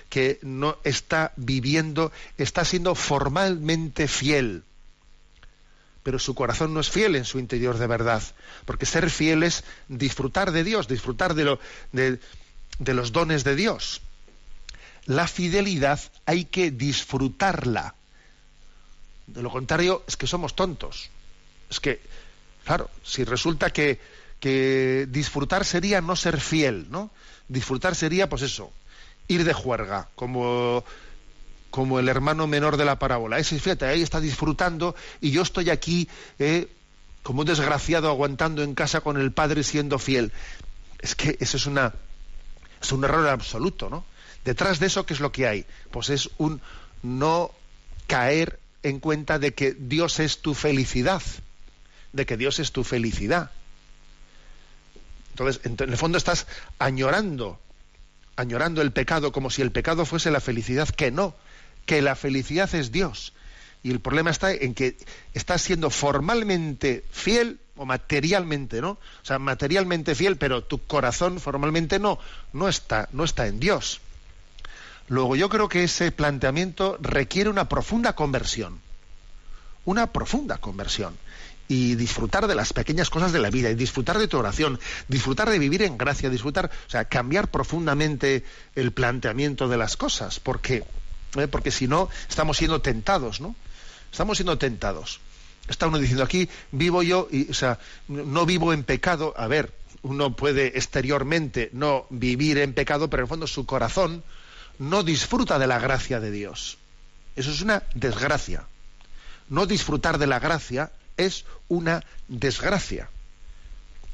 que 0.10 0.40
no 0.42 0.78
está 0.84 1.32
viviendo, 1.38 2.12
está 2.38 2.66
siendo 2.66 2.96
formalmente 2.96 4.08
fiel, 4.08 4.64
pero 6.04 6.20
su 6.20 6.36
corazón 6.36 6.74
no 6.74 6.82
es 6.82 6.90
fiel 6.90 7.16
en 7.16 7.26
su 7.26 7.40
interior 7.40 7.78
de 7.78 7.88
verdad, 7.88 8.22
porque 8.66 8.86
ser 8.86 9.10
fiel 9.10 9.44
es 9.44 9.64
disfrutar 9.88 10.52
de 10.52 10.64
Dios, 10.64 10.88
disfrutar 10.88 11.34
de 11.34 11.58
los 12.80 13.12
dones 13.14 13.44
de 13.44 13.56
Dios. 13.56 14.02
La 15.06 15.28
fidelidad 15.28 16.00
hay 16.26 16.46
que 16.46 16.72
disfrutarla. 16.72 17.96
De 19.28 19.42
lo 19.42 19.50
contrario, 19.50 20.04
es 20.08 20.18
que 20.18 20.28
somos 20.28 20.56
tontos. 20.56 21.10
Es 21.70 21.80
que, 21.80 22.02
claro, 22.66 22.90
si 23.04 23.24
resulta 23.24 23.72
que, 23.72 24.00
que 24.40 25.08
disfrutar 25.10 25.66
sería 25.66 26.02
no 26.02 26.16
ser 26.16 26.40
fiel, 26.40 26.88
¿no? 26.90 27.10
Disfrutar 27.48 27.96
sería, 27.96 28.30
pues 28.30 28.42
eso, 28.42 28.72
ir 29.28 29.44
de 29.44 29.54
juerga, 29.54 30.10
como, 30.16 30.84
como 31.70 32.00
el 32.00 32.10
hermano 32.10 32.48
menor 32.48 32.78
de 32.78 32.86
la 32.86 33.00
parábola. 33.00 33.40
Ese, 33.40 33.60
fíjate, 33.60 33.86
ahí 33.86 34.02
está 34.02 34.20
disfrutando 34.20 34.96
y 35.22 35.32
yo 35.32 35.42
estoy 35.42 35.70
aquí 35.70 36.08
eh, 36.40 36.68
como 37.24 37.42
un 37.42 37.48
desgraciado 37.48 38.10
aguantando 38.10 38.64
en 38.64 38.76
casa 38.76 39.02
con 39.02 39.18
el 39.18 39.32
padre 39.32 39.64
siendo 39.64 39.98
fiel. 40.00 40.32
Es 41.00 41.16
que 41.16 41.38
eso 41.40 41.58
es 41.58 41.66
una 41.66 41.94
es 42.82 42.92
un 42.92 43.04
error 43.04 43.28
absoluto, 43.28 43.90
¿no? 43.90 44.04
Detrás 44.46 44.80
de 44.80 44.88
eso, 44.88 45.06
¿qué 45.06 45.14
es 45.14 45.20
lo 45.20 45.32
que 45.32 45.48
hay? 45.48 45.66
Pues 45.92 46.10
es 46.10 46.30
un 46.38 46.62
no 47.04 47.52
caer 48.08 48.60
en 48.84 49.00
cuenta 49.00 49.40
de 49.40 49.54
que 49.54 49.74
Dios 49.74 50.20
es 50.20 50.42
tu 50.42 50.54
felicidad, 50.54 51.22
de 52.14 52.26
que 52.26 52.38
Dios 52.38 52.60
es 52.60 52.72
tu 52.72 52.84
felicidad. 52.84 53.52
Entonces, 55.32 55.62
en 55.64 55.78
el 55.90 55.98
fondo 55.98 56.18
estás 56.18 56.48
añorando, 56.80 57.60
añorando 58.36 58.82
el 58.82 58.92
pecado 58.92 59.32
como 59.32 59.50
si 59.50 59.62
el 59.62 59.72
pecado 59.72 60.06
fuese 60.06 60.32
la 60.32 60.42
felicidad, 60.42 60.90
que 60.90 61.12
no, 61.12 61.36
que 61.86 62.02
la 62.02 62.16
felicidad 62.16 62.74
es 62.76 62.92
Dios. 62.92 63.34
Y 63.84 63.92
el 63.92 64.00
problema 64.00 64.30
está 64.30 64.54
en 64.54 64.74
que 64.74 64.98
estás 65.34 65.62
siendo 65.62 65.90
formalmente 65.90 67.04
fiel 67.12 67.60
o 67.76 67.86
materialmente, 67.86 68.82
¿no? 68.82 68.92
O 68.92 69.00
sea, 69.24 69.40
materialmente 69.40 70.14
fiel, 70.14 70.38
pero 70.38 70.64
tu 70.64 70.80
corazón 70.86 71.40
formalmente 71.40 71.98
no, 71.98 72.20
no 72.54 72.70
está, 72.70 73.10
no 73.12 73.24
está 73.24 73.48
en 73.48 73.60
Dios. 73.60 74.02
Luego 75.12 75.36
yo 75.36 75.50
creo 75.50 75.68
que 75.68 75.84
ese 75.84 76.14
planteamiento 76.14 76.98
requiere 77.02 77.50
una 77.50 77.68
profunda 77.68 78.14
conversión. 78.14 78.80
Una 79.84 80.14
profunda 80.14 80.58
conversión. 80.60 81.18
Y 81.68 81.96
disfrutar 81.96 82.48
de 82.48 82.56
las 82.56 82.72
pequeñas 82.72 83.10
cosas 83.10 83.34
de 83.34 83.40
la 83.40 83.50
vida, 83.50 83.70
y 83.70 83.76
disfrutar 83.76 84.18
de 84.20 84.30
tu 84.30 84.38
oración, 84.38 84.80
disfrutar 85.10 85.50
de 85.50 85.60
vivir 85.60 85.82
en 85.82 85.98
gracia, 85.98 86.30
disfrutar, 86.30 86.72
o 86.88 86.90
sea, 86.90 87.04
cambiar 87.04 87.52
profundamente 87.52 88.46
el 88.76 88.94
planteamiento 88.94 89.68
de 89.68 89.76
las 89.76 89.98
cosas, 89.98 90.40
porque, 90.40 90.86
¿eh? 91.36 91.48
porque 91.50 91.72
si 91.72 91.90
no, 91.90 92.08
estamos 92.30 92.56
siendo 92.56 92.80
tentados, 92.80 93.42
¿no? 93.42 93.54
Estamos 94.14 94.38
siendo 94.38 94.58
tentados. 94.58 95.20
Está 95.68 95.88
uno 95.88 95.98
diciendo 95.98 96.24
aquí, 96.24 96.48
vivo 96.72 97.04
yo, 97.04 97.28
y, 97.30 97.52
o 97.52 97.54
sea, 97.54 97.80
no 98.08 98.46
vivo 98.46 98.72
en 98.72 98.86
pecado. 98.86 99.34
A 99.36 99.48
ver, 99.48 99.74
uno 100.04 100.38
puede 100.38 100.68
exteriormente 100.68 101.70
no 101.74 102.06
vivir 102.10 102.60
en 102.60 102.74
pecado, 102.74 103.10
pero 103.10 103.24
en 103.24 103.26
el 103.26 103.30
fondo 103.30 103.46
su 103.46 103.66
corazón 103.66 104.24
no 104.82 105.04
disfruta 105.04 105.60
de 105.60 105.68
la 105.68 105.78
gracia 105.78 106.20
de 106.20 106.32
Dios. 106.32 106.80
Eso 107.36 107.52
es 107.52 107.62
una 107.62 107.84
desgracia. 107.94 108.66
No 109.48 109.68
disfrutar 109.68 110.18
de 110.18 110.26
la 110.26 110.40
gracia 110.40 110.92
es 111.18 111.46
una 111.68 112.04
desgracia. 112.28 113.08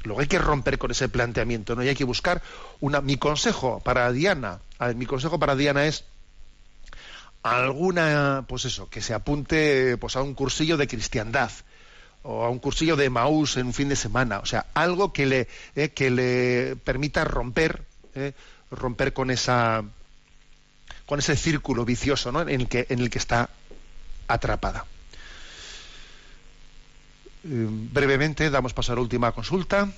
Luego 0.04 0.20
hay 0.20 0.26
que 0.26 0.38
romper 0.38 0.76
con 0.76 0.90
ese 0.90 1.08
planteamiento, 1.08 1.74
¿no? 1.74 1.82
Y 1.82 1.88
hay 1.88 1.94
que 1.94 2.04
buscar 2.04 2.42
una. 2.80 3.00
Mi 3.00 3.16
consejo 3.16 3.80
para 3.80 4.12
Diana, 4.12 4.60
mi 4.94 5.06
consejo 5.06 5.38
para 5.38 5.56
Diana 5.56 5.86
es 5.86 6.04
alguna, 7.42 8.44
pues 8.46 8.66
eso, 8.66 8.90
que 8.90 9.00
se 9.00 9.14
apunte 9.14 9.96
pues 9.96 10.16
a 10.16 10.22
un 10.22 10.34
cursillo 10.34 10.76
de 10.76 10.86
cristiandad 10.86 11.50
o 12.22 12.44
a 12.44 12.50
un 12.50 12.58
cursillo 12.58 12.94
de 12.94 13.08
Maús 13.08 13.56
en 13.56 13.68
un 13.68 13.72
fin 13.72 13.88
de 13.88 13.96
semana, 13.96 14.40
o 14.40 14.46
sea, 14.46 14.66
algo 14.74 15.14
que 15.14 15.24
le 15.24 15.48
eh, 15.76 15.88
que 15.90 16.10
le 16.10 16.76
permita 16.76 17.24
romper 17.24 17.84
eh, 18.14 18.32
romper 18.70 19.14
con 19.14 19.30
esa 19.30 19.84
con 21.08 21.18
ese 21.18 21.36
círculo 21.36 21.86
vicioso 21.86 22.30
¿no? 22.30 22.42
en 22.42 22.60
el 22.60 23.10
que 23.10 23.18
está 23.18 23.48
atrapada. 24.28 24.84
Eh, 27.44 27.66
brevemente 27.92 28.50
damos 28.50 28.74
paso 28.74 28.92
a 28.92 28.96
la 28.96 29.00
última 29.00 29.32
consulta. 29.32 29.88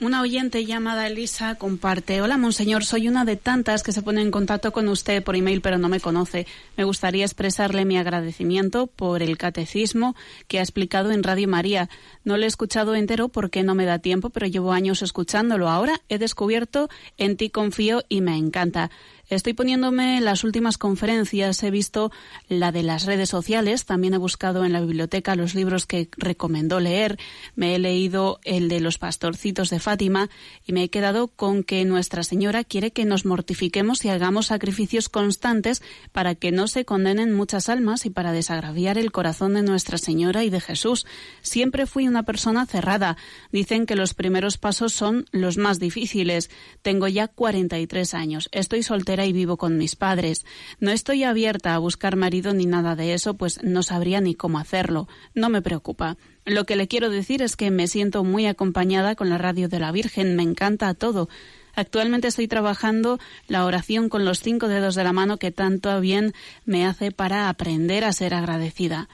Una 0.00 0.22
oyente 0.22 0.64
llamada 0.64 1.08
Elisa 1.08 1.56
comparte, 1.56 2.22
hola 2.22 2.38
Monseñor, 2.38 2.84
soy 2.84 3.08
una 3.08 3.24
de 3.24 3.34
tantas 3.34 3.82
que 3.82 3.90
se 3.90 4.00
pone 4.00 4.22
en 4.22 4.30
contacto 4.30 4.70
con 4.70 4.86
usted 4.86 5.24
por 5.24 5.34
email 5.34 5.60
pero 5.60 5.76
no 5.76 5.88
me 5.88 5.98
conoce. 5.98 6.46
Me 6.76 6.84
gustaría 6.84 7.24
expresarle 7.24 7.84
mi 7.84 7.98
agradecimiento 7.98 8.86
por 8.86 9.24
el 9.24 9.36
catecismo 9.36 10.14
que 10.46 10.60
ha 10.60 10.62
explicado 10.62 11.10
en 11.10 11.24
Radio 11.24 11.48
María. 11.48 11.90
No 12.22 12.36
lo 12.36 12.44
he 12.44 12.46
escuchado 12.46 12.94
entero 12.94 13.28
porque 13.28 13.64
no 13.64 13.74
me 13.74 13.86
da 13.86 13.98
tiempo, 13.98 14.30
pero 14.30 14.46
llevo 14.46 14.72
años 14.72 15.02
escuchándolo. 15.02 15.68
Ahora 15.68 16.00
he 16.08 16.18
descubierto 16.18 16.88
En 17.16 17.36
ti 17.36 17.50
confío 17.50 18.04
y 18.08 18.20
me 18.20 18.36
encanta. 18.36 18.92
Estoy 19.28 19.52
poniéndome 19.52 20.22
las 20.22 20.42
últimas 20.42 20.78
conferencias, 20.78 21.62
he 21.62 21.70
visto 21.70 22.10
la 22.48 22.72
de 22.72 22.82
las 22.82 23.04
redes 23.04 23.28
sociales, 23.28 23.84
también 23.84 24.14
he 24.14 24.18
buscado 24.18 24.64
en 24.64 24.72
la 24.72 24.80
biblioteca 24.80 25.36
los 25.36 25.54
libros 25.54 25.84
que 25.84 26.08
recomendó 26.16 26.80
leer, 26.80 27.18
me 27.54 27.74
he 27.74 27.78
leído 27.78 28.40
el 28.44 28.70
de 28.70 28.80
los 28.80 28.96
pastorcitos 28.96 29.68
de 29.68 29.80
Fátima 29.80 30.30
y 30.66 30.72
me 30.72 30.84
he 30.84 30.88
quedado 30.88 31.28
con 31.28 31.62
que 31.62 31.84
Nuestra 31.84 32.22
Señora 32.22 32.64
quiere 32.64 32.90
que 32.90 33.04
nos 33.04 33.26
mortifiquemos 33.26 34.02
y 34.06 34.08
hagamos 34.08 34.46
sacrificios 34.46 35.10
constantes 35.10 35.82
para 36.12 36.34
que 36.34 36.50
no 36.50 36.66
se 36.66 36.86
condenen 36.86 37.34
muchas 37.34 37.68
almas 37.68 38.06
y 38.06 38.10
para 38.10 38.32
desagraviar 38.32 38.96
el 38.96 39.12
corazón 39.12 39.52
de 39.52 39.62
Nuestra 39.62 39.98
Señora 39.98 40.42
y 40.44 40.48
de 40.48 40.62
Jesús. 40.62 41.04
Siempre 41.42 41.84
fui 41.84 42.08
una 42.08 42.22
persona 42.22 42.64
cerrada. 42.64 43.18
Dicen 43.52 43.84
que 43.84 43.94
los 43.94 44.14
primeros 44.14 44.56
pasos 44.56 44.94
son 44.94 45.26
los 45.32 45.58
más 45.58 45.78
difíciles. 45.78 46.50
Tengo 46.80 47.08
ya 47.08 47.28
43 47.28 48.14
años. 48.14 48.48
Estoy 48.52 48.82
soltera 48.82 49.17
y 49.24 49.32
vivo 49.32 49.56
con 49.56 49.76
mis 49.76 49.96
padres. 49.96 50.44
No 50.80 50.90
estoy 50.90 51.24
abierta 51.24 51.74
a 51.74 51.78
buscar 51.78 52.16
marido 52.16 52.54
ni 52.54 52.66
nada 52.66 52.96
de 52.96 53.14
eso, 53.14 53.34
pues 53.34 53.62
no 53.62 53.82
sabría 53.82 54.20
ni 54.20 54.34
cómo 54.34 54.58
hacerlo. 54.58 55.08
No 55.34 55.48
me 55.48 55.62
preocupa. 55.62 56.16
Lo 56.44 56.64
que 56.64 56.76
le 56.76 56.88
quiero 56.88 57.10
decir 57.10 57.42
es 57.42 57.56
que 57.56 57.70
me 57.70 57.88
siento 57.88 58.24
muy 58.24 58.46
acompañada 58.46 59.14
con 59.14 59.28
la 59.28 59.38
radio 59.38 59.68
de 59.68 59.80
la 59.80 59.92
Virgen, 59.92 60.34
me 60.34 60.42
encanta 60.42 60.94
todo. 60.94 61.28
Actualmente 61.74 62.26
estoy 62.26 62.48
trabajando 62.48 63.20
la 63.46 63.64
oración 63.64 64.08
con 64.08 64.24
los 64.24 64.40
cinco 64.40 64.66
dedos 64.66 64.96
de 64.96 65.04
la 65.04 65.12
mano 65.12 65.36
que 65.36 65.52
tanto 65.52 66.00
bien 66.00 66.34
me 66.64 66.84
hace 66.84 67.12
para 67.12 67.48
aprender 67.48 68.04
a 68.04 68.12
ser 68.12 68.34
agradecida 68.34 69.08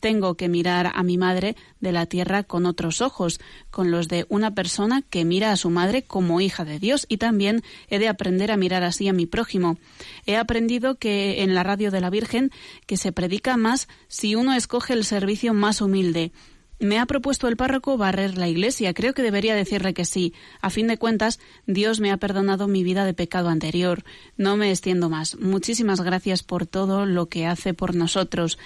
tengo 0.00 0.34
que 0.34 0.48
mirar 0.48 0.92
a 0.94 1.02
mi 1.02 1.18
madre 1.18 1.56
de 1.80 1.92
la 1.92 2.06
tierra 2.06 2.44
con 2.44 2.66
otros 2.66 3.00
ojos, 3.00 3.40
con 3.70 3.90
los 3.90 4.08
de 4.08 4.26
una 4.28 4.54
persona 4.54 5.02
que 5.02 5.24
mira 5.24 5.52
a 5.52 5.56
su 5.56 5.70
madre 5.70 6.02
como 6.02 6.40
hija 6.40 6.64
de 6.64 6.78
Dios 6.78 7.06
y 7.08 7.16
también 7.16 7.62
he 7.88 7.98
de 7.98 8.08
aprender 8.08 8.50
a 8.50 8.56
mirar 8.56 8.84
así 8.84 9.08
a 9.08 9.12
mi 9.12 9.26
prójimo. 9.26 9.78
He 10.26 10.36
aprendido 10.36 10.96
que 10.96 11.42
en 11.42 11.54
la 11.54 11.62
radio 11.62 11.90
de 11.90 12.00
la 12.00 12.10
Virgen 12.10 12.50
que 12.86 12.96
se 12.96 13.12
predica 13.12 13.56
más 13.56 13.88
si 14.06 14.34
uno 14.34 14.54
escoge 14.54 14.92
el 14.92 15.04
servicio 15.04 15.54
más 15.54 15.80
humilde. 15.80 16.32
Me 16.80 17.00
ha 17.00 17.06
propuesto 17.06 17.48
el 17.48 17.56
párroco 17.56 17.96
barrer 17.96 18.38
la 18.38 18.46
iglesia. 18.46 18.94
Creo 18.94 19.12
que 19.12 19.22
debería 19.22 19.56
decirle 19.56 19.94
que 19.94 20.04
sí. 20.04 20.32
A 20.60 20.70
fin 20.70 20.86
de 20.86 20.96
cuentas, 20.96 21.40
Dios 21.66 21.98
me 21.98 22.12
ha 22.12 22.18
perdonado 22.18 22.68
mi 22.68 22.84
vida 22.84 23.04
de 23.04 23.14
pecado 23.14 23.48
anterior. 23.48 24.04
No 24.36 24.56
me 24.56 24.70
extiendo 24.70 25.10
más. 25.10 25.36
Muchísimas 25.40 26.00
gracias 26.00 26.44
por 26.44 26.66
todo 26.66 27.04
lo 27.04 27.28
que 27.28 27.46
hace 27.46 27.74
por 27.74 27.96
nosotros. 27.96 28.58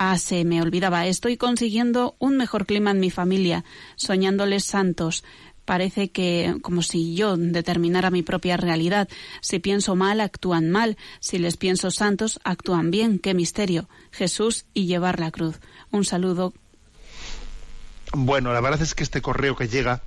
Ah, 0.00 0.16
se 0.16 0.44
me 0.44 0.62
olvidaba. 0.62 1.08
Estoy 1.08 1.36
consiguiendo 1.36 2.14
un 2.20 2.36
mejor 2.36 2.66
clima 2.66 2.92
en 2.92 3.00
mi 3.00 3.10
familia, 3.10 3.64
soñándoles 3.96 4.64
santos. 4.64 5.24
Parece 5.64 6.12
que 6.12 6.54
como 6.62 6.82
si 6.82 7.16
yo 7.16 7.36
determinara 7.36 8.10
mi 8.10 8.22
propia 8.22 8.56
realidad. 8.56 9.08
Si 9.40 9.58
pienso 9.58 9.96
mal, 9.96 10.20
actúan 10.20 10.70
mal. 10.70 10.96
Si 11.18 11.38
les 11.38 11.56
pienso 11.56 11.90
santos, 11.90 12.38
actúan 12.44 12.92
bien. 12.92 13.18
Qué 13.18 13.34
misterio. 13.34 13.88
Jesús 14.12 14.66
y 14.72 14.86
llevar 14.86 15.18
la 15.18 15.32
cruz. 15.32 15.58
Un 15.90 16.04
saludo. 16.04 16.54
Bueno, 18.12 18.52
la 18.52 18.60
verdad 18.60 18.80
es 18.80 18.94
que 18.94 19.02
este 19.02 19.20
correo 19.20 19.56
que 19.56 19.66
llega, 19.66 20.02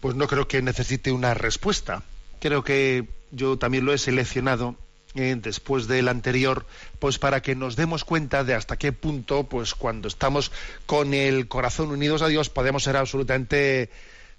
pues 0.00 0.14
no 0.16 0.26
creo 0.26 0.46
que 0.48 0.60
necesite 0.60 1.12
una 1.12 1.32
respuesta. 1.32 2.02
Creo 2.40 2.62
que 2.62 3.08
yo 3.32 3.56
también 3.56 3.86
lo 3.86 3.94
he 3.94 3.98
seleccionado 3.98 4.76
eh, 5.16 5.36
después 5.40 5.88
del 5.88 6.08
anterior, 6.08 6.66
pues 6.98 7.18
para 7.18 7.42
que 7.42 7.54
nos 7.54 7.74
demos 7.74 8.04
cuenta 8.04 8.44
de 8.44 8.54
hasta 8.54 8.76
qué 8.76 8.92
punto, 8.92 9.44
pues 9.44 9.74
cuando 9.74 10.08
estamos 10.08 10.52
con 10.86 11.14
el 11.14 11.48
corazón 11.48 11.90
unidos 11.90 12.22
a 12.22 12.28
Dios, 12.28 12.50
podemos 12.50 12.84
ser 12.84 12.96
absolutamente 12.96 13.90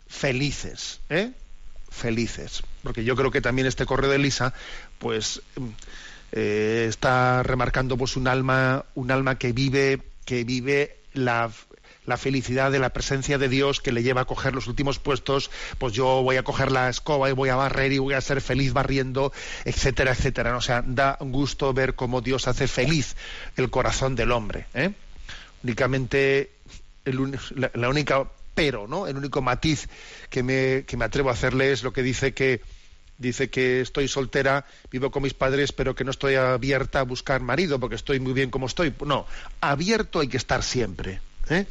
felices, 0.08 1.00
¿eh? 1.10 1.32
felices. 1.90 2.64
Porque 2.84 3.04
yo 3.04 3.16
creo 3.16 3.32
que 3.32 3.42
también 3.42 3.68
este 3.68 3.86
correo 3.86 4.10
de 4.10 4.18
Elisa, 4.18 4.54
pues 5.00 5.42
eh, 6.32 6.86
está 6.88 7.44
remarcando 7.44 7.98
pues 7.98 8.16
un 8.16 8.28
alma, 8.28 8.86
un 8.96 9.12
alma 9.12 9.38
que 9.38 9.54
vive, 9.54 10.02
que 10.26 10.44
vive 10.44 10.98
la 11.14 11.50
la 12.08 12.18
felicidad 12.18 12.72
de 12.72 12.80
la 12.80 12.90
presencia 12.90 13.38
de 13.38 13.50
Dios 13.50 13.82
que 13.82 13.92
le 13.92 14.02
lleva 14.02 14.22
a 14.22 14.26
coger 14.26 14.56
los 14.56 14.68
últimos 14.68 14.98
puestos, 14.98 15.52
pues 15.78 15.94
yo 15.94 16.24
voy 16.24 16.38
a 16.38 16.44
coger 16.44 16.72
la 16.72 16.90
escoba 16.90 17.30
y 17.30 17.34
voy 17.34 17.50
a 17.50 17.56
barrer 17.56 17.92
y 17.92 18.00
voy 18.00 18.16
a 18.16 18.22
ser 18.22 18.42
feliz 18.42 18.74
barriendo, 18.74 19.34
etcétera, 19.66 20.14
etcétera. 20.14 20.56
O 20.56 20.62
sea, 20.62 20.84
da 20.88 21.18
gusto 21.20 21.74
ver 21.74 21.96
cómo 21.96 22.22
Dios 22.22 22.48
hace 22.48 22.68
feliz 22.68 23.16
el 23.58 23.70
corazón 23.70 24.16
del 24.16 24.32
hombre. 24.32 24.66
¿eh? 24.74 24.94
Únicamente 25.64 26.52
la, 27.06 27.90
única 27.90 28.24
pero, 28.56 28.88
¿no? 28.88 29.06
El 29.06 29.18
único 29.18 29.42
matiz 29.42 29.90
que 30.30 30.44
me, 30.44 30.86
que 30.88 30.96
me 30.96 31.06
atrevo 31.06 31.30
a 31.30 31.34
hacerle 31.34 31.74
es 31.74 31.84
lo 31.84 31.92
que 31.92 32.04
dice 32.04 32.34
que 32.34 32.62
dice 33.18 33.50
que 33.50 33.82
estoy 33.82 34.08
soltera, 34.08 34.66
vivo 34.92 35.12
con 35.12 35.24
mis 35.24 35.34
padres, 35.34 35.72
pero 35.72 35.96
que 35.96 36.04
no 36.04 36.12
estoy 36.12 36.36
abierta 36.36 37.00
a 37.00 37.04
buscar 37.04 37.42
marido 37.42 37.80
porque 37.80 37.96
estoy 37.96 38.20
muy 38.20 38.34
bien 38.34 38.50
como 38.50 38.68
estoy. 38.68 38.94
No, 39.06 39.26
abierto 39.60 40.20
hay 40.20 40.28
que 40.28 40.38
estar 40.38 40.64
siempre, 40.64 41.20
¿eh? 41.50 41.66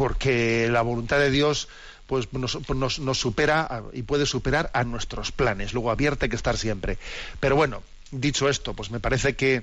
Porque 0.00 0.66
la 0.70 0.80
voluntad 0.80 1.18
de 1.18 1.30
Dios 1.30 1.68
pues 2.06 2.32
nos, 2.32 2.56
nos- 2.98 3.18
supera 3.18 3.82
y 3.92 4.00
puede 4.02 4.24
superar 4.24 4.70
a 4.72 4.82
nuestros 4.82 5.30
planes. 5.30 5.74
Luego 5.74 5.90
abierto 5.90 6.24
hay 6.24 6.30
que 6.30 6.36
estar 6.36 6.56
siempre. 6.56 6.96
Pero 7.38 7.54
bueno, 7.54 7.82
dicho 8.10 8.48
esto, 8.48 8.72
pues 8.72 8.90
me 8.90 8.98
parece 8.98 9.36
que 9.36 9.62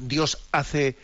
Dios 0.00 0.38
hace, 0.50 0.96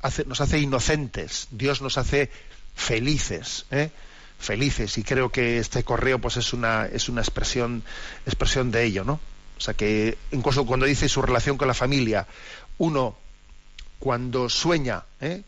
hace- 0.00 0.24
nos 0.24 0.40
hace 0.40 0.58
inocentes, 0.58 1.48
Dios 1.50 1.82
nos 1.82 1.98
hace 1.98 2.30
felices, 2.74 3.66
¿eh? 3.70 3.90
felices 4.38 4.96
y 4.96 5.02
creo 5.02 5.28
que 5.30 5.58
este 5.58 5.84
correo 5.84 6.18
pues 6.18 6.38
es 6.38 6.54
una 6.54 6.86
es 6.86 7.10
una 7.10 7.20
expresión 7.20 7.82
expresión 8.24 8.70
de 8.70 8.84
ello, 8.84 9.04
¿no? 9.04 9.20
O 9.58 9.60
sea 9.60 9.74
que 9.74 10.16
incluso 10.32 10.64
cuando 10.64 10.86
dice 10.86 11.10
su 11.10 11.20
relación 11.20 11.58
con 11.58 11.68
la 11.68 11.74
familia, 11.74 12.26
uno 12.78 13.18
cuando 13.98 14.48
sueña, 14.48 15.04
¿eh? 15.20 15.42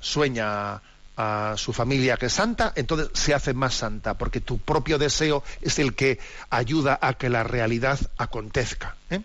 sueña 0.00 0.80
a 1.16 1.54
su 1.56 1.72
familia 1.72 2.16
que 2.16 2.26
es 2.26 2.32
santa, 2.32 2.72
entonces 2.76 3.08
se 3.14 3.34
hace 3.34 3.54
más 3.54 3.74
santa, 3.74 4.18
porque 4.18 4.40
tu 4.40 4.58
propio 4.58 4.98
deseo 4.98 5.42
es 5.62 5.78
el 5.78 5.94
que 5.94 6.18
ayuda 6.50 6.98
a 7.00 7.14
que 7.14 7.30
la 7.30 7.42
realidad 7.42 7.98
acontezca. 8.18 8.96
¿eh? 9.10 9.20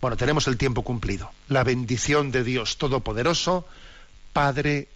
Bueno, 0.00 0.16
tenemos 0.16 0.46
el 0.48 0.56
tiempo 0.56 0.82
cumplido. 0.82 1.30
La 1.48 1.64
bendición 1.64 2.30
de 2.30 2.44
Dios 2.44 2.78
Todopoderoso, 2.78 3.66
Padre, 4.32 4.88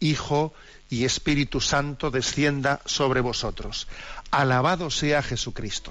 Hijo 0.00 0.52
y 0.90 1.04
Espíritu 1.04 1.60
Santo 1.60 2.10
descienda 2.10 2.80
sobre 2.84 3.20
vosotros. 3.20 3.88
Alabado 4.30 4.90
sea 4.90 5.22
Jesucristo. 5.22 5.90